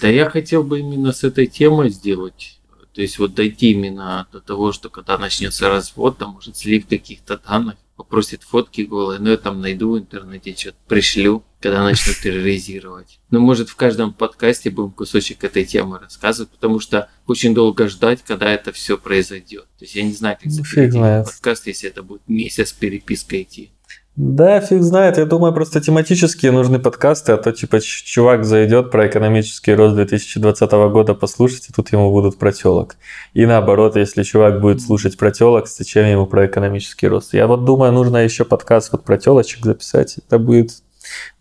Да 0.00 0.08
я 0.08 0.28
хотел 0.28 0.62
бы 0.64 0.80
именно 0.80 1.12
с 1.12 1.24
этой 1.24 1.46
темой 1.46 1.90
сделать. 1.90 2.60
То 2.92 3.00
есть 3.02 3.18
вот 3.18 3.34
дойти 3.34 3.72
именно 3.72 4.28
до 4.32 4.40
того, 4.40 4.72
что 4.72 4.88
когда 4.88 5.18
начнется 5.18 5.68
развод, 5.68 6.18
там 6.18 6.32
может 6.32 6.56
слив 6.56 6.86
каких-то 6.86 7.38
данных, 7.38 7.74
попросит 7.96 8.42
фотки 8.42 8.82
голые, 8.82 9.20
но 9.20 9.30
я 9.30 9.36
там 9.36 9.60
найду 9.60 9.92
в 9.92 9.98
интернете, 9.98 10.54
что-то 10.56 10.76
пришлю, 10.88 11.44
когда 11.60 11.82
начнут 11.82 12.16
терроризировать. 12.16 13.18
Но 13.30 13.40
может 13.40 13.68
в 13.68 13.76
каждом 13.76 14.12
подкасте 14.12 14.70
будем 14.70 14.90
кусочек 14.92 15.42
этой 15.44 15.64
темы 15.64 15.98
рассказывать, 15.98 16.50
потому 16.50 16.80
что 16.80 17.08
очень 17.26 17.54
долго 17.54 17.88
ждать, 17.88 18.22
когда 18.22 18.50
это 18.50 18.72
все 18.72 18.98
произойдет. 18.98 19.64
То 19.78 19.84
есть 19.84 19.94
я 19.94 20.02
не 20.02 20.12
знаю, 20.12 20.36
как 20.40 20.52
Ну, 20.52 20.64
знает. 20.64 21.26
подкаст, 21.26 21.66
если 21.66 21.88
это 21.88 22.02
будет 22.02 22.22
месяц 22.28 22.72
переписка 22.72 23.40
идти. 23.42 23.70
Да, 24.16 24.60
фиг 24.60 24.82
знает. 24.82 25.18
Я 25.18 25.26
думаю, 25.26 25.52
просто 25.52 25.80
тематические 25.80 26.52
нужны 26.52 26.78
подкасты, 26.78 27.32
а 27.32 27.36
то 27.36 27.50
типа 27.50 27.80
чувак 27.80 28.44
зайдет 28.44 28.92
про 28.92 29.08
экономический 29.08 29.74
рост 29.74 29.96
2020 29.96 30.70
года 30.70 31.14
послушать, 31.14 31.68
и 31.68 31.72
тут 31.72 31.90
ему 31.92 32.12
будут 32.12 32.38
про 32.38 32.52
телок. 32.52 32.96
И 33.32 33.44
наоборот, 33.44 33.96
если 33.96 34.22
чувак 34.22 34.60
будет 34.60 34.80
слушать 34.80 35.16
про 35.16 35.32
телок, 35.32 35.66
зачем 35.66 36.06
ему 36.06 36.26
про 36.26 36.46
экономический 36.46 37.08
рост? 37.08 37.34
Я 37.34 37.48
вот 37.48 37.64
думаю, 37.64 37.92
нужно 37.92 38.18
еще 38.18 38.44
подкаст 38.44 38.92
вот 38.92 39.02
про 39.02 39.18
телочек 39.18 39.64
записать. 39.64 40.18
Это 40.18 40.38
будет 40.38 40.70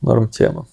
норм 0.01 0.28
тема. 0.28 0.67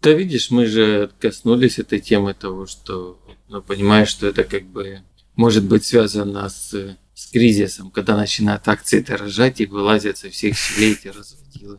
Да 0.00 0.12
видишь, 0.12 0.50
мы 0.50 0.64
же 0.64 1.10
коснулись 1.20 1.78
этой 1.78 2.00
темы 2.00 2.32
того, 2.32 2.66
что, 2.66 3.18
ну, 3.48 3.60
понимаешь, 3.60 4.08
что 4.08 4.26
это 4.26 4.44
как 4.44 4.64
бы 4.64 5.00
может 5.36 5.64
быть 5.64 5.84
связано 5.84 6.48
с, 6.48 6.96
с 7.22 7.26
кризисом, 7.30 7.90
когда 7.90 8.16
начинают 8.16 8.66
акции 8.66 9.00
дорожать 9.00 9.60
и 9.60 9.66
вылазят 9.66 10.18
со 10.18 10.28
всех 10.28 10.56
щелей 10.56 10.92
эти 10.92 11.08
разводилы. 11.08 11.78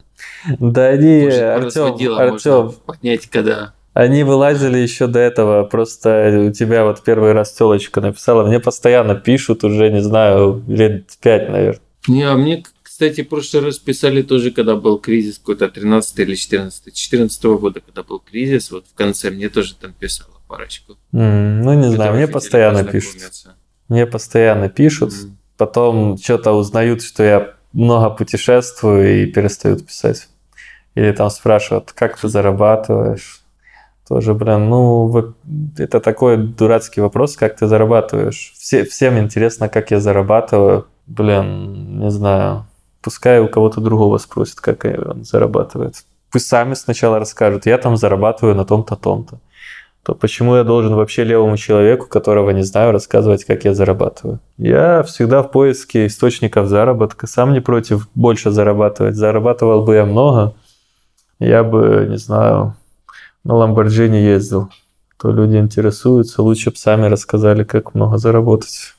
Да 0.60 0.88
они, 0.88 1.26
Артем, 1.28 2.16
Артем, 2.16 2.54
можно 2.66 2.72
поднять, 2.86 3.28
когда... 3.28 3.74
Они 3.94 4.24
вылазили 4.24 4.78
еще 4.80 5.06
до 5.08 5.20
этого. 5.20 5.66
Просто 5.66 6.48
у 6.50 6.52
тебя 6.52 6.84
вот 6.84 7.04
первый 7.04 7.34
раз 7.34 7.54
телочка 7.54 8.02
написала. 8.02 8.48
Мне 8.48 8.60
постоянно 8.60 9.14
пишут 9.16 9.64
уже, 9.64 9.92
не 9.92 10.02
знаю, 10.02 10.64
лет 10.68 11.12
пять, 11.22 11.50
наверное. 11.50 11.82
Не, 12.08 12.24
а 12.24 12.36
мне, 12.36 12.64
кстати, 12.82 13.22
в 13.22 13.30
прошлый 13.30 13.64
раз 13.64 13.78
писали 13.78 14.24
тоже, 14.24 14.50
когда 14.50 14.76
был 14.76 14.98
кризис 14.98 15.38
какой-то 15.38 15.70
13 15.70 16.20
или 16.20 16.36
14 16.36 16.94
14 16.94 17.44
года, 17.44 17.82
когда 17.82 18.02
был 18.02 18.20
кризис, 18.20 18.72
вот 18.72 18.86
в 18.92 18.96
конце 18.96 19.30
мне 19.30 19.50
тоже 19.50 19.76
там 19.76 19.94
писала 19.94 20.34
парочку. 20.48 20.98
М, 21.14 21.62
Ну, 21.62 21.74
не 21.74 21.92
знаю, 21.94 22.16
мне 22.16 22.28
постоянно 22.28 22.84
пишут. 22.84 23.18
Мне 23.90 24.06
постоянно 24.06 24.70
пишут. 24.70 25.14
М. 25.14 25.38
Потом 25.58 26.18
что-то 26.18 26.54
узнают, 26.54 27.02
что 27.04 27.24
я 27.24 27.54
много 27.74 28.10
путешествую 28.10 29.24
и 29.24 29.26
перестают 29.26 29.86
писать. 29.86 30.28
Или 30.96 31.12
там 31.12 31.30
спрашивают, 31.30 31.92
как 31.92 32.18
ты 32.18 32.28
зарабатываешь. 32.28 33.42
Тоже, 34.08 34.34
блин, 34.34 34.70
ну, 34.70 35.34
это 35.78 36.00
такой 36.00 36.38
дурацкий 36.38 37.02
вопрос, 37.02 37.38
как 37.38 37.56
ты 37.56 37.68
зарабатываешь. 37.68 38.54
Все, 38.56 38.84
всем 38.84 39.18
интересно, 39.18 39.70
как 39.70 39.92
я 39.92 40.00
зарабатываю. 40.00 40.88
Блин, 41.08 42.00
не 42.00 42.12
знаю. 42.12 42.66
Пускай 43.02 43.40
у 43.40 43.48
кого-то 43.48 43.82
другого 43.82 44.18
спросят, 44.18 44.60
как 44.60 44.86
он 44.86 45.24
зарабатывает. 45.24 46.04
Пусть 46.32 46.48
сами 46.48 46.74
сначала 46.74 47.20
расскажут. 47.20 47.66
Я 47.66 47.78
там 47.78 47.96
зарабатываю 47.96 48.56
на 48.56 48.66
том-то, 48.66 48.96
том-то. 48.96 49.40
То 50.04 50.16
почему 50.16 50.58
я 50.58 50.66
должен 50.66 50.96
вообще 50.96 51.24
левому 51.24 51.56
человеку, 51.56 52.08
которого 52.08 52.50
не 52.50 52.64
знаю, 52.64 52.92
рассказывать, 52.92 53.46
как 53.46 53.64
я 53.64 53.74
зарабатываю? 53.74 54.40
Я 54.58 55.02
всегда 55.04 55.42
в 55.42 55.52
поиске 55.52 56.08
источников 56.08 56.68
заработка. 56.68 57.26
Сам 57.26 57.54
не 57.54 57.62
против 57.62 58.10
больше 58.14 58.52
зарабатывать. 58.52 59.16
Зарабатывал 59.16 59.86
бы 59.86 59.96
я 59.96 60.06
много, 60.06 60.56
я 61.40 61.64
бы, 61.64 62.08
не 62.10 62.18
знаю, 62.18 62.76
на 63.46 63.56
Ламборджини 63.56 64.18
ездил. 64.18 64.70
То 65.18 65.32
люди 65.32 65.56
интересуются, 65.56 66.42
лучше 66.42 66.72
бы 66.72 66.76
сами 66.76 67.06
рассказали, 67.06 67.64
как 67.64 67.96
много 67.96 68.18
заработать. 68.18 68.96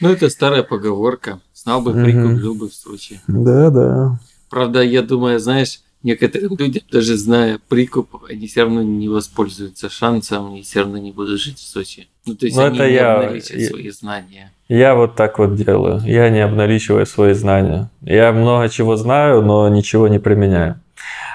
Ну, 0.00 0.10
это 0.10 0.28
старая 0.28 0.64
поговорка. 0.64 1.38
Знал 1.54 1.82
бы 1.82 1.92
прикуп, 1.92 2.72
в 2.72 2.74
Сочи. 2.74 3.20
Да, 3.28 3.70
да. 3.70 4.18
Правда, 4.50 4.82
я 4.82 5.02
думаю, 5.02 5.38
знаешь, 5.38 5.80
некоторым 6.02 6.56
людям, 6.56 6.82
даже 6.90 7.16
зная 7.16 7.58
прикуп, 7.68 8.24
они 8.28 8.46
все 8.46 8.62
равно 8.62 8.82
не 8.82 9.08
воспользуются 9.08 9.88
шансом, 9.90 10.46
они 10.48 10.62
все 10.62 10.80
равно 10.80 10.98
не 10.98 11.12
будут 11.12 11.40
жить 11.40 11.58
в 11.58 11.62
Сочи. 11.66 12.08
Ну, 12.26 12.34
то 12.34 12.46
есть 12.46 12.56
Ну, 12.56 12.64
они 12.64 12.78
это 12.78 12.88
не 12.88 12.94
я- 12.94 13.14
обналичат 13.20 13.56
я- 13.56 13.68
свои 13.68 13.90
знания. 13.90 14.52
Я 14.68 14.94
вот 14.94 15.16
так 15.16 15.38
вот 15.38 15.54
делаю. 15.56 16.00
Я 16.04 16.30
не 16.30 16.40
обналичиваю 16.40 17.04
свои 17.06 17.34
знания. 17.34 17.90
Я 18.00 18.32
много 18.32 18.68
чего 18.68 18.96
знаю, 18.96 19.42
но 19.42 19.68
ничего 19.68 20.08
не 20.08 20.18
применяю. 20.18 20.80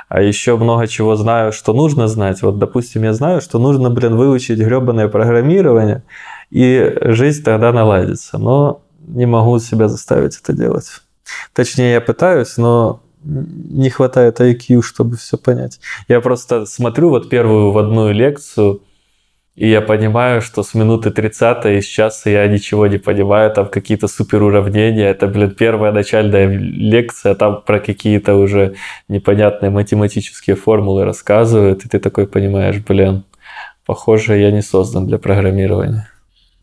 А 0.09 0.21
еще 0.21 0.55
много 0.55 0.87
чего 0.87 1.15
знаю, 1.17 1.51
что 1.51 1.73
нужно 1.73 2.07
знать. 2.07 2.41
Вот, 2.41 2.57
допустим, 2.59 3.03
я 3.03 3.13
знаю, 3.13 3.41
что 3.41 3.59
нужно, 3.59 3.89
блин, 3.89 4.15
выучить 4.15 4.57
гребаное 4.57 5.09
программирование, 5.09 6.03
и 6.49 6.93
жизнь 7.01 7.43
тогда 7.43 7.73
наладится. 7.73 8.37
Но 8.37 8.81
не 9.05 9.25
могу 9.25 9.59
себя 9.59 9.89
заставить 9.89 10.37
это 10.41 10.53
делать. 10.53 10.87
Точнее, 11.53 11.91
я 11.93 12.01
пытаюсь, 12.01 12.55
но 12.57 13.01
не 13.27 13.89
хватает 13.89 14.39
IQ, 14.39 14.81
чтобы 14.81 15.17
все 15.17 15.37
понять. 15.37 15.79
Я 16.07 16.21
просто 16.21 16.65
смотрю 16.65 17.09
вот 17.09 17.29
первую 17.29 17.71
вводную 17.71 18.13
лекцию, 18.13 18.81
и 19.55 19.69
я 19.69 19.81
понимаю, 19.81 20.41
что 20.41 20.61
с 20.61 20.75
минуты 20.75 21.09
30 21.09 21.65
из 21.79 21.85
часа 21.85 22.29
я 22.29 22.47
ничего 22.47 22.85
не 22.85 22.99
понимаю, 22.99 23.51
там 23.51 23.67
какие-то 23.67 24.07
супер 24.07 24.43
уравнения. 24.43 25.09
Это, 25.09 25.27
блин, 25.27 25.49
первая 25.49 25.91
начальная 25.91 26.47
лекция, 26.47 27.33
там 27.33 27.63
про 27.65 27.79
какие-то 27.79 28.35
уже 28.35 28.75
непонятные 29.07 29.71
математические 29.71 30.55
формулы 30.55 31.05
рассказывают, 31.05 31.85
и 31.85 31.89
ты 31.89 31.99
такой 31.99 32.27
понимаешь, 32.27 32.77
блин, 32.87 33.23
похоже, 33.85 34.37
я 34.37 34.51
не 34.51 34.61
создан 34.61 35.07
для 35.07 35.17
программирования. 35.17 36.07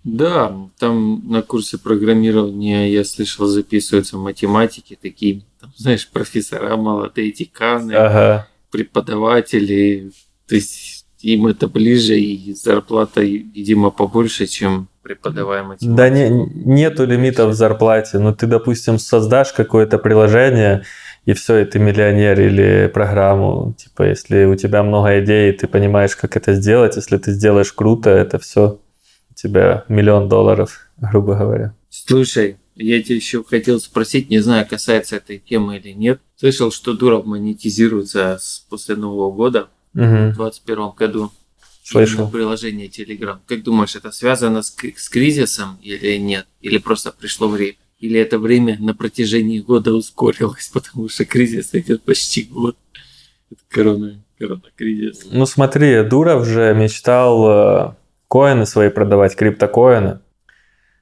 Да, 0.05 0.53
там 0.79 1.23
на 1.29 1.41
курсе 1.41 1.79
программирования, 1.79 2.93
я 2.93 3.05
слышал, 3.05 3.47
записываются 3.47 4.19
математики, 4.19 4.99
такие, 5.01 5.43
знаешь, 5.77 6.09
профессора, 6.09 6.77
молодые 6.77 7.33
деканы, 7.33 7.93
Ага. 7.93 8.49
преподаватели. 8.71 10.11
То 10.49 10.55
есть 10.55 11.07
им 11.21 11.47
это 11.47 11.69
ближе, 11.69 12.19
и 12.19 12.53
зарплата, 12.55 13.23
видимо, 13.23 13.91
побольше, 13.91 14.47
чем 14.47 14.89
преподавая 15.03 15.63
математику. 15.63 15.97
Да 15.97 16.09
не, 16.09 16.29
нету 16.31 17.07
лимитов 17.07 17.51
в 17.51 17.55
зарплате. 17.55 18.19
Ну, 18.19 18.35
ты, 18.35 18.47
допустим, 18.47 18.99
создашь 18.99 19.53
какое-то 19.53 19.99
приложение, 19.99 20.85
и 21.25 21.33
все, 21.33 21.59
и 21.59 21.65
ты 21.65 21.79
миллионер 21.79 22.39
или 22.41 22.91
программу. 22.93 23.75
Типа, 23.79 24.03
если 24.03 24.45
у 24.45 24.55
тебя 24.57 24.83
много 24.83 25.21
идей, 25.23 25.53
ты 25.53 25.67
понимаешь, 25.67 26.17
как 26.17 26.37
это 26.37 26.53
сделать, 26.55 26.97
если 26.97 27.17
ты 27.19 27.33
сделаешь 27.33 27.73
круто, 27.73 28.11
это 28.11 28.39
все 28.39 28.79
у 29.31 29.35
тебя 29.35 29.85
миллион 29.89 30.29
долларов, 30.29 30.89
грубо 30.99 31.35
говоря. 31.35 31.75
Слушай, 31.89 32.57
я 32.77 33.03
тебе 33.03 33.17
еще 33.17 33.45
хотел 33.45 33.81
спросить, 33.81 34.31
не 34.31 34.41
знаю, 34.41 34.67
касается 34.69 35.17
этой 35.17 35.39
темы 35.39 35.79
или 35.79 35.91
нет. 35.93 36.21
Слышал, 36.37 36.73
что 36.73 36.93
Дуров 36.95 37.25
монетизируется 37.25 38.39
с 38.41 38.65
после 38.69 38.97
Нового 38.97 39.31
года 39.31 39.69
Угу. 39.95 40.03
в 40.05 40.37
2021 40.37 40.91
году. 40.91 41.33
Слышал. 41.85 42.31
Приложение 42.31 42.89
Telegram. 42.89 43.39
Как 43.47 43.63
думаешь, 43.63 43.95
это 43.95 44.11
связано 44.11 44.63
с, 44.63 44.75
с 44.97 45.09
кризисом 45.09 45.79
или 45.83 46.17
нет? 46.17 46.47
Или 46.63 46.79
просто 46.79 47.13
пришло 47.13 47.47
время? 47.47 47.75
Или 48.01 48.19
это 48.19 48.39
время 48.39 48.77
на 48.81 48.95
протяжении 48.95 49.61
года 49.61 49.93
ускорилось, 49.93 50.69
потому 50.73 51.09
что 51.09 51.25
кризис 51.25 51.71
идет 51.75 52.03
почти 52.03 52.43
год? 52.45 52.77
Это 53.51 53.61
корона, 53.69 54.21
корона-кризис. 54.39 55.27
Ну 55.31 55.47
смотри, 55.47 56.03
Дуров 56.03 56.47
же 56.47 56.75
мечтал 56.75 57.91
э, 57.91 57.95
коины 58.29 58.67
свои 58.67 58.89
продавать, 58.89 59.37
криптокоины. 59.37 60.21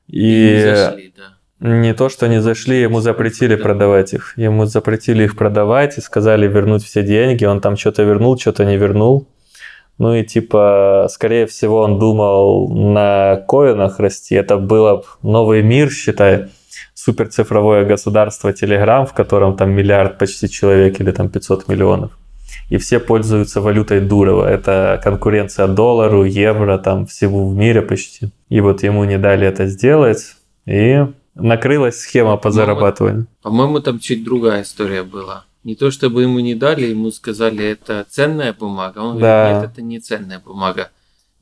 И 0.09 0.21
не 0.21 0.77
зашли, 0.77 1.15
да. 1.17 1.39
Не 1.63 1.95
то, 1.95 2.09
что 2.09 2.27
не 2.29 2.41
зашли, 2.41 2.81
ему 2.81 3.01
запретили 3.01 3.55
Да. 3.57 3.63
продавать 3.63 4.13
их. 4.15 4.35
Ему 4.37 4.67
запретили 4.67 5.25
их 5.25 5.37
продавать 5.37 5.97
и 5.99 6.01
сказали 6.01 6.49
вернуть 6.49 6.85
все 6.85 7.03
деньги. 7.03 7.45
Он 7.45 7.61
там 7.61 7.77
что-то 7.77 8.03
вернул, 8.03 8.37
что-то 8.39 8.65
не 8.65 8.77
вернул. 8.77 9.29
Ну 9.99 10.15
и 10.15 10.25
типа, 10.25 11.07
скорее 11.11 11.47
всего, 11.47 11.83
он 11.83 11.99
думал 11.99 12.69
на 12.69 13.37
коинах 13.47 14.01
расти. 14.01 14.35
Это 14.35 14.57
было 14.57 15.05
новый 15.23 15.63
мир, 15.63 15.91
считай, 15.91 16.47
суперцифровое 16.95 17.85
государство 17.85 18.53
Телеграм, 18.53 19.07
в 19.07 19.13
котором 19.13 19.57
там 19.57 19.71
миллиард 19.71 20.19
почти 20.19 20.49
человек 20.49 21.01
или 21.01 21.13
там 21.13 21.29
500 21.29 21.69
миллионов. 21.69 22.11
И 22.71 22.77
все 22.79 22.99
пользуются 22.99 23.61
валютой 23.61 24.01
Дурова. 24.01 24.47
Это 24.49 25.01
конкуренция 25.05 25.69
доллару, 25.69 26.25
евро, 26.25 26.79
там 26.79 27.07
всего 27.07 27.47
в 27.49 27.55
мире 27.55 27.83
почти. 27.83 28.31
И 28.49 28.61
вот 28.61 28.83
ему 28.83 29.05
не 29.05 29.19
дали 29.19 29.47
это 29.47 29.67
сделать. 29.67 30.35
И 30.67 31.07
накрылась 31.35 32.01
схема 32.01 32.37
по 32.37 32.49
Ну, 32.49 32.55
зарабатыванию. 32.55 33.27
По-моему, 33.43 33.81
там 33.81 33.99
чуть 33.99 34.25
другая 34.25 34.63
история 34.63 35.03
была. 35.03 35.45
Не 35.65 35.77
то, 35.77 35.91
чтобы 35.91 36.23
ему 36.23 36.41
не 36.41 36.55
дали, 36.55 36.87
ему 36.87 37.11
сказали, 37.13 37.65
это 37.65 38.05
ценная 38.11 38.53
бумага. 38.53 38.99
Он 38.99 39.19
Да. 39.19 39.45
говорит, 39.45 39.63
нет, 39.63 39.71
это 39.73 39.83
не 39.83 40.01
ценная 40.01 40.39
бумага. 40.41 40.91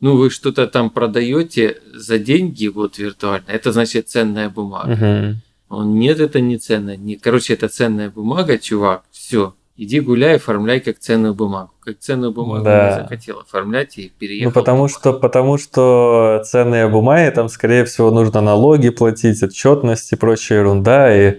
Ну, 0.00 0.16
вы 0.16 0.30
что-то 0.30 0.66
там 0.66 0.90
продаете 0.90 1.78
за 1.94 2.18
деньги, 2.18 2.66
вот 2.68 2.98
виртуально, 2.98 3.46
это 3.50 3.72
значит 3.72 4.08
ценная 4.08 4.48
бумага. 4.48 4.90
Мгм. 4.92 5.40
Он, 5.68 5.94
нет, 5.98 6.20
это 6.20 6.40
не 6.40 6.58
ценная. 6.58 6.96
Не, 6.96 7.16
короче, 7.16 7.54
это 7.54 7.68
ценная 7.68 8.10
бумага, 8.10 8.58
чувак, 8.58 9.02
все. 9.10 9.54
Иди 9.76 10.00
гуляй, 10.00 10.36
оформляй 10.36 10.80
как 10.80 10.98
ценную 10.98 11.34
бумагу. 11.34 11.70
Как 11.80 11.98
ценную 11.98 12.32
бумагу 12.32 12.64
Да. 12.64 12.86
не 12.96 13.02
захотел 13.02 13.38
оформлять 13.40 13.96
и 13.96 14.12
переехал. 14.18 14.50
Ну, 14.50 14.54
потому 14.54 14.88
что, 14.88 15.12
потому 15.14 15.56
что 15.56 16.42
ценные 16.44 16.86
бумаги, 16.88 17.30
там, 17.30 17.48
скорее 17.48 17.84
всего, 17.86 18.10
нужно 18.10 18.42
налоги 18.42 18.90
платить, 18.90 19.42
отчетность 19.42 20.12
и 20.12 20.16
прочая 20.16 20.58
ерунда. 20.58 21.16
И, 21.16 21.38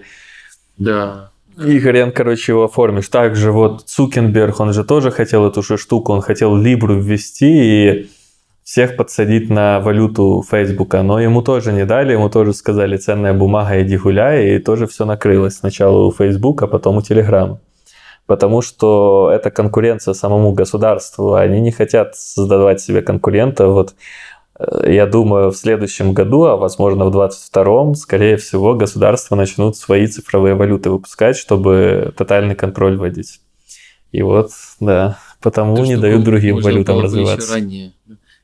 Да. 0.76 1.30
и 1.56 1.78
хрен, 1.78 2.10
короче, 2.10 2.52
его 2.52 2.64
оформишь. 2.64 3.08
Также 3.08 3.52
вот 3.52 3.82
Цукенберг, 3.82 4.58
он 4.58 4.72
же 4.72 4.82
тоже 4.82 5.12
хотел 5.12 5.46
эту 5.46 5.62
же 5.62 5.78
штуку, 5.78 6.12
он 6.12 6.20
хотел 6.20 6.56
Либру 6.56 6.98
ввести 6.98 7.90
и 7.92 8.10
всех 8.64 8.96
подсадить 8.96 9.50
на 9.50 9.78
валюту 9.80 10.44
Фейсбука, 10.48 11.02
но 11.02 11.20
ему 11.20 11.42
тоже 11.42 11.72
не 11.72 11.84
дали, 11.84 12.12
ему 12.12 12.28
тоже 12.30 12.54
сказали 12.54 12.96
ценная 12.96 13.34
бумага, 13.34 13.80
иди 13.82 13.96
гуляй, 13.98 14.56
и 14.56 14.58
тоже 14.58 14.86
все 14.86 15.04
накрылось. 15.04 15.56
Сначала 15.56 16.06
у 16.06 16.10
Фейсбука, 16.10 16.66
потом 16.66 16.96
у 16.96 17.02
Телеграма. 17.02 17.60
Потому 18.26 18.62
что 18.62 19.30
это 19.32 19.50
конкуренция 19.50 20.14
самому 20.14 20.52
государству, 20.52 21.34
они 21.34 21.60
не 21.60 21.72
хотят 21.72 22.16
создавать 22.16 22.80
себе 22.80 23.02
конкурента. 23.02 23.66
Вот 23.68 23.94
э, 24.58 24.92
я 24.92 25.06
думаю, 25.06 25.50
в 25.50 25.56
следующем 25.56 26.14
году, 26.14 26.44
а 26.44 26.56
возможно 26.56 27.06
в 27.06 27.16
22-м, 27.16 27.94
скорее 27.94 28.36
всего, 28.36 28.74
государства 28.74 29.34
начнут 29.34 29.76
свои 29.76 30.06
цифровые 30.06 30.54
валюты 30.54 30.90
выпускать, 30.90 31.36
чтобы 31.36 32.14
тотальный 32.16 32.54
контроль 32.54 32.96
вводить. 32.96 33.40
И 34.12 34.22
вот, 34.22 34.50
да, 34.78 35.18
потому 35.40 35.74
Эту 35.74 35.84
не 35.84 35.96
дают 35.96 36.22
другим 36.22 36.60
валютам 36.60 37.00
развиваться. 37.00 37.54
ранее. 37.54 37.92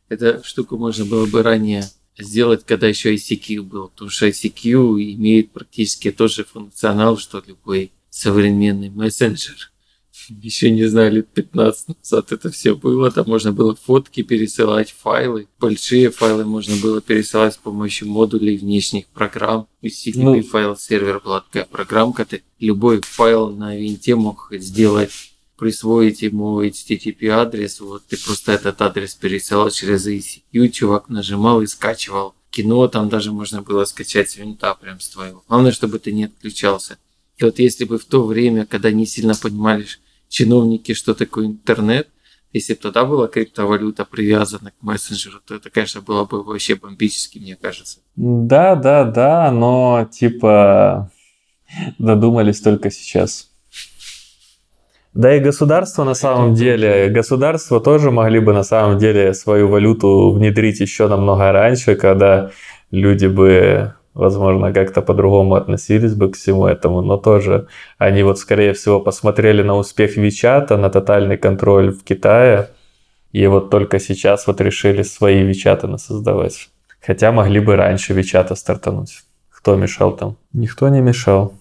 Эту 0.08 0.42
штуку 0.42 0.78
можно 0.78 1.04
было 1.04 1.26
бы 1.26 1.42
ранее 1.42 1.84
сделать, 2.18 2.64
когда 2.64 2.88
еще 2.88 3.14
ICQ 3.14 3.62
был, 3.62 3.88
потому 3.88 4.10
что 4.10 4.26
ICQ 4.26 5.14
имеет 5.14 5.52
практически 5.52 6.10
тот 6.10 6.32
же 6.32 6.44
функционал, 6.44 7.18
что 7.18 7.42
любой 7.46 7.92
современный 8.18 8.90
мессенджер. 8.90 9.70
Еще 10.28 10.70
не 10.70 10.84
знаю, 10.86 11.12
лет 11.12 11.28
15 11.28 11.88
назад 11.88 12.32
это 12.32 12.50
все 12.50 12.74
было. 12.74 13.10
Там 13.10 13.26
можно 13.28 13.52
было 13.52 13.74
фотки 13.76 14.22
пересылать, 14.22 14.92
файлы. 14.92 15.48
Большие 15.58 16.10
файлы 16.10 16.44
можно 16.44 16.76
было 16.76 17.00
пересылать 17.00 17.54
с 17.54 17.56
помощью 17.56 18.08
модулей 18.08 18.58
внешних 18.58 19.06
программ. 19.06 19.68
ICTP 19.82 20.16
Ну. 20.16 20.42
файл 20.42 20.76
сервер 20.76 21.20
была 21.24 21.40
такая 21.40 21.64
программка. 21.64 22.26
Ты 22.26 22.42
любой 22.58 23.00
файл 23.00 23.50
на 23.50 23.76
винте 23.76 24.16
мог 24.16 24.48
сделать 24.50 25.12
присвоить 25.56 26.22
ему 26.22 26.62
HTTP 26.62 27.26
адрес, 27.28 27.80
вот 27.80 28.06
ты 28.06 28.16
просто 28.16 28.52
этот 28.52 28.80
адрес 28.80 29.14
пересылал 29.14 29.70
через 29.70 30.06
ICQ, 30.06 30.68
чувак 30.68 31.08
нажимал 31.08 31.62
и 31.62 31.66
скачивал 31.66 32.34
кино, 32.50 32.86
там 32.86 33.08
даже 33.08 33.32
можно 33.32 33.60
было 33.62 33.84
скачать 33.84 34.30
с 34.30 34.36
винта 34.36 34.74
прям 34.74 35.00
с 35.00 35.08
твоего. 35.08 35.42
Главное, 35.48 35.72
чтобы 35.72 35.98
ты 35.98 36.12
не 36.12 36.24
отключался. 36.24 36.96
И 37.38 37.44
вот 37.44 37.58
если 37.58 37.84
бы 37.84 37.98
в 37.98 38.04
то 38.04 38.24
время, 38.24 38.66
когда 38.66 38.90
не 38.90 39.06
сильно 39.06 39.34
понимали 39.34 39.86
чиновники, 40.28 40.92
что 40.92 41.14
такое 41.14 41.46
интернет, 41.46 42.08
если 42.52 42.74
бы 42.74 42.80
тогда 42.80 43.04
была 43.04 43.28
криптовалюта 43.28 44.04
привязана 44.04 44.70
к 44.70 44.82
мессенджеру, 44.82 45.38
то 45.46 45.54
это, 45.54 45.70
конечно, 45.70 46.00
было 46.00 46.24
бы 46.24 46.42
вообще 46.42 46.74
бомбически, 46.74 47.38
мне 47.38 47.56
кажется. 47.56 48.00
Да, 48.16 48.74
да, 48.74 49.04
да, 49.04 49.50
но 49.52 50.08
типа 50.10 51.10
додумались 51.98 52.60
только 52.60 52.90
сейчас. 52.90 53.50
Да 55.14 55.34
и 55.34 55.40
государство 55.40 56.04
на 56.04 56.14
самом 56.14 56.54
деле, 56.54 57.08
государство 57.08 57.80
тоже 57.80 58.10
могли 58.10 58.40
бы 58.40 58.52
на 58.52 58.62
самом 58.62 58.98
деле 58.98 59.34
свою 59.34 59.68
валюту 59.68 60.30
внедрить 60.30 60.80
еще 60.80 61.08
намного 61.08 61.52
раньше, 61.52 61.96
когда 61.96 62.50
люди 62.90 63.26
бы, 63.26 63.94
возможно, 64.18 64.72
как-то 64.72 65.00
по-другому 65.00 65.54
относились 65.54 66.14
бы 66.14 66.30
к 66.30 66.36
всему 66.36 66.66
этому, 66.66 67.00
но 67.02 67.16
тоже 67.16 67.68
они 67.98 68.24
вот, 68.24 68.38
скорее 68.38 68.72
всего, 68.72 69.00
посмотрели 69.00 69.62
на 69.62 69.76
успех 69.76 70.16
Вичата, 70.16 70.76
на 70.76 70.90
тотальный 70.90 71.38
контроль 71.38 71.92
в 71.92 72.02
Китае, 72.02 72.68
и 73.30 73.46
вот 73.46 73.70
только 73.70 74.00
сейчас 74.00 74.46
вот 74.46 74.60
решили 74.60 75.02
свои 75.02 75.42
Вичаты 75.42 75.96
создавать. 75.98 76.68
Хотя 77.00 77.30
могли 77.30 77.60
бы 77.60 77.76
раньше 77.76 78.12
Вичата 78.12 78.56
стартануть. 78.56 79.22
Кто 79.50 79.76
мешал 79.76 80.16
там? 80.16 80.36
Никто 80.52 80.88
не 80.88 81.00
мешал. 81.00 81.54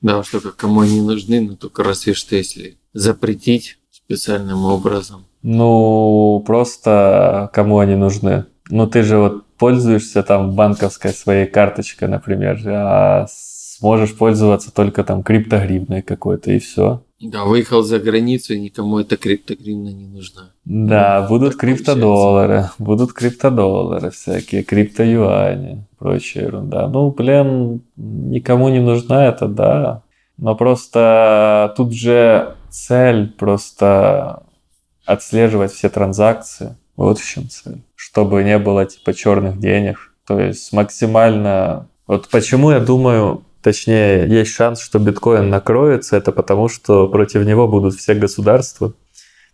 Да, 0.00 0.22
что 0.22 0.40
как 0.40 0.56
кому 0.56 0.80
они 0.80 1.02
нужны, 1.02 1.40
но 1.42 1.56
только 1.56 1.84
разве 1.84 2.14
что 2.14 2.36
если 2.36 2.78
запретить 2.94 3.78
специальным 3.90 4.64
образом. 4.64 5.26
Ну, 5.42 6.42
просто 6.46 7.50
кому 7.52 7.80
они 7.80 7.96
нужны? 7.96 8.46
Ну, 8.70 8.86
ты 8.86 9.02
же 9.02 9.18
вот 9.18 9.44
пользуешься 9.58 10.22
там 10.22 10.52
банковской 10.52 11.12
своей 11.12 11.46
карточкой, 11.46 12.08
например, 12.08 12.60
а 12.66 13.26
сможешь 13.78 14.16
пользоваться 14.16 14.72
только 14.72 15.04
там 15.04 15.22
криптогривной 15.22 16.02
какой-то, 16.02 16.50
и 16.52 16.58
все. 16.58 17.02
Да, 17.20 17.44
выехал 17.44 17.82
за 17.82 17.98
границу, 17.98 18.54
и 18.54 18.60
никому 18.60 19.00
эта 19.00 19.16
криптогривна 19.16 19.88
не 19.88 20.06
нужна. 20.06 20.50
Да, 20.64 21.22
Ну, 21.22 21.28
будут 21.28 21.56
криптодоллары, 21.56 22.70
будут 22.78 23.12
криптодоллары 23.12 24.10
всякие, 24.10 24.62
криптоюани, 24.62 25.84
прочая 25.98 26.44
ерунда. 26.44 26.86
Ну, 26.86 27.10
блин, 27.10 27.82
никому 27.96 28.68
не 28.68 28.80
нужна 28.80 29.26
это, 29.26 29.48
да. 29.48 30.02
Но 30.36 30.54
просто 30.54 31.74
тут 31.76 31.92
же 31.92 32.54
цель 32.70 33.32
просто 33.36 34.44
отслеживать 35.04 35.72
все 35.72 35.88
транзакции. 35.88 36.76
Вот 36.98 37.20
в 37.20 37.24
чем 37.24 37.48
цель. 37.48 37.80
Чтобы 37.94 38.42
не 38.42 38.58
было 38.58 38.84
типа 38.84 39.14
черных 39.14 39.58
денег. 39.60 40.12
То 40.26 40.40
есть 40.40 40.72
максимально... 40.72 41.88
Вот 42.08 42.28
почему 42.28 42.72
я 42.72 42.80
думаю, 42.80 43.44
точнее, 43.62 44.26
есть 44.26 44.52
шанс, 44.52 44.80
что 44.80 44.98
биткоин 44.98 45.48
накроется, 45.48 46.16
это 46.16 46.32
потому, 46.32 46.68
что 46.68 47.06
против 47.06 47.46
него 47.46 47.68
будут 47.68 47.94
все 47.94 48.14
государства. 48.14 48.94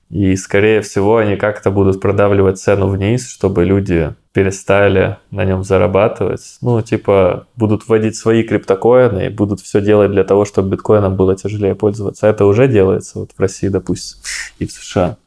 И, 0.09 0.35
скорее 0.37 0.81
всего, 0.81 1.19
они 1.19 1.37
как-то 1.37 1.71
будут 1.71 2.01
продавливать 2.01 2.59
цену 2.59 2.89
вниз, 2.89 3.29
чтобы 3.29 3.65
люди 3.67 4.15
перестали 4.33 5.19
на 5.31 5.45
нем 5.45 5.65
зарабатывать. 5.65 6.57
Ну, 6.63 6.81
типа, 6.81 7.47
будут 7.57 7.87
вводить 7.87 8.17
свои 8.17 8.43
криптокоины 8.43 9.27
и 9.27 9.29
будут 9.29 9.61
все 9.61 9.83
делать 9.83 10.13
для 10.13 10.25
того, 10.25 10.47
чтобы 10.47 10.71
биткоином 10.71 11.17
было 11.17 11.37
тяжелее 11.37 11.75
пользоваться. 11.75 12.27
Это 12.27 12.47
уже 12.47 12.69
делается 12.69 13.19
вот 13.19 13.33
в 13.37 13.41
России, 13.41 13.69
допустим, 13.69 14.21
и 14.59 14.67
в 14.67 14.73
США. 14.73 15.19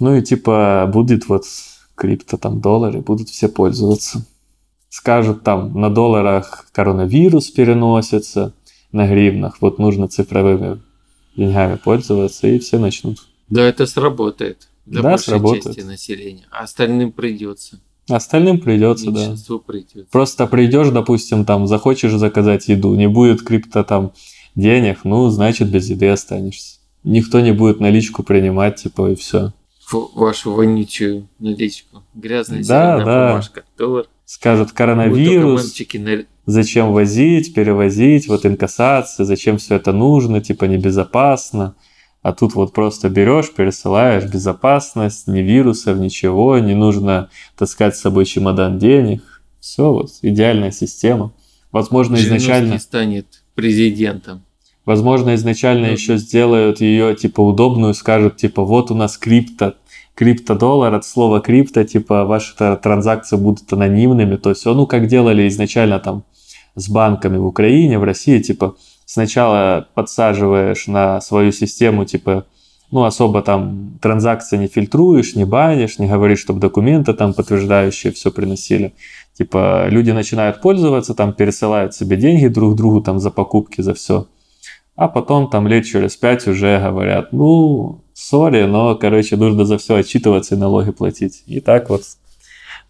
Ну 0.00 0.16
и 0.16 0.22
типа 0.22 0.88
будет 0.92 1.28
вот 1.28 1.44
крипто 1.94 2.36
там 2.36 2.60
доллары, 2.60 3.00
будут 3.00 3.28
все 3.28 3.48
пользоваться. 3.48 4.24
Скажут 4.88 5.42
там 5.42 5.78
на 5.78 5.90
долларах 5.90 6.66
коронавирус 6.72 7.50
переносится, 7.50 8.54
на 8.92 9.06
гривнах. 9.06 9.58
Вот 9.60 9.78
нужно 9.78 10.08
цифровыми 10.08 10.80
деньгами 11.36 11.76
пользоваться, 11.76 12.46
и 12.48 12.58
все 12.58 12.78
начнут. 12.78 13.18
Да, 13.48 13.62
это 13.62 13.86
сработает 13.86 14.68
для 14.86 15.02
Да, 15.02 15.10
большой 15.10 15.34
сработает. 15.34 15.64
части 15.64 15.80
населения. 15.80 16.46
А 16.50 16.64
остальным 16.64 17.12
придется. 17.12 17.80
Остальным 18.08 18.58
придется, 18.60 19.10
да. 19.10 19.34
Придется. 19.66 20.10
Просто 20.10 20.46
придешь, 20.46 20.88
допустим, 20.88 21.44
там, 21.44 21.66
захочешь 21.66 22.12
заказать 22.12 22.68
еду, 22.68 22.94
не 22.94 23.08
будет 23.08 23.42
крипто 23.42 23.84
там 23.84 24.12
денег, 24.54 25.00
ну, 25.04 25.28
значит, 25.28 25.70
без 25.70 25.90
еды 25.90 26.08
останешься. 26.08 26.78
Никто 27.04 27.40
не 27.40 27.52
будет 27.52 27.80
наличку 27.80 28.22
принимать, 28.22 28.76
типа, 28.76 29.10
и 29.10 29.14
все. 29.14 29.52
Фу, 29.88 30.10
вашу 30.14 30.52
вонючую 30.52 31.28
наличку. 31.38 32.02
Грязная 32.14 32.58
Да, 32.58 32.64
зеленая 32.98 33.04
да. 33.06 33.28
бумажка. 33.30 33.64
Доллар. 33.78 34.04
Скажут, 34.26 34.72
коронавирус, 34.72 35.80
на- 35.94 36.26
зачем 36.44 36.92
возить, 36.92 37.54
перевозить, 37.54 38.28
вот 38.28 38.44
инкассация, 38.44 39.24
зачем 39.24 39.56
все 39.56 39.76
это 39.76 39.92
нужно, 39.92 40.42
типа, 40.42 40.66
небезопасно. 40.66 41.74
А 42.20 42.34
тут 42.34 42.54
вот 42.54 42.74
просто 42.74 43.08
берешь, 43.08 43.50
пересылаешь, 43.50 44.30
безопасность, 44.30 45.26
ни 45.26 45.38
вирусов, 45.38 45.96
ничего, 45.96 46.58
не 46.58 46.74
нужно 46.74 47.30
таскать 47.56 47.96
с 47.96 48.00
собой 48.00 48.26
чемодан 48.26 48.78
денег. 48.78 49.22
Все, 49.58 49.90
вот, 49.90 50.10
идеальная 50.20 50.70
система. 50.70 51.32
Возможно, 51.72 52.16
изначально... 52.16 52.78
Станет 52.78 53.42
президентом. 53.54 54.42
Возможно, 54.88 55.34
изначально 55.34 55.88
Мгм. 55.88 55.92
еще 55.92 56.16
сделают 56.16 56.80
ее 56.80 57.14
типа 57.14 57.42
удобную, 57.42 57.92
скажут 57.92 58.38
типа 58.38 58.64
вот 58.64 58.90
у 58.90 58.94
нас 58.94 59.18
крипто, 59.18 59.74
криптодоллар 60.14 60.94
от 60.94 61.04
слова 61.04 61.40
крипто, 61.40 61.84
типа 61.84 62.24
ваши 62.24 62.54
транзакции 62.56 63.36
будут 63.36 63.70
анонимными, 63.70 64.36
то 64.36 64.48
есть, 64.48 64.64
ну 64.64 64.86
как 64.86 65.06
делали 65.06 65.46
изначально 65.48 65.98
там 65.98 66.22
с 66.74 66.88
банками 66.88 67.36
в 67.36 67.44
Украине, 67.44 67.98
в 67.98 68.04
России, 68.04 68.38
типа 68.40 68.76
сначала 69.04 69.86
подсаживаешь 69.92 70.86
на 70.86 71.20
свою 71.20 71.52
систему, 71.52 72.06
типа 72.06 72.46
ну, 72.90 73.04
особо 73.04 73.42
там 73.42 73.98
транзакции 74.00 74.56
не 74.56 74.68
фильтруешь, 74.68 75.34
не 75.34 75.44
банишь, 75.44 75.98
не 75.98 76.06
говоришь, 76.06 76.38
чтобы 76.38 76.60
документы 76.60 77.12
там 77.12 77.34
подтверждающие 77.34 78.10
все 78.14 78.30
приносили. 78.30 78.94
Типа 79.34 79.88
люди 79.90 80.12
начинают 80.12 80.62
пользоваться, 80.62 81.12
там 81.12 81.34
пересылают 81.34 81.94
себе 81.94 82.16
деньги 82.16 82.48
друг 82.48 82.74
другу 82.74 83.02
там 83.02 83.20
за 83.20 83.30
покупки, 83.30 83.82
за 83.82 83.92
все. 83.92 84.26
А 84.98 85.06
потом 85.06 85.48
там 85.48 85.68
лет 85.68 85.86
через 85.86 86.16
пять 86.16 86.48
уже 86.48 86.76
говорят, 86.80 87.32
ну, 87.32 88.02
сори, 88.14 88.64
но, 88.64 88.96
короче, 88.96 89.36
нужно 89.36 89.64
за 89.64 89.78
все 89.78 89.94
отчитываться 89.94 90.56
и 90.56 90.58
налоги 90.58 90.90
платить. 90.90 91.44
И 91.46 91.60
так 91.60 91.88
вот 91.88 92.02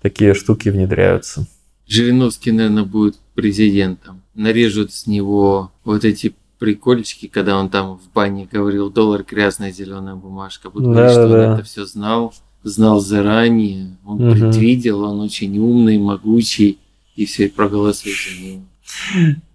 такие 0.01 0.33
штуки 0.33 0.71
внедряются. 0.71 1.47
Жириновский, 1.87 2.51
наверное, 2.53 2.85
будет 2.85 3.17
президентом. 3.35 4.23
Нарежут 4.35 4.91
с 4.95 5.07
него 5.07 5.71
вот 5.85 6.07
эти 6.07 6.35
прикольчики, 6.59 7.27
когда 7.27 7.59
он 7.59 7.69
там 7.69 7.99
в 7.99 8.11
бане 8.15 8.49
говорил, 8.51 8.89
доллар 8.91 9.23
грязная 9.23 9.71
зеленая 9.71 10.15
бумажка. 10.15 10.71
Будут 10.71 10.89
говорить, 10.89 11.13
что 11.13 11.25
он 11.25 11.31
Да-да-да. 11.31 11.55
это 11.57 11.63
все 11.65 11.85
знал, 11.85 12.33
знал 12.63 13.01
заранее, 13.01 13.99
он 14.07 14.17
Мгм. 14.17 14.33
предвидел, 14.33 15.03
он 15.05 15.21
очень 15.21 15.59
умный, 15.59 15.99
могучий, 15.99 16.79
и 17.17 17.27
все 17.27 17.51
проголосуют 17.51 18.17
за 18.17 18.47
него. 18.47 18.63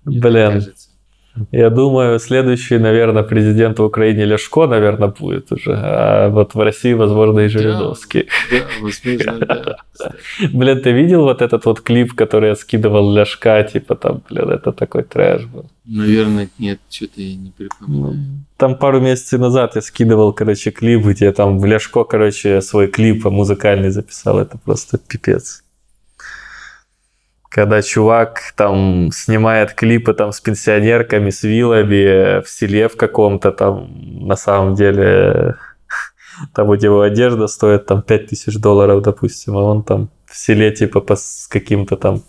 Блин, 0.06 0.52
кажется. 0.52 0.90
Я 1.52 1.70
думаю, 1.70 2.20
следующий, 2.20 2.78
наверное, 2.78 3.24
президент 3.24 3.80
в 3.80 3.84
Украине 3.84 4.26
Ляшко, 4.26 4.68
наверное, 4.68 5.08
будет 5.08 5.52
уже. 5.52 5.74
А 5.74 6.30
вот 6.30 6.54
в 6.54 6.60
России, 6.60 6.94
возможно, 6.94 7.40
и 7.40 7.48
Жириновский. 7.48 8.28
Да, 8.52 8.58
возможно, 8.82 9.46
да. 9.46 9.78
кстати. 9.92 10.16
Блин, 10.54 10.82
ты 10.82 10.92
видел 10.92 11.24
вот 11.24 11.42
этот 11.42 11.66
вот 11.66 11.82
клип, 11.82 12.14
который 12.14 12.50
я 12.50 12.56
скидывал 12.56 13.12
Ляшка, 13.12 13.64
типа 13.64 13.96
там, 13.96 14.22
блин, 14.30 14.50
это 14.50 14.72
такой 14.72 15.04
трэш 15.04 15.46
был. 15.46 15.66
Наверное, 15.86 16.50
нет, 16.60 16.80
что-то 16.90 17.22
я 17.22 17.36
не 17.36 17.52
припоминаю. 17.52 18.16
Там 18.58 18.78
пару 18.78 19.02
месяцев 19.02 19.40
назад 19.40 19.76
я 19.76 19.82
скидывал, 19.82 20.34
короче, 20.34 20.70
клип, 20.72 21.04
где 21.06 21.32
там 21.32 21.64
Ляшко, 21.66 22.04
короче, 22.04 22.62
свой 22.62 22.88
клип 22.88 23.26
музыкальный 23.26 23.90
записал. 23.90 24.40
Это 24.40 24.60
просто 24.64 25.00
пипец. 25.00 25.63
Когда 27.54 27.84
чувак 27.84 28.54
там 28.56 29.12
снимает 29.12 29.74
клипы 29.74 30.16
там 30.16 30.32
с 30.32 30.42
пенсионерками, 30.42 31.30
с 31.30 31.44
вилами 31.44 32.42
в 32.42 32.50
селе 32.50 32.90
в 32.90 32.98
каком-то 32.98 33.52
там, 33.52 33.92
на 34.28 34.36
самом 34.36 34.74
деле, 34.74 35.56
там 36.56 36.70
у 36.70 36.74
него 36.74 37.02
одежда 37.02 37.46
стоит 37.46 37.86
там 37.86 38.02
5000 38.02 38.58
долларов, 38.58 39.04
допустим, 39.04 39.56
а 39.56 39.62
он 39.62 39.84
там 39.84 40.10
в 40.26 40.36
селе 40.36 40.72
типа 40.72 41.00
по 41.00 41.16
с 41.16 41.48
каким-то 41.48 41.96
там 41.96 42.24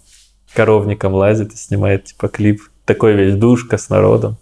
коровником 0.52 1.14
лазит 1.14 1.54
и 1.54 1.56
снимает 1.56 2.04
типа 2.04 2.28
клип. 2.28 2.60
Такой 2.84 3.14
весь 3.14 3.34
душка 3.34 3.78
с 3.78 3.88
народом. 3.88 4.36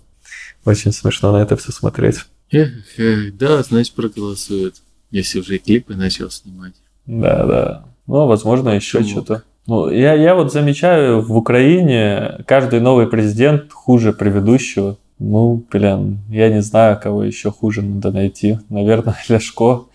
Очень 0.64 0.90
смешно 0.90 1.30
на 1.30 1.42
это 1.42 1.56
все 1.56 1.70
смотреть. 1.70 2.24
Эх, 2.50 2.98
эх, 2.98 3.36
да, 3.36 3.62
значит, 3.62 3.94
проголосуют, 3.94 4.82
если 5.12 5.38
уже 5.38 5.54
и 5.54 5.58
клипы 5.58 5.94
начал 5.94 6.28
снимать. 6.28 6.74
Да, 7.06 7.46
да. 7.46 7.84
Ну, 8.08 8.26
возможно, 8.26 8.70
еще 8.70 9.04
что-то. 9.04 9.44
Ну, 9.66 9.90
я, 9.90 10.14
я 10.14 10.34
вот 10.34 10.52
замечаю, 10.52 11.22
в 11.22 11.36
Украине 11.36 12.42
каждый 12.46 12.80
новый 12.80 13.06
президент 13.06 13.72
хуже 13.72 14.12
предыдущего. 14.12 14.98
Ну, 15.18 15.64
блин, 15.70 16.18
я 16.28 16.48
не 16.48 16.62
знаю, 16.62 16.98
кого 17.00 17.22
еще 17.22 17.52
хуже 17.52 17.82
надо 17.82 18.10
найти. 18.10 18.58
Наверное, 18.68 19.16
Ляшко. 19.28 19.86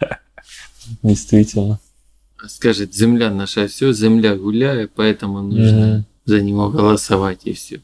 Действительно. 1.02 1.80
Скажет, 2.46 2.94
земля 2.94 3.30
наша 3.30 3.66
все, 3.66 3.92
земля 3.92 4.36
гуляет, 4.36 4.92
поэтому 4.94 5.42
нужно 5.42 6.06
за 6.24 6.40
него 6.40 6.70
голосовать 6.70 7.40
и 7.44 7.52
все. 7.52 7.82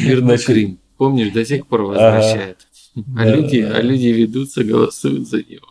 Мирный 0.00 0.36
Значит- 0.36 0.46
Крым. 0.46 0.78
Помнишь, 0.96 1.32
до 1.32 1.44
сих 1.44 1.66
пор 1.66 1.82
возвращает. 1.82 2.66
А, 3.18 3.26
люди, 3.26 3.58
а 3.58 3.80
люди 3.82 4.06
ведутся, 4.06 4.64
голосуют 4.64 5.28
за 5.28 5.38
него. 5.38 5.66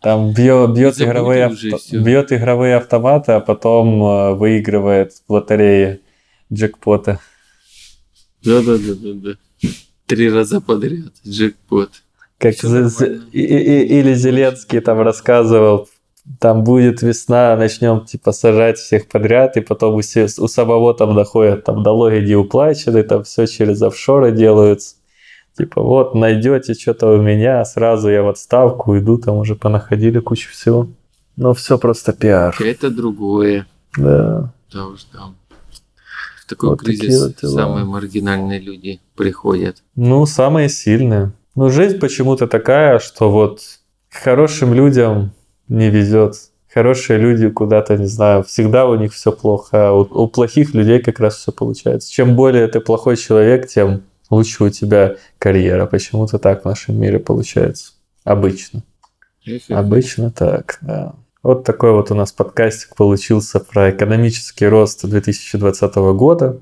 Там 0.00 0.32
бьет, 0.32 0.70
бьет, 0.74 0.94
игровые, 1.00 1.44
авто- 1.46 1.78
бьет 2.04 2.32
игровые 2.32 2.76
автоматы, 2.76 3.32
а 3.32 3.40
потом 3.40 4.02
э, 4.04 4.34
выигрывает 4.34 5.12
в 5.26 5.32
лотерее 5.32 6.00
джекпоты. 6.52 7.18
Да-да-да-да-да. 8.44 9.32
Три 10.06 10.30
раза 10.30 10.60
подряд. 10.60 11.12
Джекпот. 11.26 11.90
Как 12.38 12.54
нормально. 12.62 13.24
и- 13.32 13.40
и- 13.40 13.98
или 14.00 14.14
Зеленский 14.14 14.80
там 14.80 15.00
рассказывал, 15.00 15.88
там 16.38 16.64
будет 16.64 17.02
весна, 17.02 17.56
начнем 17.56 18.04
типа 18.04 18.32
сажать 18.32 18.78
всех 18.78 19.08
подряд, 19.08 19.56
и 19.56 19.60
потом 19.60 19.94
у, 19.94 19.98
у 19.98 20.02
самого 20.48 20.94
там 20.94 21.14
доходят, 21.14 21.64
там 21.64 21.82
налоги 21.82 22.24
не 22.24 22.34
уплачены, 22.36 23.02
там 23.02 23.24
все 23.24 23.46
через 23.46 23.80
офшоры 23.82 24.32
делаются. 24.32 24.95
Типа 25.56 25.82
вот 25.82 26.14
найдете 26.14 26.74
что-то 26.74 27.08
у 27.08 27.22
меня, 27.22 27.64
сразу 27.64 28.10
я 28.10 28.22
в 28.22 28.28
отставку 28.28 28.98
иду, 28.98 29.16
там 29.16 29.36
уже 29.36 29.54
понаходили 29.54 30.18
кучу 30.18 30.50
всего. 30.50 30.88
Ну 31.36 31.54
все 31.54 31.78
просто 31.78 32.12
пиар. 32.12 32.54
Это 32.60 32.90
другое. 32.90 33.66
Да. 33.96 34.52
Да 34.72 34.86
уж 34.86 35.04
там. 35.04 35.34
В 36.42 36.48
такой 36.48 36.70
Вот 36.70 36.80
кризис 36.80 37.22
вот 37.22 37.36
дела. 37.40 37.50
самые 37.50 37.84
маргинальные 37.84 38.60
люди 38.60 39.00
приходят. 39.16 39.82
Ну, 39.96 40.26
самые 40.26 40.68
сильные. 40.68 41.32
Ну, 41.54 41.70
жизнь 41.70 41.98
почему-то 41.98 42.46
такая, 42.46 42.98
что 42.98 43.30
вот 43.30 43.62
хорошим 44.10 44.74
людям 44.74 45.32
не 45.68 45.90
везет. 45.90 46.34
Хорошие 46.72 47.18
люди 47.18 47.48
куда-то, 47.48 47.96
не 47.96 48.06
знаю, 48.06 48.44
всегда 48.44 48.86
у 48.86 48.94
них 48.96 49.14
все 49.14 49.32
плохо, 49.32 49.88
а 49.88 49.92
у, 49.92 50.02
у 50.02 50.28
плохих 50.28 50.74
людей 50.74 51.00
как 51.00 51.18
раз 51.18 51.36
все 51.36 51.50
получается. 51.50 52.12
Чем 52.12 52.36
более 52.36 52.68
ты 52.68 52.80
плохой 52.80 53.16
человек, 53.16 53.66
тем 53.66 54.02
лучше 54.30 54.64
у 54.64 54.70
тебя 54.70 55.16
карьера. 55.38 55.86
Почему-то 55.86 56.38
так 56.38 56.62
в 56.62 56.64
нашем 56.64 57.00
мире 57.00 57.18
получается. 57.18 57.92
Обычно. 58.24 58.82
Обычно 59.68 60.30
так, 60.30 60.78
да. 60.80 61.14
Вот 61.42 61.62
такой 61.62 61.92
вот 61.92 62.10
у 62.10 62.14
нас 62.14 62.32
подкастик 62.32 62.96
получился 62.96 63.60
про 63.60 63.90
экономический 63.90 64.66
рост 64.66 65.06
2020 65.06 65.94
года. 65.94 66.58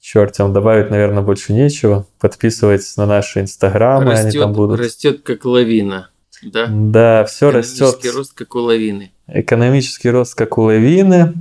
Черт, 0.00 0.36
там 0.36 0.52
добавить, 0.52 0.90
наверное, 0.90 1.22
больше 1.22 1.52
нечего. 1.52 2.06
Подписывайтесь 2.18 2.96
на 2.96 3.06
наши 3.06 3.40
инстаграмы, 3.40 4.14
они 4.14 4.32
там 4.32 4.50
растет, 4.50 4.56
будут. 4.56 4.80
растет 4.80 5.22
как 5.22 5.44
лавина. 5.44 6.10
Да? 6.42 6.66
Да, 6.68 7.24
все 7.26 7.50
растет. 7.50 7.96
Экономический 7.98 8.10
рост 8.10 8.32
как 8.32 8.54
у 8.54 8.58
лавины. 8.58 9.12
Экономический 9.28 10.10
рост 10.10 10.34
как 10.34 10.58
у 10.58 10.62
лавины. 10.62 11.34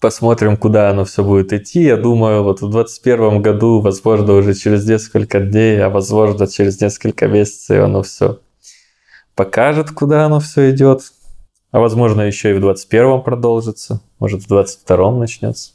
Посмотрим, 0.00 0.58
куда 0.58 0.90
оно 0.90 1.04
все 1.04 1.24
будет 1.24 1.52
идти. 1.52 1.82
Я 1.82 1.96
думаю, 1.96 2.42
вот 2.42 2.60
в 2.60 2.70
2021 2.70 3.40
году, 3.40 3.80
возможно, 3.80 4.34
уже 4.34 4.54
через 4.54 4.86
несколько 4.86 5.40
дней, 5.40 5.82
а 5.82 5.88
возможно, 5.88 6.46
через 6.46 6.80
несколько 6.80 7.28
месяцев 7.28 7.82
оно 7.82 8.02
все 8.02 8.40
покажет, 9.34 9.90
куда 9.90 10.26
оно 10.26 10.40
все 10.40 10.70
идет. 10.70 11.00
А 11.70 11.80
возможно, 11.80 12.22
еще 12.22 12.50
и 12.50 12.54
в 12.54 12.60
2021 12.60 13.22
продолжится. 13.22 14.00
Может, 14.18 14.42
в 14.42 14.48
2022 14.48 15.12
начнется. 15.12 15.72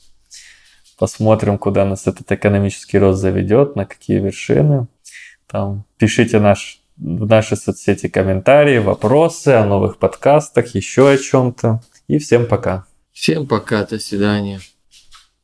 Посмотрим, 1.00 1.58
куда 1.58 1.84
нас 1.84 2.06
этот 2.06 2.32
экономический 2.32 3.00
рост 3.00 3.20
заведет, 3.20 3.76
на 3.76 3.86
какие 3.86 4.20
вершины. 4.20 4.88
Там 5.48 5.84
пишите 5.98 6.40
наш, 6.40 6.80
в 6.98 7.26
наши 7.28 7.56
соцсети 7.56 8.08
комментарии, 8.08 8.78
вопросы 8.78 9.50
о 9.50 9.66
новых 9.66 9.98
подкастах, 9.98 10.76
еще 10.76 11.10
о 11.10 11.18
чем-то. 11.18 11.82
И 12.08 12.20
всем 12.20 12.46
пока. 12.46 12.86
Всем 13.12 13.48
пока, 13.48 13.86
до 13.86 14.00
свидания. 14.00 14.62